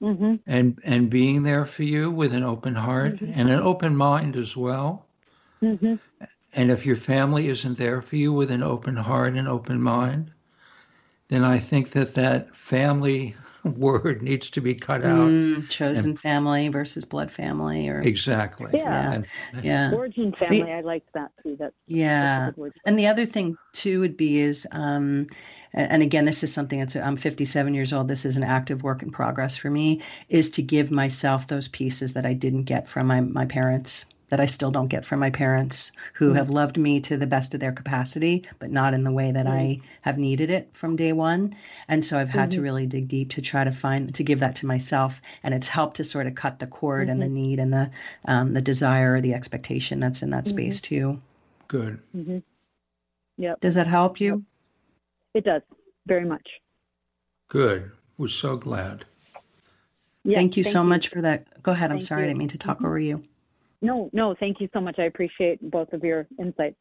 mm-hmm. 0.00 0.36
and 0.46 0.78
and 0.84 1.10
being 1.10 1.42
there 1.42 1.66
for 1.66 1.82
you 1.82 2.10
with 2.10 2.32
an 2.32 2.42
open 2.42 2.74
heart 2.74 3.16
mm-hmm. 3.16 3.32
and 3.34 3.50
an 3.50 3.60
open 3.60 3.96
mind 3.96 4.36
as 4.36 4.56
well. 4.56 5.06
Mm-hmm. 5.62 5.94
And 6.52 6.70
if 6.70 6.86
your 6.86 6.96
family 6.96 7.48
isn't 7.48 7.76
there 7.76 8.00
for 8.00 8.16
you 8.16 8.32
with 8.32 8.50
an 8.50 8.62
open 8.62 8.96
heart 8.96 9.34
and 9.34 9.48
open 9.48 9.82
mind, 9.82 10.30
then 11.28 11.42
I 11.42 11.58
think 11.58 11.90
that 11.90 12.14
that 12.14 12.54
family 12.54 13.34
word 13.76 14.22
needs 14.22 14.50
to 14.50 14.60
be 14.60 14.74
cut 14.74 15.04
out. 15.04 15.28
Mm, 15.28 15.68
chosen 15.68 16.10
and, 16.10 16.20
family 16.20 16.68
versus 16.68 17.04
blood 17.04 17.30
family, 17.30 17.88
or 17.88 18.00
exactly. 18.00 18.70
Yeah, 18.74 19.22
yeah. 19.54 19.60
yeah. 19.62 19.92
Origin 19.94 20.32
family. 20.32 20.62
The, 20.62 20.78
I 20.78 20.80
liked 20.80 21.12
that 21.14 21.30
too. 21.42 21.56
That 21.56 21.72
yeah. 21.86 22.50
And 22.84 22.98
the 22.98 23.06
other 23.06 23.26
thing 23.26 23.56
too 23.72 24.00
would 24.00 24.16
be 24.16 24.38
is 24.40 24.66
um, 24.72 25.28
and 25.74 26.02
again, 26.02 26.24
this 26.24 26.44
is 26.44 26.52
something 26.52 26.78
that's 26.78 26.94
I'm 26.94 27.16
57 27.16 27.74
years 27.74 27.92
old. 27.92 28.06
This 28.06 28.24
is 28.24 28.36
an 28.36 28.44
active 28.44 28.82
work 28.84 29.02
in 29.02 29.10
progress 29.10 29.56
for 29.56 29.70
me. 29.70 30.02
Is 30.28 30.52
to 30.52 30.62
give 30.62 30.90
myself 30.90 31.48
those 31.48 31.68
pieces 31.68 32.12
that 32.12 32.24
I 32.24 32.32
didn't 32.32 32.64
get 32.64 32.88
from 32.88 33.08
my 33.08 33.20
my 33.20 33.46
parents, 33.46 34.06
that 34.28 34.40
I 34.40 34.46
still 34.46 34.70
don't 34.70 34.88
get 34.88 35.04
from 35.04 35.20
my 35.20 35.30
parents, 35.30 35.92
who 36.14 36.28
mm-hmm. 36.28 36.36
have 36.36 36.50
loved 36.50 36.76
me 36.76 37.00
to 37.00 37.16
the 37.16 37.26
best 37.26 37.54
of 37.54 37.60
their 37.60 37.72
capacity, 37.72 38.44
but 38.58 38.70
not 38.70 38.94
in 38.94 39.04
the 39.04 39.12
way 39.12 39.32
that 39.32 39.46
mm-hmm. 39.46 39.56
I 39.56 39.80
have 40.00 40.18
needed 40.18 40.50
it 40.50 40.68
from 40.72 40.96
day 40.96 41.12
one. 41.12 41.54
And 41.88 42.04
so 42.04 42.18
I've 42.18 42.30
had 42.30 42.50
mm-hmm. 42.50 42.56
to 42.56 42.62
really 42.62 42.86
dig 42.86 43.08
deep 43.08 43.30
to 43.30 43.42
try 43.42 43.64
to 43.64 43.72
find 43.72 44.14
to 44.14 44.24
give 44.24 44.40
that 44.40 44.56
to 44.56 44.66
myself, 44.66 45.20
and 45.42 45.54
it's 45.54 45.68
helped 45.68 45.96
to 45.96 46.04
sort 46.04 46.26
of 46.26 46.34
cut 46.34 46.58
the 46.58 46.66
cord 46.66 47.08
and 47.08 47.20
the 47.20 47.26
mm-hmm. 47.26 47.34
need 47.34 47.58
and 47.58 47.72
the 47.72 47.90
um, 48.24 48.52
the 48.54 48.62
desire 48.62 49.14
or 49.14 49.20
the 49.20 49.34
expectation 49.34 50.00
that's 50.00 50.22
in 50.22 50.30
that 50.30 50.46
space 50.46 50.80
mm-hmm. 50.80 51.12
too. 51.12 51.22
Good. 51.68 52.00
Mm-hmm. 52.16 52.38
Yep. 53.38 53.60
Does 53.60 53.74
that 53.74 53.86
help 53.86 54.20
you? 54.20 54.44
It 55.34 55.44
does 55.44 55.62
very 56.06 56.24
much. 56.24 56.48
Good. 57.48 57.90
We're 58.16 58.28
so 58.28 58.56
glad. 58.56 59.04
Yes, 60.22 60.36
thank 60.36 60.56
you 60.56 60.64
thank 60.64 60.72
so 60.72 60.82
you. 60.82 60.88
much 60.88 61.08
for 61.08 61.20
that. 61.22 61.62
Go 61.62 61.72
ahead. 61.72 61.90
I'm 61.90 61.98
thank 61.98 62.08
sorry. 62.08 62.22
You. 62.22 62.24
I 62.24 62.28
didn't 62.28 62.38
mean 62.38 62.48
to 62.48 62.58
talk 62.58 62.76
mm-hmm. 62.76 62.86
over 62.86 62.98
you. 62.98 63.24
No, 63.84 64.08
no. 64.14 64.34
Thank 64.40 64.60
you 64.60 64.68
so 64.72 64.80
much. 64.80 64.98
I 64.98 65.04
appreciate 65.04 65.70
both 65.70 65.92
of 65.92 66.02
your 66.02 66.26
insights. 66.38 66.76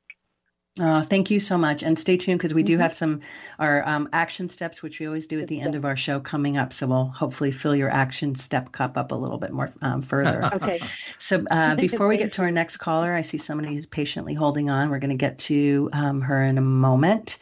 Uh, 0.80 1.04
thank 1.04 1.30
you 1.30 1.40
so 1.40 1.56
much. 1.56 1.84
And 1.84 2.00
stay 2.00 2.18
tuned 2.18 2.40
because 2.40 2.56
we 2.56 2.64
do 2.64 2.74
mm-hmm. 2.74 2.82
have 2.82 2.94
some 2.96 3.22
our 3.60 3.88
um, 3.88 4.10
action 4.12 4.50
steps, 4.50 4.82
which 4.82 5.00
we 5.00 5.06
always 5.06 5.28
do 5.28 5.40
at 5.40 5.48
the 5.48 5.62
end 5.62 5.76
of 5.76 5.86
our 5.86 5.96
show, 5.96 6.20
coming 6.20 6.58
up. 6.58 6.74
So 6.74 6.88
we'll 6.88 7.06
hopefully 7.10 7.52
fill 7.52 7.76
your 7.76 7.92
action 7.92 8.34
step 8.34 8.72
cup 8.72 8.98
up 8.98 9.12
a 9.12 9.16
little 9.16 9.38
bit 9.38 9.52
more 9.52 9.72
um, 9.84 10.02
further. 10.02 10.44
okay. 10.56 10.80
So 11.20 11.46
uh, 11.52 11.76
before 11.88 12.08
we 12.08 12.18
get 12.18 12.32
to 12.34 12.42
our 12.42 12.50
next 12.50 12.78
caller, 12.78 13.14
I 13.14 13.22
see 13.22 13.38
somebody 13.38 13.72
who's 13.72 13.86
patiently 13.86 14.34
holding 14.34 14.72
on. 14.72 14.90
We're 14.90 14.98
going 14.98 15.12
to 15.12 15.16
get 15.16 15.38
to 15.40 15.92
um, 15.94 16.22
her 16.22 16.42
in 16.42 16.58
a 16.58 16.62
moment. 16.62 17.38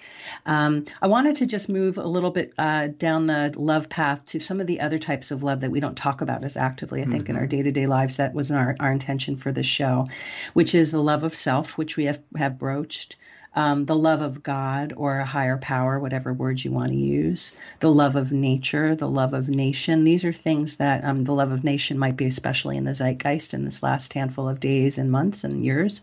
Um, 0.45 0.83
I 1.01 1.07
wanted 1.07 1.37
to 1.37 1.45
just 1.45 1.69
move 1.69 1.97
a 1.97 2.07
little 2.07 2.31
bit 2.31 2.53
uh, 2.57 2.87
down 2.97 3.27
the 3.27 3.53
love 3.55 3.87
path 3.87 4.25
to 4.25 4.41
some 4.41 4.59
of 4.59 4.67
the 4.67 4.81
other 4.81 4.99
types 4.99 5.31
of 5.31 5.41
love 5.41 5.61
that 5.61 5.71
we 5.71 5.79
don't 5.79 5.95
talk 5.95 6.19
about 6.19 6.43
as 6.43 6.57
actively, 6.57 7.01
I 7.01 7.05
think, 7.05 7.23
mm-hmm. 7.23 7.31
in 7.31 7.37
our 7.37 7.47
day 7.47 7.63
to 7.63 7.71
day 7.71 7.87
lives. 7.87 8.17
That 8.17 8.33
was 8.33 8.51
our, 8.51 8.75
our 8.81 8.91
intention 8.91 9.37
for 9.37 9.53
this 9.53 9.65
show, 9.65 10.09
which 10.51 10.75
is 10.75 10.91
the 10.91 11.01
love 11.01 11.23
of 11.23 11.33
self, 11.33 11.77
which 11.77 11.95
we 11.95 12.03
have, 12.03 12.19
have 12.35 12.59
broached 12.59 13.15
um, 13.55 13.85
the 13.85 13.95
love 13.95 14.21
of 14.21 14.43
God 14.43 14.93
or 14.95 15.19
a 15.19 15.25
higher 15.25 15.57
power, 15.57 15.99
whatever 15.99 16.33
word 16.33 16.63
you 16.63 16.71
want 16.71 16.91
to 16.91 16.97
use, 16.97 17.53
the 17.81 17.91
love 17.91 18.15
of 18.15 18.31
nature, 18.31 18.95
the 18.95 19.09
love 19.09 19.33
of 19.33 19.49
nation. 19.49 20.03
These 20.05 20.23
are 20.23 20.33
things 20.33 20.77
that 20.77 21.03
um, 21.03 21.25
the 21.25 21.33
love 21.33 21.51
of 21.51 21.63
nation 21.63 21.97
might 21.97 22.15
be 22.17 22.25
especially 22.25 22.77
in 22.77 22.85
the 22.85 22.93
zeitgeist 22.93 23.53
in 23.53 23.65
this 23.65 23.83
last 23.83 24.13
handful 24.13 24.47
of 24.47 24.59
days 24.59 24.97
and 24.97 25.11
months 25.11 25.43
and 25.43 25.63
years. 25.63 26.01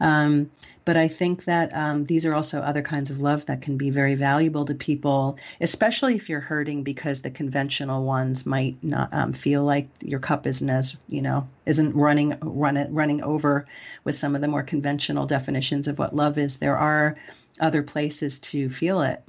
Um, 0.00 0.50
but 0.84 0.96
I 0.96 1.08
think 1.08 1.44
that 1.44 1.74
um, 1.76 2.04
these 2.04 2.24
are 2.26 2.34
also 2.34 2.60
other 2.60 2.82
kinds 2.82 3.10
of 3.10 3.20
love 3.20 3.46
that 3.46 3.62
can 3.62 3.76
be 3.76 3.90
very 3.90 4.14
valuable 4.14 4.64
to 4.64 4.74
people, 4.74 5.38
especially 5.60 6.14
if 6.14 6.28
you're 6.28 6.40
hurting 6.40 6.82
because 6.82 7.22
the 7.22 7.30
conventional 7.30 8.04
ones 8.04 8.46
might 8.46 8.82
not 8.82 9.12
um, 9.12 9.32
feel 9.32 9.62
like 9.62 9.88
your 10.02 10.18
cup 10.18 10.46
isn't 10.46 10.70
as 10.70 10.96
you 11.08 11.22
know 11.22 11.46
isn't 11.66 11.94
running 11.94 12.36
run 12.40 12.92
running 12.92 13.22
over 13.22 13.66
with 14.04 14.16
some 14.16 14.34
of 14.34 14.40
the 14.40 14.48
more 14.48 14.62
conventional 14.62 15.26
definitions 15.26 15.86
of 15.86 15.98
what 15.98 16.16
love 16.16 16.38
is. 16.38 16.56
There 16.56 16.78
are 16.78 17.16
other 17.60 17.82
places 17.82 18.38
to 18.40 18.68
feel 18.68 19.02
it, 19.02 19.22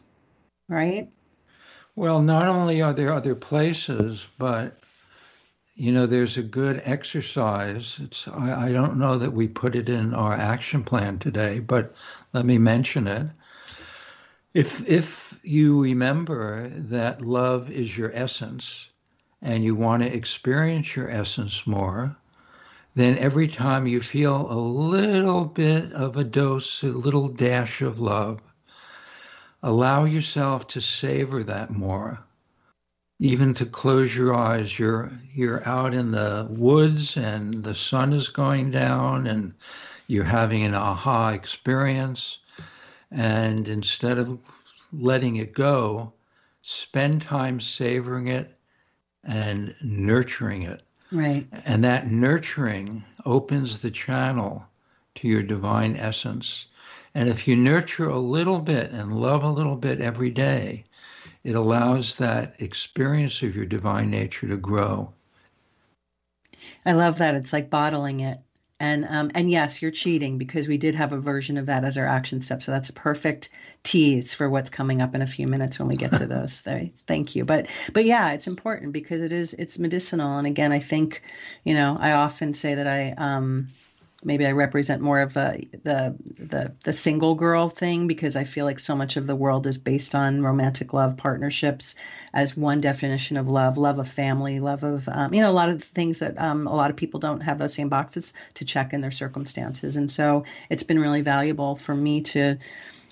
right? 0.67 1.09
Well, 1.95 2.21
not 2.21 2.47
only 2.47 2.81
are 2.81 2.93
there 2.93 3.13
other 3.13 3.35
places, 3.35 4.25
but 4.37 4.80
you 5.81 5.91
know, 5.91 6.05
there's 6.05 6.37
a 6.37 6.43
good 6.43 6.79
exercise. 6.85 7.99
It's 8.03 8.27
I, 8.27 8.67
I 8.67 8.71
don't 8.71 8.99
know 8.99 9.17
that 9.17 9.33
we 9.33 9.47
put 9.47 9.75
it 9.75 9.89
in 9.89 10.13
our 10.13 10.33
action 10.35 10.83
plan 10.83 11.17
today, 11.17 11.57
but 11.57 11.95
let 12.33 12.45
me 12.45 12.59
mention 12.59 13.07
it. 13.07 13.25
If 14.53 14.87
if 14.87 15.39
you 15.41 15.81
remember 15.81 16.69
that 16.69 17.23
love 17.23 17.71
is 17.71 17.97
your 17.97 18.11
essence 18.13 18.91
and 19.41 19.63
you 19.63 19.73
want 19.73 20.03
to 20.03 20.15
experience 20.15 20.95
your 20.95 21.09
essence 21.09 21.65
more, 21.65 22.15
then 22.93 23.17
every 23.17 23.47
time 23.47 23.87
you 23.87 24.01
feel 24.01 24.51
a 24.51 24.61
little 24.61 25.45
bit 25.45 25.91
of 25.93 26.15
a 26.15 26.23
dose, 26.23 26.83
a 26.83 26.89
little 26.89 27.27
dash 27.27 27.81
of 27.81 27.99
love, 27.99 28.39
allow 29.63 30.03
yourself 30.03 30.67
to 30.67 30.79
savor 30.79 31.43
that 31.43 31.71
more 31.71 32.19
even 33.21 33.53
to 33.53 33.65
close 33.65 34.15
your 34.15 34.33
eyes 34.33 34.77
you're 34.77 35.11
you're 35.33 35.65
out 35.67 35.93
in 35.93 36.11
the 36.11 36.45
woods 36.49 37.15
and 37.15 37.63
the 37.63 37.73
sun 37.73 38.11
is 38.11 38.27
going 38.27 38.71
down 38.71 39.27
and 39.27 39.53
you're 40.11 40.25
having 40.25 40.63
an 40.63 40.75
aha 40.75 41.29
experience. 41.29 42.39
And 43.11 43.69
instead 43.69 44.17
of 44.17 44.37
letting 44.91 45.37
it 45.37 45.53
go 45.53 46.11
spend 46.63 47.21
time 47.21 47.61
savoring 47.61 48.27
it 48.27 48.57
and 49.23 49.73
nurturing 49.81 50.63
it. 50.63 50.81
Right. 51.13 51.47
And 51.65 51.83
that 51.85 52.11
nurturing 52.11 53.05
opens 53.25 53.79
the 53.79 53.91
channel 53.91 54.65
to 55.15 55.29
your 55.29 55.43
divine 55.43 55.95
essence. 55.95 56.67
And 57.15 57.29
if 57.29 57.47
you 57.47 57.55
nurture 57.55 58.09
a 58.09 58.19
little 58.19 58.59
bit 58.59 58.91
and 58.91 59.21
love 59.21 59.43
a 59.43 59.49
little 59.49 59.77
bit 59.77 60.01
every 60.01 60.29
day 60.29 60.83
it 61.43 61.55
allows 61.55 62.15
that 62.15 62.55
experience 62.59 63.41
of 63.41 63.55
your 63.55 63.65
divine 63.65 64.09
nature 64.09 64.47
to 64.47 64.57
grow. 64.57 65.13
I 66.85 66.93
love 66.93 67.17
that. 67.19 67.35
It's 67.35 67.53
like 67.53 67.69
bottling 67.69 68.19
it. 68.19 68.39
And 68.79 69.05
um, 69.07 69.29
and 69.35 69.51
yes, 69.51 69.79
you're 69.79 69.91
cheating 69.91 70.39
because 70.39 70.67
we 70.67 70.79
did 70.79 70.95
have 70.95 71.13
a 71.13 71.19
version 71.19 71.57
of 71.57 71.67
that 71.67 71.83
as 71.83 71.99
our 71.99 72.07
action 72.07 72.41
step. 72.41 72.63
So 72.63 72.71
that's 72.71 72.89
a 72.89 72.93
perfect 72.93 73.49
tease 73.83 74.33
for 74.33 74.49
what's 74.49 74.71
coming 74.71 75.03
up 75.03 75.13
in 75.13 75.21
a 75.21 75.27
few 75.27 75.45
minutes 75.45 75.77
when 75.77 75.87
we 75.87 75.95
get 75.95 76.13
to 76.13 76.25
those. 76.27 76.61
Thank 77.05 77.35
you. 77.35 77.45
But 77.45 77.67
but 77.93 78.05
yeah, 78.05 78.31
it's 78.31 78.47
important 78.47 78.91
because 78.91 79.21
it 79.21 79.31
is 79.31 79.53
it's 79.53 79.77
medicinal. 79.77 80.39
And 80.39 80.47
again, 80.47 80.71
I 80.71 80.79
think, 80.79 81.21
you 81.63 81.75
know, 81.75 81.95
I 81.99 82.13
often 82.13 82.55
say 82.55 82.73
that 82.73 82.87
I 82.87 83.11
um, 83.11 83.67
maybe 84.23 84.45
I 84.45 84.51
represent 84.51 85.01
more 85.01 85.19
of 85.19 85.35
a, 85.37 85.55
the 85.83 86.15
the 86.37 86.73
the 86.83 86.93
single 86.93 87.35
girl 87.35 87.69
thing 87.69 88.07
because 88.07 88.35
I 88.35 88.43
feel 88.43 88.65
like 88.65 88.79
so 88.79 88.95
much 88.95 89.17
of 89.17 89.27
the 89.27 89.35
world 89.35 89.67
is 89.67 89.77
based 89.77 90.15
on 90.15 90.41
romantic 90.41 90.93
love 90.93 91.17
partnerships 91.17 91.95
as 92.33 92.55
one 92.55 92.81
definition 92.81 93.37
of 93.37 93.47
love, 93.47 93.77
love 93.77 93.99
of 93.99 94.07
family, 94.07 94.59
love 94.59 94.83
of 94.83 95.07
um, 95.09 95.33
you 95.33 95.41
know 95.41 95.49
a 95.49 95.53
lot 95.53 95.69
of 95.69 95.79
the 95.79 95.85
things 95.85 96.19
that 96.19 96.39
um, 96.39 96.67
a 96.67 96.75
lot 96.75 96.89
of 96.89 96.95
people 96.95 97.19
don't 97.19 97.41
have 97.41 97.57
those 97.57 97.73
same 97.73 97.89
boxes 97.89 98.33
to 98.55 98.65
check 98.65 98.93
in 98.93 99.01
their 99.01 99.11
circumstances, 99.11 99.95
and 99.95 100.09
so 100.09 100.43
it's 100.69 100.83
been 100.83 100.99
really 100.99 101.21
valuable 101.21 101.75
for 101.75 101.95
me 101.95 102.21
to 102.21 102.57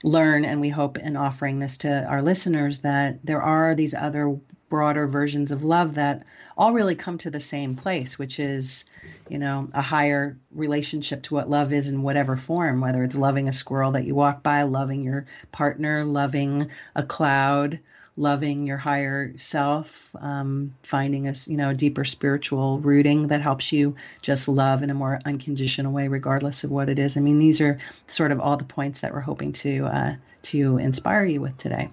learn 0.03 0.45
and 0.45 0.62
we 0.62 0.70
hope 0.70 0.97
in 0.97 1.18
offering 1.18 1.60
this 1.60 1.78
to 1.78 2.05
our 2.05 2.22
listeners 2.22 2.80
that 2.80 3.20
there 3.26 3.41
are 3.41 3.76
these 3.76 3.93
other 3.93 4.39
broader 4.70 5.07
versions 5.07 5.51
of 5.51 5.64
love 5.64 5.95
that 5.95 6.24
all 6.57 6.72
really 6.72 6.95
come 6.95 7.18
to 7.18 7.30
the 7.30 7.39
same 7.39 7.76
place, 7.76 8.18
which 8.18 8.39
is, 8.39 8.86
you 9.30 9.38
know, 9.38 9.70
a 9.74 9.82
higher 9.82 10.38
relationship 10.52 11.24
to 11.24 11.36
what 11.36 11.50
love 11.50 11.72
is 11.72 11.88
in 11.88 12.02
whatever 12.02 12.36
form, 12.36 12.82
whether 12.82 13.04
it's 13.04 13.16
loving 13.16 13.47
a 13.47 13.54
squirrel 13.54 13.91
that 13.91 14.06
you 14.06 14.16
walk 14.16 14.43
by, 14.43 14.64
loving 14.64 15.02
your 15.02 15.26
partner, 15.52 16.04
loving 16.04 16.70
a 16.95 17.04
cloud, 17.04 17.80
loving 18.18 18.68
your 18.68 18.78
higher 18.78 19.34
self, 19.38 20.14
um, 20.20 20.76
finding 20.84 21.28
a 21.28 21.34
you 21.47 21.56
know 21.56 21.70
a 21.70 21.74
deeper 21.76 22.04
spiritual 22.04 22.80
rooting 22.80 23.28
that 23.28 23.41
helps 23.41 23.72
you 23.72 23.95
just 24.22 24.47
love 24.47 24.84
in 24.84 24.89
a 24.89 24.93
more 24.93 25.22
unconditional 25.26 25.93
way, 25.93 26.08
regardless 26.08 26.64
of 26.64 26.72
what 26.72 26.89
it 26.89 27.00
is. 27.00 27.16
I 27.16 27.22
mean, 27.22 27.39
these 27.39 27.62
are 27.62 27.78
sort 28.08 28.32
of 28.32 28.39
all 28.39 28.58
the 28.58 28.66
points 28.66 29.02
that 29.02 29.14
we're 29.14 29.22
hoping 29.22 29.54
to 29.54 29.86
uh, 29.86 30.16
to 30.44 30.78
inspire 30.78 31.26
you 31.26 31.42
with 31.42 31.58
today. 31.58 31.90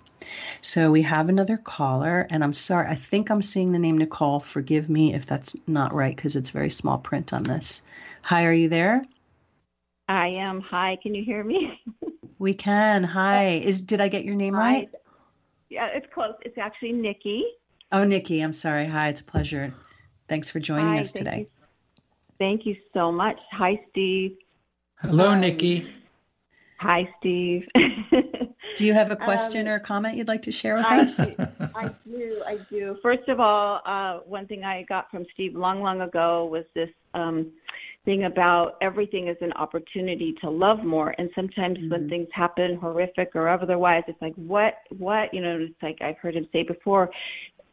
So 0.61 0.91
we 0.91 1.03
have 1.03 1.29
another 1.29 1.57
caller, 1.57 2.27
and 2.29 2.43
I'm 2.43 2.53
sorry, 2.53 2.89
I 2.89 2.95
think 2.95 3.31
I'm 3.31 3.43
seeing 3.43 3.73
the 3.73 3.79
name 3.79 3.99
Nicole. 3.99 4.41
Forgive 4.41 4.89
me 4.89 5.15
if 5.15 5.27
that's 5.27 5.57
not 5.67 5.95
right 5.95 6.15
because 6.15 6.37
it's 6.37 6.51
very 6.51 6.71
small 6.71 6.99
print 6.99 7.33
on 7.33 7.45
this. 7.45 7.83
Hi, 8.23 8.47
are 8.47 8.53
you 8.53 8.69
there? 8.69 9.05
I 10.09 10.29
am. 10.29 10.61
Hi, 10.61 10.99
can 11.03 11.15
you 11.15 11.25
hear 11.25 11.43
me? 11.43 11.81
we 12.39 12.55
can. 12.55 13.05
Hi. 13.05 13.61
Is 13.65 13.83
did 13.83 14.01
I 14.01 14.09
get 14.09 14.25
your 14.25 14.35
name 14.35 14.55
Hi. 14.55 14.61
right? 14.61 14.91
Yeah, 15.69 15.87
it's 15.87 16.07
close. 16.13 16.35
It's 16.43 16.59
actually 16.59 16.93
Nikki. 16.93 17.45
Oh, 17.93 18.05
Nikki, 18.05 18.41
I'm 18.41 18.53
sorry. 18.53 18.87
Hi, 18.87 19.09
it's 19.09 19.21
a 19.21 19.25
pleasure. 19.25 19.73
Thanks 20.29 20.51
for 20.51 20.61
joining 20.61 20.95
Hi, 20.95 21.01
us 21.01 21.13
thank 21.13 21.25
today. 21.25 21.39
You. 21.39 21.47
Thank 22.39 22.67
you 22.67 22.77
so 22.93 23.11
much. 23.11 23.39
Hi, 23.53 23.81
Steve. 23.91 24.37
Hello, 25.01 25.31
Um, 25.31 25.41
Nikki. 25.41 25.89
Hi, 26.79 27.09
Steve. 27.19 27.67
Do 28.77 28.87
you 28.87 28.93
have 28.95 29.11
a 29.11 29.17
question 29.17 29.67
Um, 29.67 29.73
or 29.75 29.79
comment 29.81 30.17
you'd 30.17 30.29
like 30.29 30.43
to 30.43 30.53
share 30.53 30.77
with 30.77 30.85
I 30.85 31.01
us? 31.01 31.17
do, 31.17 31.35
I 31.75 31.89
do. 32.07 32.43
I 32.47 32.57
do. 32.71 32.97
First 33.03 33.29
of 33.29 33.41
all, 33.41 33.81
uh, 33.87 34.19
one 34.27 34.47
thing 34.47 34.65
I 34.65 34.83
got 34.83 35.11
from 35.11 35.25
Steve 35.33 35.57
long, 35.57 35.83
long 35.83 36.03
ago 36.03 36.45
was 36.45 36.65
this 36.75 36.91
um, 37.15 37.51
thing 38.05 38.25
about 38.25 38.77
everything 38.83 39.29
is 39.29 39.37
an 39.41 39.53
opportunity 39.55 40.35
to 40.43 40.51
love 40.51 40.85
more. 40.85 41.15
And 41.19 41.31
sometimes 41.35 41.79
when 41.91 42.05
Mhm. 42.05 42.09
things 42.11 42.29
happen, 42.33 42.77
horrific 42.77 43.35
or 43.35 43.49
otherwise, 43.49 44.05
it's 44.07 44.21
like, 44.21 44.35
what, 44.35 44.75
what? 44.99 45.33
You 45.33 45.41
know, 45.41 45.59
it's 45.59 45.83
like 45.83 46.03
I've 46.03 46.19
heard 46.19 46.37
him 46.37 46.47
say 46.53 46.63
before, 46.63 47.11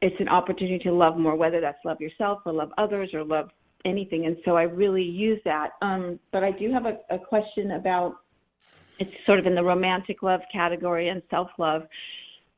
it's 0.02 0.20
an 0.20 0.30
opportunity 0.30 0.80
to 0.86 0.94
love 0.94 1.18
more, 1.18 1.36
whether 1.36 1.60
that's 1.60 1.84
love 1.84 2.00
yourself 2.00 2.42
or 2.46 2.54
love 2.54 2.72
others 2.78 3.14
or 3.14 3.24
love 3.24 3.52
anything. 3.86 4.26
And 4.26 4.38
so 4.46 4.56
I 4.56 4.64
really 4.64 5.04
use 5.04 5.42
that. 5.44 5.72
Um, 5.82 6.20
but 6.32 6.44
I 6.44 6.52
do 6.52 6.72
have 6.72 6.86
a, 6.86 7.00
a 7.10 7.20
question 7.20 7.72
about 7.72 8.16
it's 9.00 9.12
sort 9.26 9.40
of 9.40 9.46
in 9.46 9.56
the 9.56 9.64
romantic 9.64 10.24
love 10.24 10.42
category 10.52 11.10
and 11.10 11.22
self 11.30 11.50
love. 11.58 11.84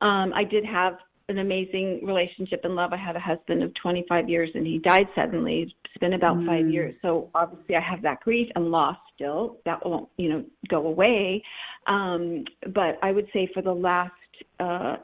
Um, 0.02 0.34
I 0.34 0.44
did 0.44 0.66
have 0.66 0.98
an 1.28 1.40
amazing 1.40 2.02
relationship 2.04 2.62
and 2.64 2.76
love. 2.76 2.94
I 2.94 2.98
had 2.98 3.16
a 3.16 3.20
husband 3.20 3.64
of 3.64 3.74
25 3.82 4.30
years 4.30 4.50
and 4.54 4.66
he 4.66 4.78
died 4.78 5.08
suddenly. 5.16 5.64
It's 5.64 6.00
been 6.00 6.14
about 6.14 6.38
five 6.46 6.66
Mm. 6.66 6.74
years. 6.74 6.96
So 7.02 7.30
obviously 7.34 7.76
I 7.76 7.80
have 7.80 8.02
that 8.04 8.20
grief 8.20 8.52
and 8.56 8.70
loss 8.70 8.98
still. 9.16 9.58
That 9.66 9.84
won't, 9.86 10.10
you 10.18 10.30
know, 10.30 10.46
go 10.68 10.86
away. 10.86 11.42
Um, 11.88 12.46
but 12.68 13.00
I 13.02 13.12
would 13.12 13.28
say 13.34 13.48
for 13.48 13.64
the 13.64 13.74
last, 13.74 14.12
uh, 14.60 14.98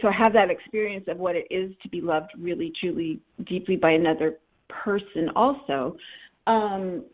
so 0.00 0.08
I 0.08 0.12
have 0.12 0.32
that 0.32 0.50
experience 0.50 1.06
of 1.08 1.18
what 1.18 1.36
it 1.36 1.46
is 1.50 1.72
to 1.82 1.88
be 1.88 2.00
loved 2.00 2.32
really, 2.36 2.72
truly, 2.80 3.20
deeply 3.44 3.76
by 3.76 3.92
another 3.92 4.38
person 4.68 5.28
also. 5.36 5.96
Um, 6.46 7.04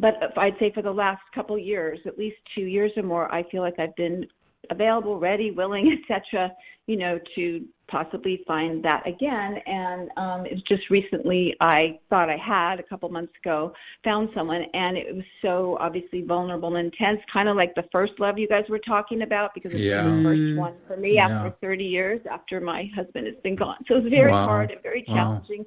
but 0.00 0.14
if 0.22 0.36
I'd 0.38 0.58
say 0.58 0.72
for 0.72 0.82
the 0.82 0.90
last 0.90 1.22
couple 1.34 1.58
years, 1.58 1.98
at 2.06 2.18
least 2.18 2.36
two 2.54 2.62
years 2.62 2.92
or 2.96 3.02
more, 3.02 3.32
I 3.32 3.42
feel 3.50 3.62
like 3.62 3.78
I've 3.78 3.94
been 3.96 4.26
available, 4.70 5.18
ready, 5.18 5.50
willing, 5.50 5.98
etc. 6.10 6.50
You 6.86 6.96
know, 6.96 7.20
to 7.36 7.64
possibly 7.88 8.42
find 8.46 8.84
that 8.84 9.02
again. 9.06 9.56
And 9.66 10.10
um, 10.16 10.46
it's 10.46 10.62
just 10.68 10.90
recently 10.90 11.54
I 11.60 11.98
thought 12.08 12.28
I 12.30 12.36
had 12.36 12.78
a 12.80 12.82
couple 12.82 13.08
months 13.08 13.32
ago 13.44 13.72
found 14.04 14.28
someone, 14.34 14.64
and 14.74 14.96
it 14.96 15.14
was 15.14 15.24
so 15.42 15.76
obviously 15.80 16.22
vulnerable 16.22 16.74
and 16.76 16.86
intense, 16.86 17.20
kind 17.32 17.48
of 17.48 17.56
like 17.56 17.74
the 17.74 17.84
first 17.92 18.12
love 18.18 18.38
you 18.38 18.48
guys 18.48 18.64
were 18.68 18.78
talking 18.80 19.22
about, 19.22 19.54
because 19.54 19.72
it's 19.74 19.84
Yeah. 19.84 20.04
the 20.04 20.22
first 20.22 20.56
one 20.56 20.74
for 20.86 20.96
me 20.96 21.16
Yeah. 21.16 21.26
after 21.26 21.50
30 21.60 21.84
years 21.84 22.20
after 22.26 22.60
my 22.60 22.90
husband 22.94 23.26
has 23.26 23.36
been 23.42 23.56
gone. 23.56 23.76
So 23.86 23.96
it 23.96 24.04
was 24.04 24.10
very 24.10 24.32
Wow. 24.32 24.46
hard 24.46 24.70
and 24.70 24.82
very 24.82 25.04
Wow. 25.08 25.14
challenging 25.14 25.66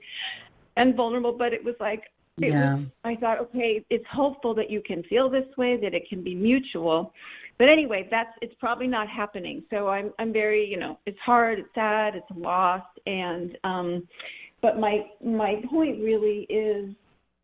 and 0.76 0.96
vulnerable, 0.96 1.34
but 1.34 1.54
it 1.54 1.64
was 1.64 1.76
like 1.80 2.04
Yeah. 2.38 2.76
was 2.76 2.86
I 3.04 3.16
thought, 3.16 3.40
okay, 3.40 3.86
it's 3.90 4.06
hopeful 4.12 4.54
that 4.56 4.70
you 4.70 4.82
can 4.86 5.04
feel 5.04 5.30
this 5.30 5.46
way, 5.58 5.78
that 5.82 5.94
it 5.94 6.08
can 6.10 6.24
be 6.24 6.34
mutual. 6.34 7.14
But 7.60 7.72
anyway, 7.72 8.08
that's 8.10 8.32
it's 8.42 8.56
probably 8.60 8.88
not 8.88 9.08
happening. 9.08 9.64
So 9.70 9.88
I'm 9.88 10.12
I'm 10.20 10.34
very, 10.34 10.66
you 10.66 10.78
know, 10.78 10.98
it's 11.06 11.20
hard, 11.20 11.60
it's 11.60 11.70
sad, 11.76 12.16
it's 12.16 12.26
lost 12.36 13.00
and 13.06 13.58
um 13.64 14.08
but 14.62 14.80
my 14.80 15.06
my 15.24 15.62
point 15.70 16.02
really 16.02 16.48
is 16.50 16.90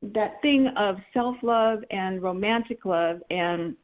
that 0.01 0.41
thing 0.41 0.67
of 0.77 0.95
self-love 1.13 1.79
and 1.91 2.21
romantic 2.23 2.85
love 2.85 3.19
and 3.29 3.75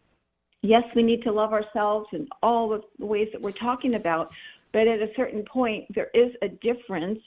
yes, 0.62 0.84
we 0.96 1.04
need 1.04 1.22
to 1.24 1.32
love 1.32 1.54
ourselves 1.54 2.08
in 2.14 2.28
all 2.42 2.70
the 2.70 3.06
ways 3.06 3.28
that 3.32 3.42
we're 3.42 3.52
talking 3.52 3.96
about, 3.96 4.32
but 4.74 4.88
at 4.88 5.00
a 5.00 5.10
certain 5.16 5.44
point 5.44 5.86
there 5.94 6.10
is 6.14 6.32
a 6.42 6.48
difference 6.48 7.20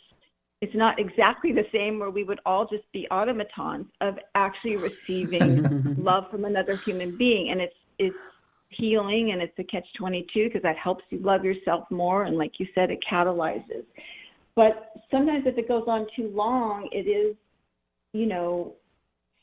it's 0.61 0.75
not 0.75 0.99
exactly 0.99 1.53
the 1.53 1.65
same 1.73 1.99
where 1.99 2.11
we 2.11 2.25
would 2.25 2.41
all 2.45 2.67
just 2.67 2.91
be 2.93 3.07
automatons 3.11 3.87
of 4.01 4.17
actually 4.35 4.77
receiving 4.77 5.71
love 5.97 6.25
from 6.31 6.45
another 6.45 6.77
human 6.77 7.17
being. 7.17 7.51
And 7.51 7.61
it's 7.61 7.75
it's 7.99 8.17
healing 8.71 9.31
and 9.33 9.41
it's 9.41 9.57
a 9.59 9.65
catch 9.65 9.87
22 9.99 10.45
because 10.45 10.63
that 10.63 10.77
helps 10.77 11.05
you 11.11 11.19
love 11.21 11.45
yourself 11.45 11.85
more. 11.91 12.25
And 12.25 12.37
like 12.37 12.53
you 12.59 12.67
said 12.75 12.91
it 12.91 12.99
catalyzes. 13.11 13.85
But 14.57 14.93
sometimes 15.11 15.45
if 15.47 15.57
it 15.57 15.69
goes 15.69 15.85
on 15.87 16.07
too 16.17 16.31
long 16.35 16.89
it 16.91 17.09
is 17.09 17.37
you 18.13 18.27
know 18.27 18.75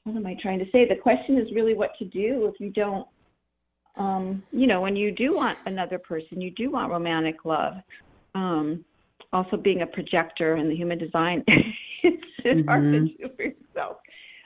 what 0.03 0.15
am 0.15 0.25
i 0.25 0.35
trying 0.41 0.59
to 0.59 0.65
say? 0.71 0.87
The 0.87 0.95
question 1.01 1.37
is 1.37 1.47
really 1.55 1.73
what 1.75 1.91
to 1.99 2.05
do 2.05 2.51
if 2.53 2.59
you 2.59 2.71
don't 2.71 3.07
um 3.97 4.43
you 4.51 4.67
know 4.67 4.81
when 4.81 4.97
you 4.97 5.13
do 5.13 5.33
want 5.33 5.57
another 5.65 5.97
person 5.97 6.41
you 6.41 6.51
do 6.51 6.71
want 6.71 6.91
romantic 6.91 7.45
love. 7.45 7.75
Um 8.33 8.83
also 9.33 9.57
being 9.57 9.81
a 9.81 9.87
projector 9.87 10.55
in 10.55 10.69
the 10.69 10.75
human 10.75 10.97
design 10.97 11.43
it's 12.03 12.23
mm-hmm. 12.45 12.67
hard 12.67 12.83
to 12.83 12.99
do 13.01 13.29
for 13.35 13.43
yourself 13.43 13.97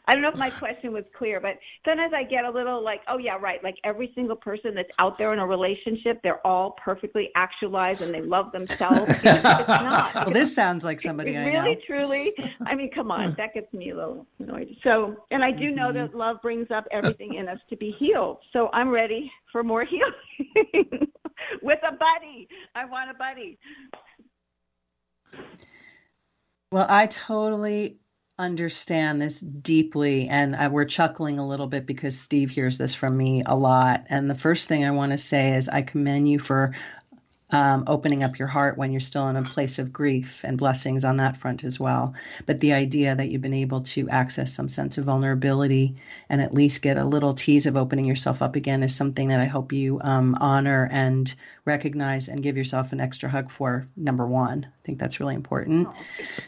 I 0.10 0.14
don't 0.14 0.24
know 0.24 0.30
if 0.30 0.36
my 0.38 0.50
question 0.50 0.92
was 0.92 1.04
clear, 1.16 1.40
but 1.40 1.60
sometimes 1.86 2.14
I 2.16 2.24
get 2.24 2.44
a 2.44 2.50
little 2.50 2.84
like, 2.84 3.02
oh 3.08 3.20
yeah, 3.20 3.38
right. 3.40 3.64
Like 3.64 3.76
every 3.84 4.12
single 4.16 4.36
person 4.36 4.74
that's 4.74 4.90
out 4.98 5.20
there 5.20 5.34
in 5.34 5.40
a 5.40 5.46
relationship, 5.46 6.20
they're 6.24 6.46
all 6.48 6.76
perfectly 6.84 7.30
actualized 7.36 8.02
and 8.02 8.12
they 8.12 8.22
love 8.22 8.52
themselves. 8.52 9.08
it's 9.08 9.24
not. 9.24 10.16
well, 10.16 10.32
this 10.32 10.54
sounds 10.56 10.84
like 10.84 11.00
somebody 11.00 11.38
I 11.38 11.46
really, 11.46 11.76
know. 11.76 11.82
truly. 11.86 12.34
I 12.66 12.74
mean, 12.74 12.90
come 12.90 13.12
on, 13.12 13.36
that 13.38 13.54
gets 13.54 13.72
me 13.72 13.92
a 13.92 13.96
little 13.96 14.26
annoyed. 14.40 14.76
So, 14.84 15.16
and 15.30 15.44
I 15.44 15.52
do 15.52 15.66
mm-hmm. 15.66 15.76
know 15.76 15.94
that 15.94 16.16
love 16.16 16.38
brings 16.42 16.72
up 16.72 16.86
everything 16.92 17.36
in 17.36 17.48
us 17.48 17.60
to 17.70 17.78
be 17.78 17.96
healed. 18.00 18.40
So 18.52 18.70
I'm 18.74 18.90
ready 18.90 19.32
for 19.52 19.64
more 19.64 19.86
healing 19.90 21.08
with 21.62 21.80
a 21.88 21.92
buddy. 21.92 22.48
I 22.74 22.86
want 22.86 23.12
a 23.12 23.14
buddy. 23.14 23.60
Well, 26.72 26.86
I 26.88 27.08
totally 27.08 28.00
understand 28.40 29.22
this 29.22 29.42
deeply 29.42 30.30
and 30.30 30.56
I, 30.56 30.70
we're 30.70 30.86
chuckling 30.86 31.40
a 31.40 31.48
little 31.48 31.68
bit 31.68 31.86
because 31.86 32.18
steve 32.18 32.50
hears 32.50 32.78
this 32.78 32.96
from 32.96 33.18
me 33.18 33.44
a 33.46 33.54
lot. 33.54 34.06
And 34.08 34.30
the 34.30 34.36
first 34.36 34.70
thing 34.70 34.86
i 34.86 34.92
want 34.92 35.12
to 35.12 35.18
say 35.18 35.56
is 35.56 35.68
i 35.68 35.82
commend 35.82 36.30
you 36.30 36.40
for 36.40 36.74
um, 37.52 37.84
opening 37.88 38.24
up 38.24 38.38
your 38.38 38.47
heart 38.47 38.78
when 38.78 38.91
you're 38.91 39.00
still 39.00 39.28
in 39.28 39.36
a 39.36 39.41
place 39.41 39.80
of 39.80 39.91
grief 39.91 40.43
and 40.43 40.58
blessings 40.58 41.04
on 41.04 41.18
that 41.18 41.38
front 41.38 41.64
as 41.64 41.80
well. 41.80 42.14
But 42.45 42.60
the 42.60 42.74
idea 42.74 43.16
that 43.16 43.30
you've 43.30 43.41
been 43.41 43.54
able 43.54 43.82
to 43.82 44.10
access 44.10 44.54
some 44.54 44.70
sense 44.70 44.97
of 44.97 45.06
vulnerability 45.06 45.95
and 46.30 46.41
at 46.41 46.54
least 46.54 46.82
get 46.82 46.97
a 46.97 47.06
little 47.06 47.34
tease 47.34 47.66
of 47.66 47.76
opening 47.76 48.06
yourself 48.06 48.41
up 48.41 48.56
again 48.56 48.84
is 48.84 48.95
something 48.95 49.30
that 49.30 49.39
i 49.39 49.45
hope 49.45 49.72
you 49.72 50.00
um, 50.02 50.36
honor 50.39 50.88
and 50.91 51.36
recognize 51.66 52.28
and 52.28 52.43
give 52.43 52.58
yourself 52.58 52.91
an 52.91 53.00
extra 53.00 53.30
hug 53.30 53.50
for 53.52 53.88
number 53.95 54.26
one. 54.28 54.66
I 54.66 54.82
think 54.86 55.00
that's 55.00 55.20
really 55.20 55.36
important. 55.36 55.88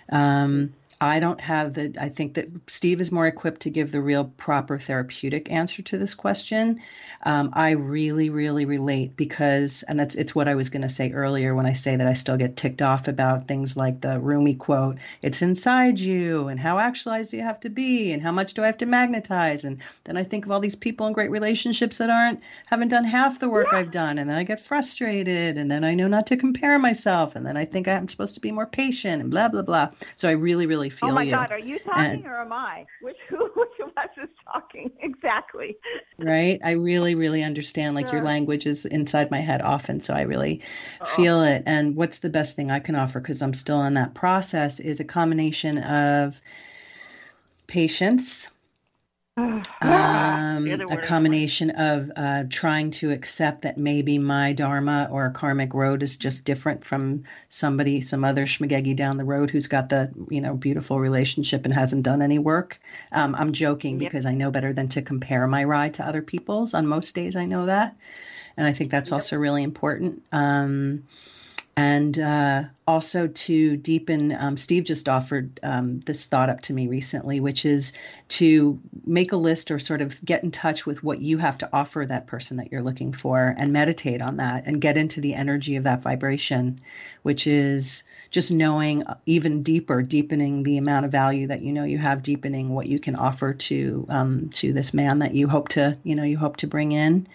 Um, 0.10 0.74
I 1.02 1.20
don't 1.20 1.42
have 1.42 1.74
the, 1.74 1.96
I 2.00 2.10
think 2.10 2.36
that 2.36 2.48
Steve 2.68 3.02
is 3.02 3.12
more 3.12 3.26
equipped 3.26 3.62
to 3.62 3.72
give 3.72 3.92
the 3.92 4.00
real 4.00 4.26
proper 4.38 4.78
therapeutic 4.78 5.52
answer 5.52 5.82
to 5.82 5.98
this 5.98 6.14
question. 6.14 6.80
Um, 7.24 7.50
I 7.54 7.72
really, 7.72 8.30
really 8.30 8.66
relate 8.66 9.18
because, 9.18 9.84
and 9.88 10.00
that's, 10.00 10.14
it's 10.16 10.36
what 10.36 10.48
I 10.48 10.54
was 10.54 10.70
going 10.70 10.84
to 10.84 10.90
say 10.90 11.12
earlier 11.12 11.56
when 11.56 11.66
I 11.66 11.74
say 11.74 11.96
that 11.96 12.08
I 12.08 12.14
still 12.14 12.38
get 12.38 12.56
ticked 12.56 12.84
off 12.84 13.08
about 13.08 13.48
things 13.48 13.76
like 13.76 14.02
the 14.02 14.20
Rumi 14.20 14.54
quote, 14.54 14.98
it's 15.24 15.42
inside 15.42 16.00
you 16.00 16.48
and 16.48 16.60
how 16.60 16.78
actualized 16.78 17.32
do 17.32 17.38
you 17.38 17.44
have 17.44 17.60
to 17.62 17.70
be 17.70 18.12
and 18.12 18.22
how 18.22 18.32
much 18.32 18.54
do 18.54 18.64
I 18.64 18.68
have 18.68 18.78
to 18.78 18.86
magnetize? 18.86 19.66
And 19.66 19.82
then 20.04 20.18
I 20.18 20.24
think 20.24 20.46
of 20.46 20.52
all 20.52 20.60
these 20.60 20.76
people 20.76 21.08
in 21.08 21.14
great 21.14 21.32
relationships 21.32 21.98
that 21.98 22.12
aren't, 22.12 22.42
haven't 22.68 22.90
done 22.90 23.06
half 23.06 23.40
the 23.40 23.50
work 23.50 23.74
I've 23.74 23.92
done. 23.92 24.20
And 24.20 24.30
then 24.30 24.38
I 24.38 24.44
get 24.44 24.64
frustrated 24.64 25.58
and 25.58 25.72
then 25.72 25.84
I 25.84 25.96
know 25.96 26.08
not 26.08 26.28
to 26.28 26.38
compare 26.38 26.78
myself. 26.78 27.36
And 27.36 27.44
then 27.44 27.58
I 27.58 27.66
think 27.66 27.88
I'm 27.88 28.08
supposed 28.08 28.36
to 28.36 28.42
be 28.42 28.52
more 28.52 28.68
patient 28.68 29.22
and 29.22 29.32
blah, 29.32 29.48
blah, 29.48 29.64
blah. 29.64 29.90
So 30.16 30.30
I 30.30 30.34
really, 30.34 30.68
really 30.68 30.91
feel 30.92 31.10
you. 31.10 31.12
Oh 31.12 31.16
my 31.16 31.24
you. 31.24 31.32
God, 31.32 31.52
are 31.52 31.60
you 31.60 31.80
talking 31.80 32.04
and, 32.04 32.26
or 32.26 32.42
am 32.42 32.54
I? 32.54 32.86
Which 33.02 33.18
who, 33.30 33.38
which 33.56 33.80
of 33.82 33.90
us 33.98 34.10
is 34.22 34.30
talking 34.52 34.92
exactly? 35.00 35.78
Right. 36.18 36.60
I 36.64 36.74
really, 36.74 37.16
really 37.16 37.44
understand. 37.44 37.96
Like 37.96 38.12
your 38.12 38.22
language 38.22 38.66
is 38.66 38.86
inside 38.86 39.32
my 39.32 39.40
head 39.40 39.62
often, 39.62 40.02
so 40.02 40.14
I 40.14 40.22
really 40.22 40.62
oh. 41.00 41.06
feel 41.06 41.42
it. 41.42 41.64
And 41.66 41.96
what's 41.96 42.20
the 42.20 42.30
best 42.30 42.56
thing 42.56 42.72
I 42.72 42.80
can 42.80 42.96
offer? 42.96 43.20
Because 43.20 43.42
I'm 43.42 43.54
still 43.54 43.82
in 43.84 43.96
that 43.96 44.14
process. 44.14 44.80
Is 44.80 45.00
a 45.00 45.06
combination 45.06 45.78
of 45.80 46.40
patience 47.68 48.50
um, 49.38 49.64
a 49.82 50.98
combination 51.06 51.70
of 51.72 52.12
uh, 52.18 52.44
trying 52.50 52.92
to 52.92 53.12
accept 53.12 53.62
that 53.62 53.78
maybe 53.78 54.18
my 54.18 54.52
dharma 54.52 55.08
or 55.10 55.30
karmic 55.30 55.74
road 55.74 56.04
is 56.04 56.18
just 56.18 56.44
different 56.44 56.84
from 56.84 57.24
somebody, 57.48 58.02
some 58.02 58.26
other 58.26 58.46
schmagegi 58.46 58.94
down 58.94 59.16
the 59.16 59.24
road 59.24 59.50
who's 59.50 59.68
got 59.68 59.88
the 59.88 60.12
you 60.30 60.42
know 60.42 60.56
beautiful 60.56 61.00
relationship 61.00 61.64
and 61.64 61.74
hasn't 61.74 62.04
done 62.04 62.22
any 62.22 62.40
work. 62.40 62.82
Um, 63.14 63.34
I'm 63.36 63.54
joking 63.54 64.02
yep. 64.02 64.12
because 64.12 64.26
I 64.26 64.34
know 64.34 64.52
better 64.52 64.74
than 64.74 64.90
to 64.90 65.02
compare 65.02 65.48
my 65.48 65.64
ride 65.64 65.94
to 65.94 66.06
other 66.06 66.22
people's. 66.22 66.74
On 66.74 66.86
most 66.86 67.16
days, 67.16 67.38
I 67.38 67.46
know 67.46 67.68
that, 67.68 67.96
and 68.58 68.68
I 68.68 68.74
think 68.74 68.92
that's 68.92 69.12
yep. 69.12 69.16
also 69.16 69.38
really 69.38 69.64
important. 69.64 70.24
Um, 70.34 71.04
and 71.78 72.20
uh, 72.20 72.64
also 72.88 73.28
to 73.28 73.78
deepen 73.78 74.34
um, 74.34 74.58
steve 74.58 74.84
just 74.84 75.08
offered 75.08 75.60
um, 75.64 76.02
this 76.02 76.26
thought 76.26 76.50
up 76.50 76.62
to 76.62 76.74
me 76.74 76.88
recently 76.88 77.40
which 77.40 77.66
is 77.66 77.94
to 78.28 78.80
make 79.06 79.32
a 79.32 79.38
list 79.38 79.72
or 79.72 79.80
sort 79.80 80.02
of 80.02 80.24
get 80.26 80.44
in 80.44 80.52
touch 80.52 80.86
with 80.86 81.04
what 81.04 81.22
you 81.22 81.38
have 81.38 81.58
to 81.58 81.70
offer 81.72 82.06
that 82.06 82.28
person 82.28 82.58
that 82.58 82.72
you're 82.72 82.82
looking 82.82 83.14
for 83.14 83.56
and 83.58 83.72
meditate 83.72 84.22
on 84.22 84.38
that 84.38 84.64
and 84.66 84.82
get 84.82 84.98
into 84.98 85.22
the 85.22 85.34
energy 85.34 85.76
of 85.76 85.84
that 85.84 86.02
vibration 86.02 86.80
which 87.24 87.48
is 87.48 88.04
just 88.32 88.52
knowing 88.52 89.04
even 89.26 89.64
deeper 89.64 90.02
deepening 90.02 90.64
the 90.64 90.78
amount 90.78 91.06
of 91.06 91.12
value 91.12 91.48
that 91.48 91.62
you 91.62 91.72
know 91.72 91.84
you 91.84 91.98
have 91.98 92.24
deepening 92.24 92.70
what 92.70 92.88
you 92.88 93.00
can 93.00 93.16
offer 93.16 93.54
to 93.54 94.06
um, 94.10 94.50
to 94.50 94.74
this 94.74 94.94
man 94.94 95.20
that 95.20 95.34
you 95.34 95.48
hope 95.48 95.70
to 95.70 95.98
you 96.04 96.16
know 96.16 96.24
you 96.24 96.38
hope 96.38 96.58
to 96.58 96.68
bring 96.68 96.92
in 96.92 97.28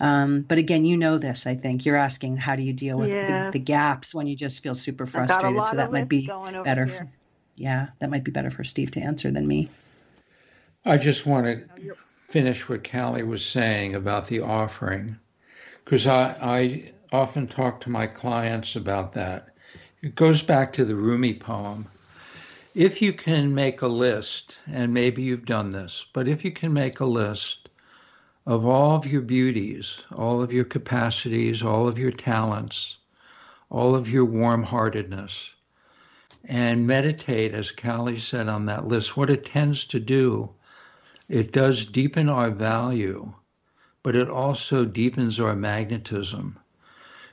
um, 0.00 0.40
but 0.42 0.56
again, 0.56 0.86
you 0.86 0.96
know 0.96 1.18
this. 1.18 1.46
I 1.46 1.54
think 1.54 1.84
you're 1.84 1.96
asking 1.96 2.38
how 2.38 2.56
do 2.56 2.62
you 2.62 2.72
deal 2.72 2.96
with 2.98 3.10
yeah. 3.10 3.46
the, 3.46 3.52
the, 3.52 3.58
gaps 3.58 4.14
when 4.14 4.26
you 4.26 4.34
just 4.34 4.62
feel 4.62 4.74
super 4.74 5.04
frustrated. 5.04 5.66
So 5.66 5.76
that 5.76 5.92
might 5.92 6.08
be 6.08 6.26
better. 6.64 6.86
For, 6.86 7.08
yeah, 7.56 7.88
that 7.98 8.08
might 8.08 8.24
be 8.24 8.30
better 8.30 8.50
for 8.50 8.64
Steve 8.64 8.90
to 8.92 9.00
answer 9.00 9.30
than 9.30 9.46
me. 9.46 9.68
I 10.86 10.96
just 10.96 11.26
want 11.26 11.46
to 11.46 11.94
finish 12.28 12.66
what 12.66 12.90
Callie 12.90 13.22
was 13.22 13.44
saying 13.44 13.94
about 13.94 14.26
the 14.26 14.40
offering, 14.40 15.18
because 15.84 16.06
I, 16.06 16.34
I 16.40 16.92
often 17.12 17.46
talk 17.46 17.82
to 17.82 17.90
my 17.90 18.06
clients 18.06 18.76
about 18.76 19.12
that. 19.12 19.48
It 20.00 20.14
goes 20.14 20.40
back 20.40 20.72
to 20.74 20.86
the 20.86 20.94
Rumi 20.94 21.34
poem. 21.34 21.86
If 22.74 23.02
you 23.02 23.12
can 23.12 23.54
make 23.54 23.82
a 23.82 23.88
list, 23.88 24.56
and 24.66 24.94
maybe 24.94 25.22
you've 25.22 25.44
done 25.44 25.72
this, 25.72 26.06
but 26.14 26.26
if 26.26 26.42
you 26.42 26.52
can 26.52 26.72
make 26.72 27.00
a 27.00 27.04
list 27.04 27.59
of 28.46 28.64
all 28.66 28.96
of 28.96 29.06
your 29.06 29.20
beauties, 29.20 29.98
all 30.14 30.42
of 30.42 30.52
your 30.52 30.64
capacities, 30.64 31.62
all 31.62 31.86
of 31.86 31.98
your 31.98 32.10
talents, 32.10 32.96
all 33.68 33.94
of 33.94 34.10
your 34.10 34.24
warm 34.24 34.62
heartedness, 34.62 35.52
and 36.46 36.86
meditate, 36.86 37.52
as 37.52 37.70
Callie 37.70 38.18
said 38.18 38.48
on 38.48 38.66
that 38.66 38.88
list, 38.88 39.16
what 39.16 39.30
it 39.30 39.44
tends 39.44 39.84
to 39.84 40.00
do, 40.00 40.50
it 41.28 41.52
does 41.52 41.84
deepen 41.84 42.28
our 42.28 42.50
value, 42.50 43.32
but 44.02 44.16
it 44.16 44.28
also 44.28 44.84
deepens 44.84 45.38
our 45.38 45.54
magnetism. 45.54 46.58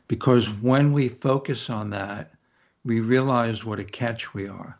Because 0.07 0.49
when 0.49 0.91
we 0.91 1.07
focus 1.07 1.69
on 1.69 1.89
that, 1.91 2.33
we 2.83 2.99
realize 2.99 3.63
what 3.63 3.79
a 3.79 3.83
catch 3.83 4.33
we 4.33 4.47
are. 4.47 4.77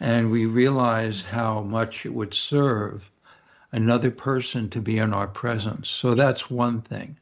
And 0.00 0.30
we 0.30 0.46
realize 0.46 1.20
how 1.20 1.60
much 1.60 2.04
it 2.04 2.14
would 2.14 2.34
serve 2.34 3.08
another 3.72 4.10
person 4.10 4.68
to 4.70 4.80
be 4.80 4.98
in 4.98 5.12
our 5.14 5.26
presence. 5.26 5.88
So 5.88 6.14
that's 6.14 6.50
one 6.50 6.82
thing. 6.82 7.16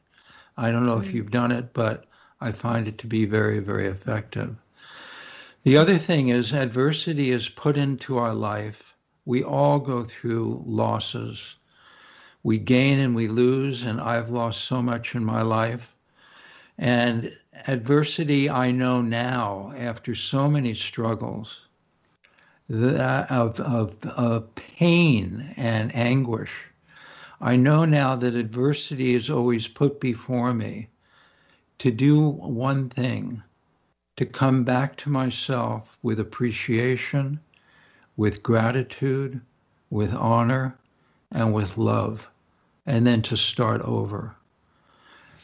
I 0.57 0.69
don't 0.69 0.85
know 0.85 0.97
mm-hmm. 0.97 1.07
if 1.07 1.13
you've 1.13 1.31
done 1.31 1.51
it, 1.51 1.73
but 1.73 2.05
I 2.41 2.51
find 2.51 2.87
it 2.87 2.97
to 2.99 3.07
be 3.07 3.25
very, 3.25 3.59
very 3.59 3.87
effective. 3.87 4.55
The 5.63 5.77
other 5.77 5.97
thing 5.97 6.29
is 6.29 6.51
adversity 6.51 7.31
is 7.31 7.47
put 7.47 7.77
into 7.77 8.17
our 8.17 8.33
life. 8.33 8.95
We 9.25 9.43
all 9.43 9.79
go 9.79 10.03
through 10.03 10.63
losses. 10.65 11.55
We 12.43 12.57
gain 12.57 12.99
and 12.99 13.15
we 13.15 13.27
lose, 13.27 13.83
and 13.83 14.01
I've 14.01 14.31
lost 14.31 14.65
so 14.65 14.81
much 14.81 15.13
in 15.13 15.23
my 15.23 15.43
life. 15.43 15.93
And 16.77 17.31
adversity, 17.67 18.49
I 18.49 18.71
know 18.71 19.01
now, 19.01 19.73
after 19.77 20.15
so 20.15 20.49
many 20.49 20.73
struggles, 20.73 21.67
of, 22.71 23.59
of, 23.59 24.05
of 24.05 24.55
pain 24.55 25.53
and 25.57 25.93
anguish. 25.95 26.51
I 27.41 27.55
know 27.55 27.85
now 27.85 28.15
that 28.15 28.35
adversity 28.35 29.13
is 29.13 29.29
always 29.29 29.67
put 29.67 29.99
before 29.99 30.53
me 30.53 30.87
to 31.79 31.91
do 31.91 32.29
one 32.29 32.89
thing 32.89 33.43
to 34.15 34.25
come 34.25 34.63
back 34.63 34.95
to 34.97 35.09
myself 35.09 35.97
with 36.03 36.19
appreciation, 36.19 37.39
with 38.15 38.43
gratitude, 38.43 39.41
with 39.89 40.13
honor, 40.13 40.77
and 41.31 41.53
with 41.53 41.77
love, 41.77 42.27
and 42.85 43.07
then 43.07 43.21
to 43.23 43.35
start 43.35 43.81
over. 43.81 44.35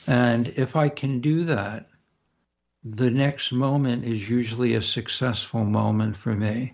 And 0.06 0.50
if 0.50 0.76
I 0.76 0.90
can 0.90 1.20
do 1.20 1.44
that, 1.46 1.90
the 2.84 3.10
next 3.10 3.52
moment 3.52 4.06
is 4.06 4.30
usually 4.30 4.76
a 4.76 4.82
successful 4.82 5.66
moment 5.66 6.16
for 6.16 6.34
me. 6.34 6.74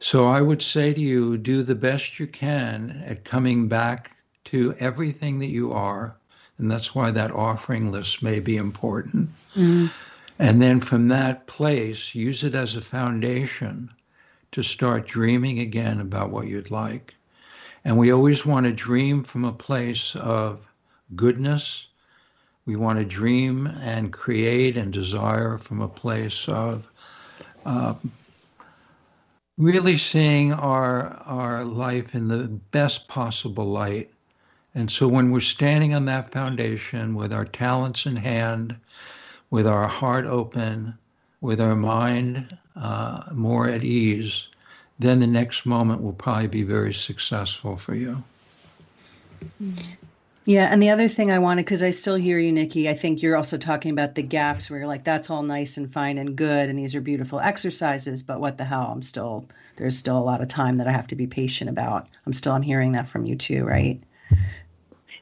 So 0.00 0.26
I 0.26 0.40
would 0.40 0.62
say 0.62 0.92
to 0.92 1.00
you, 1.00 1.38
do 1.38 1.62
the 1.62 1.74
best 1.74 2.20
you 2.20 2.26
can 2.26 3.02
at 3.06 3.24
coming 3.24 3.68
back 3.68 4.16
to 4.46 4.74
everything 4.78 5.38
that 5.38 5.46
you 5.46 5.72
are. 5.72 6.16
And 6.58 6.70
that's 6.70 6.94
why 6.94 7.10
that 7.10 7.30
offering 7.30 7.90
list 7.90 8.22
may 8.22 8.40
be 8.40 8.56
important. 8.56 9.30
Mm. 9.54 9.90
And 10.38 10.60
then 10.60 10.80
from 10.80 11.08
that 11.08 11.46
place, 11.46 12.14
use 12.14 12.44
it 12.44 12.54
as 12.54 12.74
a 12.74 12.80
foundation 12.80 13.90
to 14.52 14.62
start 14.62 15.06
dreaming 15.06 15.58
again 15.60 16.00
about 16.00 16.30
what 16.30 16.46
you'd 16.46 16.70
like. 16.70 17.14
And 17.84 17.96
we 17.96 18.12
always 18.12 18.44
want 18.44 18.64
to 18.66 18.72
dream 18.72 19.22
from 19.22 19.44
a 19.44 19.52
place 19.52 20.14
of 20.16 20.60
goodness. 21.14 21.86
We 22.64 22.76
want 22.76 22.98
to 22.98 23.04
dream 23.04 23.66
and 23.66 24.12
create 24.12 24.76
and 24.76 24.92
desire 24.92 25.56
from 25.58 25.80
a 25.80 25.88
place 25.88 26.48
of 26.48 26.86
uh, 27.64 27.94
really 29.58 29.96
seeing 29.96 30.52
our 30.52 31.08
our 31.24 31.64
life 31.64 32.14
in 32.14 32.28
the 32.28 32.44
best 32.70 33.08
possible 33.08 33.64
light. 33.64 34.10
And 34.74 34.90
so 34.90 35.08
when 35.08 35.30
we're 35.30 35.40
standing 35.40 35.94
on 35.94 36.04
that 36.04 36.32
foundation 36.32 37.14
with 37.14 37.32
our 37.32 37.46
talents 37.46 38.04
in 38.04 38.16
hand, 38.16 38.76
with 39.50 39.66
our 39.66 39.88
heart 39.88 40.26
open, 40.26 40.98
with 41.40 41.60
our 41.60 41.76
mind 41.76 42.56
uh, 42.76 43.22
more 43.32 43.68
at 43.68 43.84
ease, 43.84 44.48
then 44.98 45.20
the 45.20 45.26
next 45.26 45.64
moment 45.64 46.02
will 46.02 46.12
probably 46.12 46.48
be 46.48 46.62
very 46.62 46.92
successful 46.92 47.76
for 47.76 47.94
you. 47.94 48.22
Mm-hmm. 49.62 49.94
Yeah, 50.48 50.68
and 50.70 50.80
the 50.80 50.90
other 50.90 51.08
thing 51.08 51.32
I 51.32 51.40
wanted, 51.40 51.64
because 51.64 51.82
I 51.82 51.90
still 51.90 52.14
hear 52.14 52.38
you, 52.38 52.52
Nikki, 52.52 52.88
I 52.88 52.94
think 52.94 53.20
you're 53.20 53.36
also 53.36 53.58
talking 53.58 53.90
about 53.90 54.14
the 54.14 54.22
gaps 54.22 54.70
where 54.70 54.78
you're 54.78 54.86
like, 54.86 55.02
that's 55.02 55.28
all 55.28 55.42
nice 55.42 55.76
and 55.76 55.92
fine 55.92 56.18
and 56.18 56.36
good, 56.36 56.68
and 56.68 56.78
these 56.78 56.94
are 56.94 57.00
beautiful 57.00 57.40
exercises, 57.40 58.22
but 58.22 58.38
what 58.38 58.56
the 58.56 58.64
hell? 58.64 58.88
I'm 58.92 59.02
still, 59.02 59.48
there's 59.74 59.98
still 59.98 60.16
a 60.16 60.20
lot 60.22 60.40
of 60.40 60.46
time 60.46 60.76
that 60.76 60.86
I 60.86 60.92
have 60.92 61.08
to 61.08 61.16
be 61.16 61.26
patient 61.26 61.68
about. 61.68 62.08
I'm 62.24 62.32
still, 62.32 62.52
I'm 62.52 62.62
hearing 62.62 62.92
that 62.92 63.08
from 63.08 63.26
you 63.26 63.34
too, 63.34 63.64
right? 63.64 64.00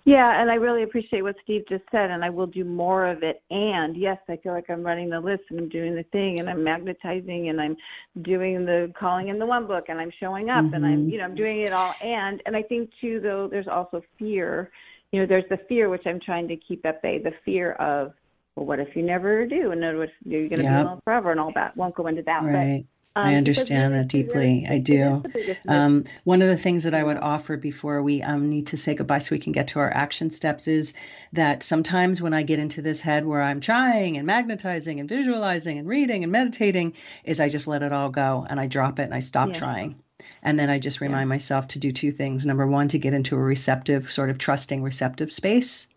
Yeah, 0.04 0.42
and 0.42 0.50
I 0.50 0.56
really 0.56 0.82
appreciate 0.82 1.22
what 1.22 1.36
Steve 1.42 1.64
just 1.70 1.84
said, 1.90 2.10
and 2.10 2.22
I 2.22 2.28
will 2.28 2.46
do 2.46 2.62
more 2.62 3.06
of 3.06 3.22
it. 3.22 3.42
And 3.50 3.96
yes, 3.96 4.18
I 4.28 4.36
feel 4.36 4.52
like 4.52 4.68
I'm 4.68 4.82
running 4.82 5.08
the 5.08 5.20
list 5.20 5.44
and 5.48 5.58
I'm 5.58 5.70
doing 5.70 5.94
the 5.94 6.02
thing 6.02 6.38
and 6.38 6.50
I'm 6.50 6.62
magnetizing 6.62 7.48
and 7.48 7.58
I'm 7.58 7.78
doing 8.20 8.66
the 8.66 8.92
calling 8.94 9.28
in 9.28 9.38
the 9.38 9.46
one 9.46 9.66
book 9.66 9.86
and 9.88 9.98
I'm 9.98 10.12
showing 10.20 10.50
up 10.50 10.66
mm-hmm. 10.66 10.74
and 10.74 10.84
I'm, 10.84 10.98
mm-hmm. 10.98 11.08
you 11.08 11.16
know, 11.16 11.24
I'm 11.24 11.34
doing 11.34 11.62
it 11.62 11.72
all. 11.72 11.94
And 12.02 12.42
and 12.44 12.54
I 12.54 12.62
think 12.62 12.90
too, 13.00 13.20
though, 13.20 13.48
there's 13.50 13.66
also 13.66 14.02
fear 14.18 14.70
you 15.14 15.20
know, 15.20 15.26
there's 15.26 15.48
the 15.48 15.58
fear 15.68 15.88
which 15.88 16.08
I'm 16.08 16.18
trying 16.18 16.48
to 16.48 16.56
keep 16.56 16.84
at 16.84 17.00
bay, 17.00 17.18
the 17.18 17.32
fear 17.44 17.74
of, 17.74 18.14
well, 18.56 18.66
what 18.66 18.80
if 18.80 18.96
you 18.96 19.02
never 19.04 19.46
do, 19.46 19.70
and 19.70 19.80
then 19.80 19.96
what 19.96 20.08
if 20.08 20.14
you're 20.24 20.48
going 20.48 20.58
to 20.58 20.64
yep. 20.64 20.82
be 20.82 20.86
alone 20.88 21.00
forever, 21.04 21.30
and 21.30 21.38
all 21.38 21.52
that. 21.54 21.76
Won't 21.76 21.94
go 21.94 22.08
into 22.08 22.22
that, 22.22 22.42
right. 22.42 22.84
but 23.14 23.20
um, 23.20 23.28
I 23.28 23.36
understand 23.36 23.94
that 23.94 24.08
deeply. 24.08 24.66
I 24.68 24.78
do. 24.78 25.22
Um, 25.68 26.04
one 26.24 26.42
of 26.42 26.48
the 26.48 26.56
things 26.56 26.82
that 26.82 26.94
I 26.94 27.04
would 27.04 27.16
offer 27.16 27.56
before 27.56 28.02
we 28.02 28.22
um, 28.22 28.50
need 28.50 28.66
to 28.68 28.76
say 28.76 28.94
goodbye 28.96 29.18
so 29.18 29.36
we 29.36 29.38
can 29.38 29.52
get 29.52 29.68
to 29.68 29.78
our 29.78 29.90
action 29.94 30.32
steps 30.32 30.66
is 30.66 30.94
that 31.32 31.62
sometimes 31.62 32.20
when 32.20 32.34
I 32.34 32.42
get 32.42 32.58
into 32.58 32.82
this 32.82 33.00
head 33.00 33.24
where 33.24 33.40
I'm 33.40 33.60
trying 33.60 34.16
and 34.16 34.26
magnetizing 34.26 34.98
and 34.98 35.08
visualizing 35.08 35.78
and 35.78 35.86
reading 35.86 36.24
and 36.24 36.32
meditating, 36.32 36.94
is 37.22 37.38
I 37.38 37.48
just 37.48 37.68
let 37.68 37.84
it 37.84 37.92
all 37.92 38.10
go 38.10 38.44
and 38.50 38.58
I 38.58 38.66
drop 38.66 38.98
it 38.98 39.04
and 39.04 39.14
I 39.14 39.20
stop 39.20 39.50
yeah. 39.50 39.58
trying. 39.60 40.03
And 40.42 40.58
then 40.58 40.70
I 40.70 40.78
just 40.78 41.00
remind 41.00 41.28
yeah. 41.28 41.34
myself 41.34 41.68
to 41.68 41.78
do 41.78 41.90
two 41.92 42.12
things. 42.12 42.46
Number 42.46 42.66
one, 42.66 42.88
to 42.88 42.98
get 42.98 43.14
into 43.14 43.36
a 43.36 43.38
receptive, 43.38 44.10
sort 44.12 44.30
of 44.30 44.38
trusting, 44.38 44.82
receptive 44.82 45.32
space. 45.32 45.88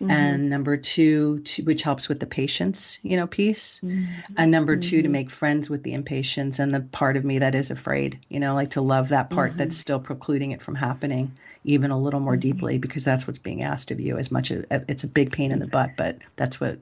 Mm-hmm. 0.00 0.10
And 0.10 0.50
number 0.50 0.76
two, 0.76 1.40
to, 1.40 1.62
which 1.64 1.82
helps 1.82 2.08
with 2.08 2.20
the 2.20 2.26
patience, 2.26 3.00
you 3.02 3.16
know, 3.16 3.26
piece. 3.26 3.80
Mm-hmm. 3.80 4.32
And 4.36 4.50
number 4.50 4.76
two, 4.76 5.02
to 5.02 5.02
mm-hmm. 5.02 5.12
make 5.12 5.30
friends 5.30 5.68
with 5.68 5.82
the 5.82 5.92
impatience 5.92 6.60
and 6.60 6.72
the 6.72 6.80
part 6.80 7.16
of 7.16 7.24
me 7.24 7.40
that 7.40 7.56
is 7.56 7.70
afraid, 7.72 8.20
you 8.28 8.38
know, 8.38 8.54
like 8.54 8.70
to 8.70 8.80
love 8.80 9.08
that 9.08 9.30
part 9.30 9.56
that's 9.56 9.74
mm-hmm. 9.74 9.80
still 9.80 10.00
precluding 10.00 10.52
it 10.52 10.62
from 10.62 10.76
happening 10.76 11.32
even 11.64 11.90
a 11.90 11.98
little 11.98 12.20
more 12.20 12.34
mm-hmm. 12.34 12.40
deeply 12.40 12.78
because 12.78 13.04
that's 13.04 13.26
what's 13.26 13.38
being 13.38 13.62
asked 13.62 13.90
of 13.90 14.00
you 14.00 14.16
as 14.18 14.30
much 14.30 14.50
as 14.50 14.64
it's 14.70 15.04
a 15.04 15.08
big 15.08 15.32
pain 15.32 15.52
in 15.52 15.58
the 15.58 15.66
butt, 15.66 15.90
but 15.96 16.18
that's 16.36 16.60
what 16.60 16.78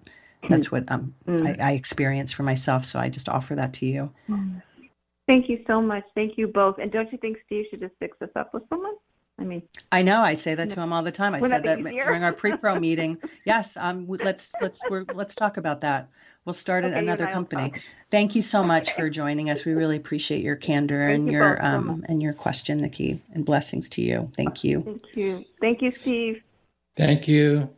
that's 0.49 0.71
what 0.71 0.85
um, 0.93 1.15
I, 1.27 1.57
I 1.61 1.73
experience 1.73 2.33
for 2.33 2.45
myself. 2.45 2.85
So 2.85 3.01
I 3.01 3.09
just 3.09 3.29
offer 3.29 3.57
that 3.57 3.73
to 3.75 3.87
you. 3.87 4.11
Thank 5.27 5.49
you 5.49 5.63
so 5.67 5.83
much. 5.83 6.05
Thank 6.15 6.39
you 6.39 6.47
both. 6.47 6.79
And 6.79 6.91
don't 6.93 7.11
you 7.11 7.19
think 7.19 7.39
Steve 7.47 7.67
should 7.71 7.81
just 7.81 7.95
fix 7.99 8.17
us 8.23 8.31
up 8.37 8.55
with 8.55 8.63
someone? 8.69 8.95
I 9.39 9.45
mean, 9.45 9.63
I 9.93 10.03
know. 10.03 10.23
I 10.23 10.33
say 10.33 10.55
that 10.55 10.71
to 10.71 10.81
him 10.81 10.93
all 10.93 11.03
the 11.03 11.13
time. 11.13 11.35
I 11.35 11.41
said 11.41 11.65
that 11.65 11.81
easier? 11.81 12.01
during 12.03 12.25
our 12.25 12.33
pre-pro 12.33 12.77
meeting. 12.81 13.19
Yes, 13.45 13.77
um, 13.77 14.07
let's 14.09 14.55
let's 14.63 14.81
we're, 14.89 15.05
let's 15.13 15.35
talk 15.35 15.59
about 15.59 15.83
that. 15.83 16.09
We'll 16.47 16.55
start 16.55 16.85
okay, 16.85 16.99
another 16.99 17.27
company. 17.27 17.73
Thank 18.11 18.35
you 18.35 18.41
so 18.41 18.63
much 18.63 18.89
okay. 18.89 19.03
for 19.03 19.11
joining 19.11 19.51
us. 19.51 19.65
We 19.65 19.73
really 19.73 19.97
appreciate 19.97 20.43
your 20.43 20.57
candor 20.57 21.09
Thank 21.09 21.19
and 21.19 21.27
you 21.27 21.33
your 21.33 21.65
um 21.65 22.01
so 22.01 22.13
and 22.13 22.23
your 22.23 22.33
question, 22.33 22.81
Nikki. 22.81 23.21
And 23.35 23.45
blessings 23.45 23.91
to 23.91 24.03
you. 24.03 24.31
Thank 24.37 24.65
you. 24.65 24.83
Thank 24.83 25.17
you. 25.17 25.45
Thank 25.61 25.83
you, 25.83 25.93
Steve. 25.95 26.43
Thank 26.97 27.29
you. 27.29 27.69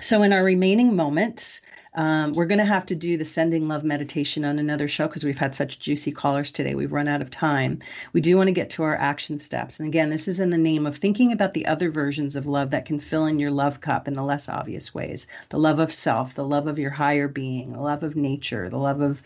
So, 0.00 0.22
in 0.22 0.32
our 0.32 0.44
remaining 0.44 0.94
moments, 0.94 1.62
um, 1.94 2.32
we're 2.34 2.46
going 2.46 2.58
to 2.58 2.64
have 2.64 2.86
to 2.86 2.94
do 2.94 3.16
the 3.16 3.24
sending 3.24 3.66
love 3.66 3.82
meditation 3.82 4.44
on 4.44 4.58
another 4.60 4.86
show 4.86 5.08
because 5.08 5.24
we've 5.24 5.38
had 5.38 5.54
such 5.54 5.80
juicy 5.80 6.12
callers 6.12 6.52
today. 6.52 6.76
We've 6.76 6.92
run 6.92 7.08
out 7.08 7.20
of 7.20 7.30
time. 7.30 7.80
We 8.12 8.20
do 8.20 8.36
want 8.36 8.46
to 8.46 8.52
get 8.52 8.70
to 8.70 8.84
our 8.84 8.96
action 8.96 9.40
steps. 9.40 9.80
And 9.80 9.88
again, 9.88 10.08
this 10.08 10.28
is 10.28 10.38
in 10.38 10.50
the 10.50 10.58
name 10.58 10.86
of 10.86 10.96
thinking 10.96 11.32
about 11.32 11.52
the 11.52 11.66
other 11.66 11.90
versions 11.90 12.36
of 12.36 12.46
love 12.46 12.70
that 12.70 12.84
can 12.84 13.00
fill 13.00 13.26
in 13.26 13.40
your 13.40 13.50
love 13.50 13.80
cup 13.80 14.06
in 14.06 14.14
the 14.14 14.22
less 14.22 14.48
obvious 14.48 14.94
ways 14.94 15.26
the 15.48 15.58
love 15.58 15.80
of 15.80 15.92
self, 15.92 16.34
the 16.34 16.46
love 16.46 16.68
of 16.68 16.78
your 16.78 16.90
higher 16.90 17.26
being, 17.26 17.72
the 17.72 17.80
love 17.80 18.04
of 18.04 18.14
nature, 18.14 18.68
the 18.68 18.78
love 18.78 19.00
of 19.00 19.22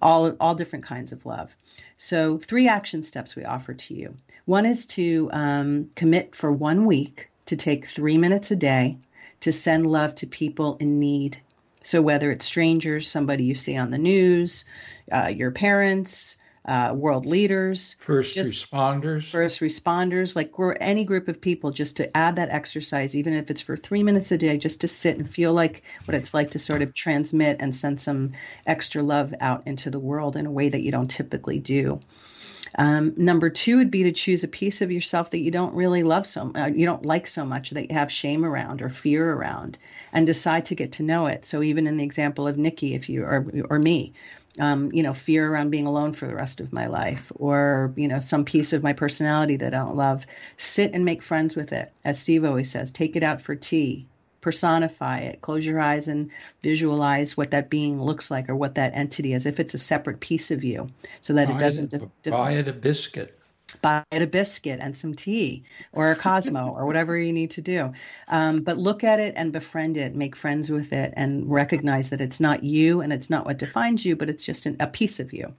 all, 0.00 0.30
all 0.40 0.54
different 0.54 0.86
kinds 0.86 1.12
of 1.12 1.26
love. 1.26 1.54
So, 1.98 2.38
three 2.38 2.66
action 2.66 3.02
steps 3.02 3.36
we 3.36 3.44
offer 3.44 3.74
to 3.74 3.94
you. 3.94 4.14
One 4.46 4.64
is 4.64 4.86
to 4.86 5.28
um, 5.32 5.90
commit 5.96 6.34
for 6.34 6.50
one 6.50 6.86
week 6.86 7.28
to 7.46 7.56
take 7.56 7.86
three 7.86 8.16
minutes 8.16 8.50
a 8.50 8.56
day 8.56 8.96
to 9.40 9.52
send 9.52 9.86
love 9.86 10.14
to 10.16 10.26
people 10.26 10.76
in 10.80 10.98
need 10.98 11.38
so 11.86 12.02
whether 12.02 12.32
it's 12.32 12.44
strangers, 12.44 13.08
somebody 13.08 13.44
you 13.44 13.54
see 13.54 13.76
on 13.76 13.90
the 13.90 13.98
news, 13.98 14.64
uh, 15.12 15.28
your 15.28 15.52
parents, 15.52 16.36
uh, 16.64 16.92
world 16.92 17.26
leaders, 17.26 17.94
first 18.00 18.36
responders, 18.36 19.30
first 19.30 19.60
responders, 19.60 20.34
like 20.34 20.58
we're 20.58 20.72
any 20.80 21.04
group 21.04 21.28
of 21.28 21.40
people, 21.40 21.70
just 21.70 21.96
to 21.96 22.16
add 22.16 22.34
that 22.34 22.48
exercise, 22.48 23.14
even 23.14 23.32
if 23.32 23.52
it's 23.52 23.60
for 23.60 23.76
three 23.76 24.02
minutes 24.02 24.32
a 24.32 24.38
day, 24.38 24.56
just 24.56 24.80
to 24.80 24.88
sit 24.88 25.16
and 25.16 25.28
feel 25.28 25.52
like 25.52 25.84
what 26.06 26.16
it's 26.16 26.34
like 26.34 26.50
to 26.50 26.58
sort 26.58 26.82
of 26.82 26.92
transmit 26.92 27.56
and 27.60 27.74
send 27.74 28.00
some 28.00 28.32
extra 28.66 29.00
love 29.00 29.32
out 29.40 29.62
into 29.66 29.88
the 29.88 30.00
world 30.00 30.34
in 30.34 30.44
a 30.44 30.50
way 30.50 30.68
that 30.68 30.82
you 30.82 30.90
don't 30.90 31.10
typically 31.10 31.60
do. 31.60 32.00
Um, 32.76 33.14
number 33.16 33.48
two 33.48 33.78
would 33.78 33.90
be 33.90 34.02
to 34.02 34.12
choose 34.12 34.44
a 34.44 34.48
piece 34.48 34.82
of 34.82 34.92
yourself 34.92 35.30
that 35.30 35.40
you 35.40 35.50
don't 35.50 35.74
really 35.74 36.02
love 36.02 36.26
so 36.26 36.52
uh, 36.54 36.66
you 36.66 36.84
don't 36.84 37.06
like 37.06 37.26
so 37.26 37.44
much 37.44 37.70
that 37.70 37.90
you 37.90 37.94
have 37.94 38.12
shame 38.12 38.44
around 38.44 38.82
or 38.82 38.90
fear 38.90 39.32
around, 39.32 39.78
and 40.12 40.26
decide 40.26 40.66
to 40.66 40.74
get 40.74 40.92
to 40.92 41.02
know 41.02 41.26
it. 41.26 41.44
So 41.46 41.62
even 41.62 41.86
in 41.86 41.96
the 41.96 42.04
example 42.04 42.46
of 42.46 42.58
Nikki, 42.58 42.94
if 42.94 43.08
you 43.08 43.24
or 43.24 43.46
or 43.70 43.78
me, 43.78 44.12
um, 44.60 44.92
you 44.92 45.02
know, 45.02 45.14
fear 45.14 45.50
around 45.50 45.70
being 45.70 45.86
alone 45.86 46.12
for 46.12 46.26
the 46.26 46.34
rest 46.34 46.60
of 46.60 46.72
my 46.72 46.86
life, 46.86 47.32
or 47.36 47.94
you 47.96 48.08
know, 48.08 48.18
some 48.18 48.44
piece 48.44 48.74
of 48.74 48.82
my 48.82 48.92
personality 48.92 49.56
that 49.56 49.72
I 49.72 49.78
don't 49.78 49.96
love, 49.96 50.26
sit 50.58 50.92
and 50.92 51.04
make 51.04 51.22
friends 51.22 51.56
with 51.56 51.72
it. 51.72 51.92
As 52.04 52.18
Steve 52.18 52.44
always 52.44 52.70
says, 52.70 52.92
take 52.92 53.16
it 53.16 53.22
out 53.22 53.40
for 53.40 53.56
tea 53.56 54.06
personify 54.46 55.18
it. 55.18 55.40
Close 55.40 55.66
your 55.66 55.80
eyes 55.80 56.06
and 56.06 56.30
visualize 56.62 57.36
what 57.36 57.50
that 57.50 57.68
being 57.68 58.00
looks 58.00 58.30
like 58.30 58.48
or 58.48 58.54
what 58.54 58.76
that 58.76 58.92
entity 58.94 59.32
is, 59.32 59.44
if 59.44 59.58
it's 59.58 59.74
a 59.74 59.78
separate 59.78 60.20
piece 60.20 60.52
of 60.52 60.62
you, 60.62 60.88
so 61.20 61.32
that 61.32 61.48
buy 61.48 61.56
it 61.56 61.58
doesn't. 61.58 61.92
It, 61.92 62.08
de- 62.22 62.30
buy 62.30 62.52
it 62.52 62.68
a 62.68 62.72
biscuit. 62.72 63.36
Buy 63.82 64.04
it 64.12 64.22
a 64.22 64.26
biscuit 64.28 64.78
and 64.80 64.96
some 64.96 65.14
tea 65.14 65.64
or 65.92 66.12
a 66.12 66.14
Cosmo 66.14 66.68
or 66.68 66.86
whatever 66.86 67.18
you 67.18 67.32
need 67.32 67.50
to 67.50 67.60
do. 67.60 67.92
Um, 68.28 68.60
but 68.60 68.78
look 68.78 69.02
at 69.02 69.18
it 69.18 69.34
and 69.36 69.52
befriend 69.52 69.96
it, 69.96 70.14
make 70.14 70.36
friends 70.36 70.70
with 70.70 70.92
it, 70.92 71.12
and 71.16 71.50
recognize 71.50 72.10
that 72.10 72.20
it's 72.20 72.38
not 72.38 72.62
you 72.62 73.00
and 73.00 73.12
it's 73.12 73.28
not 73.28 73.46
what 73.46 73.58
defines 73.58 74.06
you, 74.06 74.14
but 74.14 74.30
it's 74.30 74.46
just 74.46 74.64
an, 74.66 74.76
a 74.78 74.86
piece 74.86 75.18
of 75.18 75.32
you. 75.32 75.52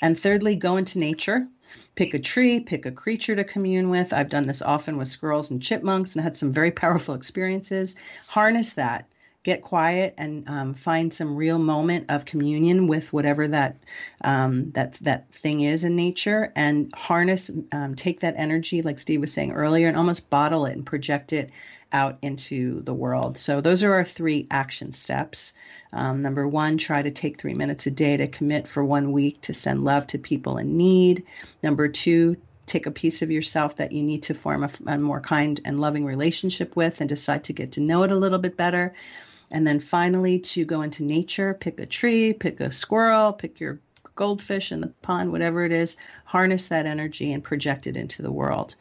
And 0.00 0.18
thirdly, 0.18 0.54
go 0.54 0.78
into 0.78 0.98
nature 0.98 1.46
Pick 1.94 2.14
a 2.14 2.18
tree, 2.18 2.60
pick 2.60 2.86
a 2.86 2.90
creature 2.90 3.36
to 3.36 3.44
commune 3.44 3.90
with. 3.90 4.12
I've 4.12 4.28
done 4.28 4.46
this 4.46 4.62
often 4.62 4.96
with 4.96 5.08
squirrels 5.08 5.50
and 5.50 5.62
chipmunks 5.62 6.14
and 6.14 6.22
had 6.22 6.36
some 6.36 6.52
very 6.52 6.70
powerful 6.82 7.14
experiences. 7.14 7.96
Harness 8.26 8.74
that. 8.74 9.06
Get 9.42 9.62
quiet 9.62 10.12
and 10.18 10.46
um, 10.50 10.74
find 10.74 11.14
some 11.14 11.34
real 11.34 11.58
moment 11.58 12.04
of 12.10 12.26
communion 12.26 12.86
with 12.88 13.10
whatever 13.10 13.48
that 13.48 13.76
um, 14.22 14.70
that 14.72 14.94
that 15.00 15.32
thing 15.32 15.62
is 15.62 15.82
in 15.82 15.96
nature, 15.96 16.52
and 16.54 16.92
harness, 16.94 17.50
um, 17.72 17.94
take 17.94 18.20
that 18.20 18.34
energy, 18.36 18.82
like 18.82 18.98
Steve 18.98 19.22
was 19.22 19.32
saying 19.32 19.52
earlier, 19.52 19.88
and 19.88 19.96
almost 19.96 20.28
bottle 20.28 20.66
it 20.66 20.72
and 20.72 20.84
project 20.84 21.32
it 21.32 21.48
out 21.92 22.18
into 22.22 22.82
the 22.82 22.94
world. 22.94 23.38
So 23.38 23.60
those 23.60 23.82
are 23.82 23.92
our 23.92 24.04
three 24.04 24.46
action 24.50 24.92
steps. 24.92 25.52
Um, 25.92 26.22
number 26.22 26.46
one, 26.46 26.78
try 26.78 27.02
to 27.02 27.10
take 27.10 27.38
three 27.38 27.54
minutes 27.54 27.86
a 27.86 27.90
day 27.90 28.16
to 28.16 28.28
commit 28.28 28.68
for 28.68 28.84
one 28.84 29.12
week 29.12 29.40
to 29.42 29.54
send 29.54 29.84
love 29.84 30.06
to 30.08 30.18
people 30.18 30.58
in 30.58 30.76
need. 30.76 31.24
Number 31.62 31.88
two, 31.88 32.36
take 32.66 32.86
a 32.86 32.90
piece 32.90 33.22
of 33.22 33.30
yourself 33.30 33.76
that 33.76 33.92
you 33.92 34.02
need 34.02 34.22
to 34.22 34.34
form 34.34 34.62
a, 34.62 34.70
a 34.86 34.98
more 34.98 35.20
kind 35.20 35.60
and 35.64 35.80
loving 35.80 36.04
relationship 36.04 36.76
with 36.76 37.00
and 37.00 37.08
decide 37.08 37.42
to 37.44 37.52
get 37.52 37.72
to 37.72 37.80
know 37.80 38.04
it 38.04 38.12
a 38.12 38.16
little 38.16 38.38
bit 38.38 38.56
better. 38.56 38.94
And 39.50 39.66
then 39.66 39.80
finally, 39.80 40.38
to 40.38 40.64
go 40.64 40.82
into 40.82 41.02
nature, 41.02 41.54
pick 41.54 41.80
a 41.80 41.86
tree, 41.86 42.32
pick 42.32 42.60
a 42.60 42.70
squirrel, 42.70 43.32
pick 43.32 43.58
your 43.58 43.80
goldfish 44.14 44.70
in 44.70 44.80
the 44.80 44.86
pond, 45.02 45.32
whatever 45.32 45.64
it 45.64 45.72
is, 45.72 45.96
harness 46.24 46.68
that 46.68 46.86
energy 46.86 47.32
and 47.32 47.42
project 47.42 47.86
it 47.86 47.96
into 47.96 48.22
the 48.22 48.30
world. 48.30 48.76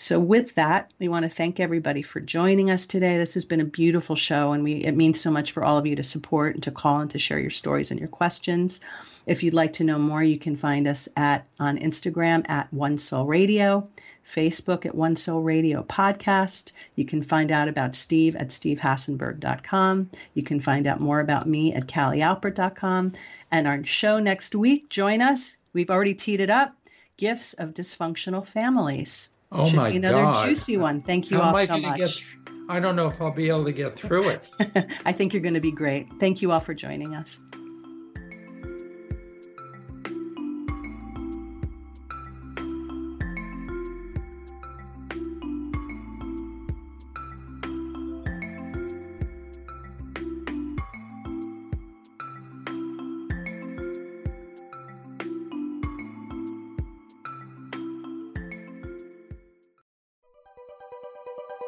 So 0.00 0.20
with 0.20 0.54
that, 0.54 0.92
we 1.00 1.08
want 1.08 1.24
to 1.24 1.28
thank 1.28 1.58
everybody 1.58 2.02
for 2.02 2.20
joining 2.20 2.70
us 2.70 2.86
today. 2.86 3.18
This 3.18 3.34
has 3.34 3.44
been 3.44 3.60
a 3.60 3.64
beautiful 3.64 4.14
show 4.14 4.52
and 4.52 4.62
we 4.62 4.74
it 4.74 4.94
means 4.94 5.20
so 5.20 5.32
much 5.32 5.50
for 5.50 5.64
all 5.64 5.76
of 5.76 5.88
you 5.88 5.96
to 5.96 6.04
support 6.04 6.54
and 6.54 6.62
to 6.62 6.70
call 6.70 7.00
and 7.00 7.10
to 7.10 7.18
share 7.18 7.40
your 7.40 7.50
stories 7.50 7.90
and 7.90 7.98
your 7.98 8.08
questions. 8.08 8.80
If 9.26 9.42
you'd 9.42 9.54
like 9.54 9.72
to 9.72 9.84
know 9.84 9.98
more, 9.98 10.22
you 10.22 10.38
can 10.38 10.54
find 10.54 10.86
us 10.86 11.08
at 11.16 11.48
on 11.58 11.78
Instagram 11.78 12.48
at 12.48 12.72
One 12.72 12.96
Soul 12.96 13.26
Radio, 13.26 13.88
Facebook 14.24 14.86
at 14.86 14.94
One 14.94 15.16
Soul 15.16 15.42
Radio 15.42 15.82
Podcast. 15.82 16.70
You 16.94 17.04
can 17.04 17.20
find 17.20 17.50
out 17.50 17.66
about 17.66 17.96
Steve 17.96 18.36
at 18.36 18.50
stevehassenberg.com. 18.50 20.10
You 20.32 20.42
can 20.44 20.60
find 20.60 20.86
out 20.86 21.00
more 21.00 21.18
about 21.18 21.48
me 21.48 21.74
at 21.74 21.88
calliealpert.com. 21.88 23.14
And 23.50 23.66
our 23.66 23.84
show 23.84 24.20
next 24.20 24.54
week, 24.54 24.90
join 24.90 25.22
us. 25.22 25.56
We've 25.72 25.90
already 25.90 26.14
teed 26.14 26.40
it 26.40 26.50
up. 26.50 26.76
Gifts 27.16 27.54
of 27.54 27.74
Dysfunctional 27.74 28.46
Families. 28.46 29.30
Oh 29.50 29.66
Should 29.66 29.76
my 29.76 29.90
be 29.90 29.96
another 29.96 30.22
God. 30.22 30.46
juicy 30.46 30.76
one. 30.76 31.02
Thank 31.02 31.30
you 31.30 31.38
How 31.38 31.54
all 31.54 31.56
so 31.56 31.78
much. 31.78 31.98
Get, 31.98 32.22
I 32.68 32.80
don't 32.80 32.96
know 32.96 33.08
if 33.08 33.20
I'll 33.20 33.30
be 33.30 33.48
able 33.48 33.64
to 33.64 33.72
get 33.72 33.98
through 33.98 34.28
it. 34.28 34.46
I 35.06 35.12
think 35.12 35.32
you're 35.32 35.42
going 35.42 35.54
to 35.54 35.60
be 35.60 35.72
great. 35.72 36.06
Thank 36.20 36.42
you 36.42 36.52
all 36.52 36.60
for 36.60 36.74
joining 36.74 37.14
us. 37.14 37.40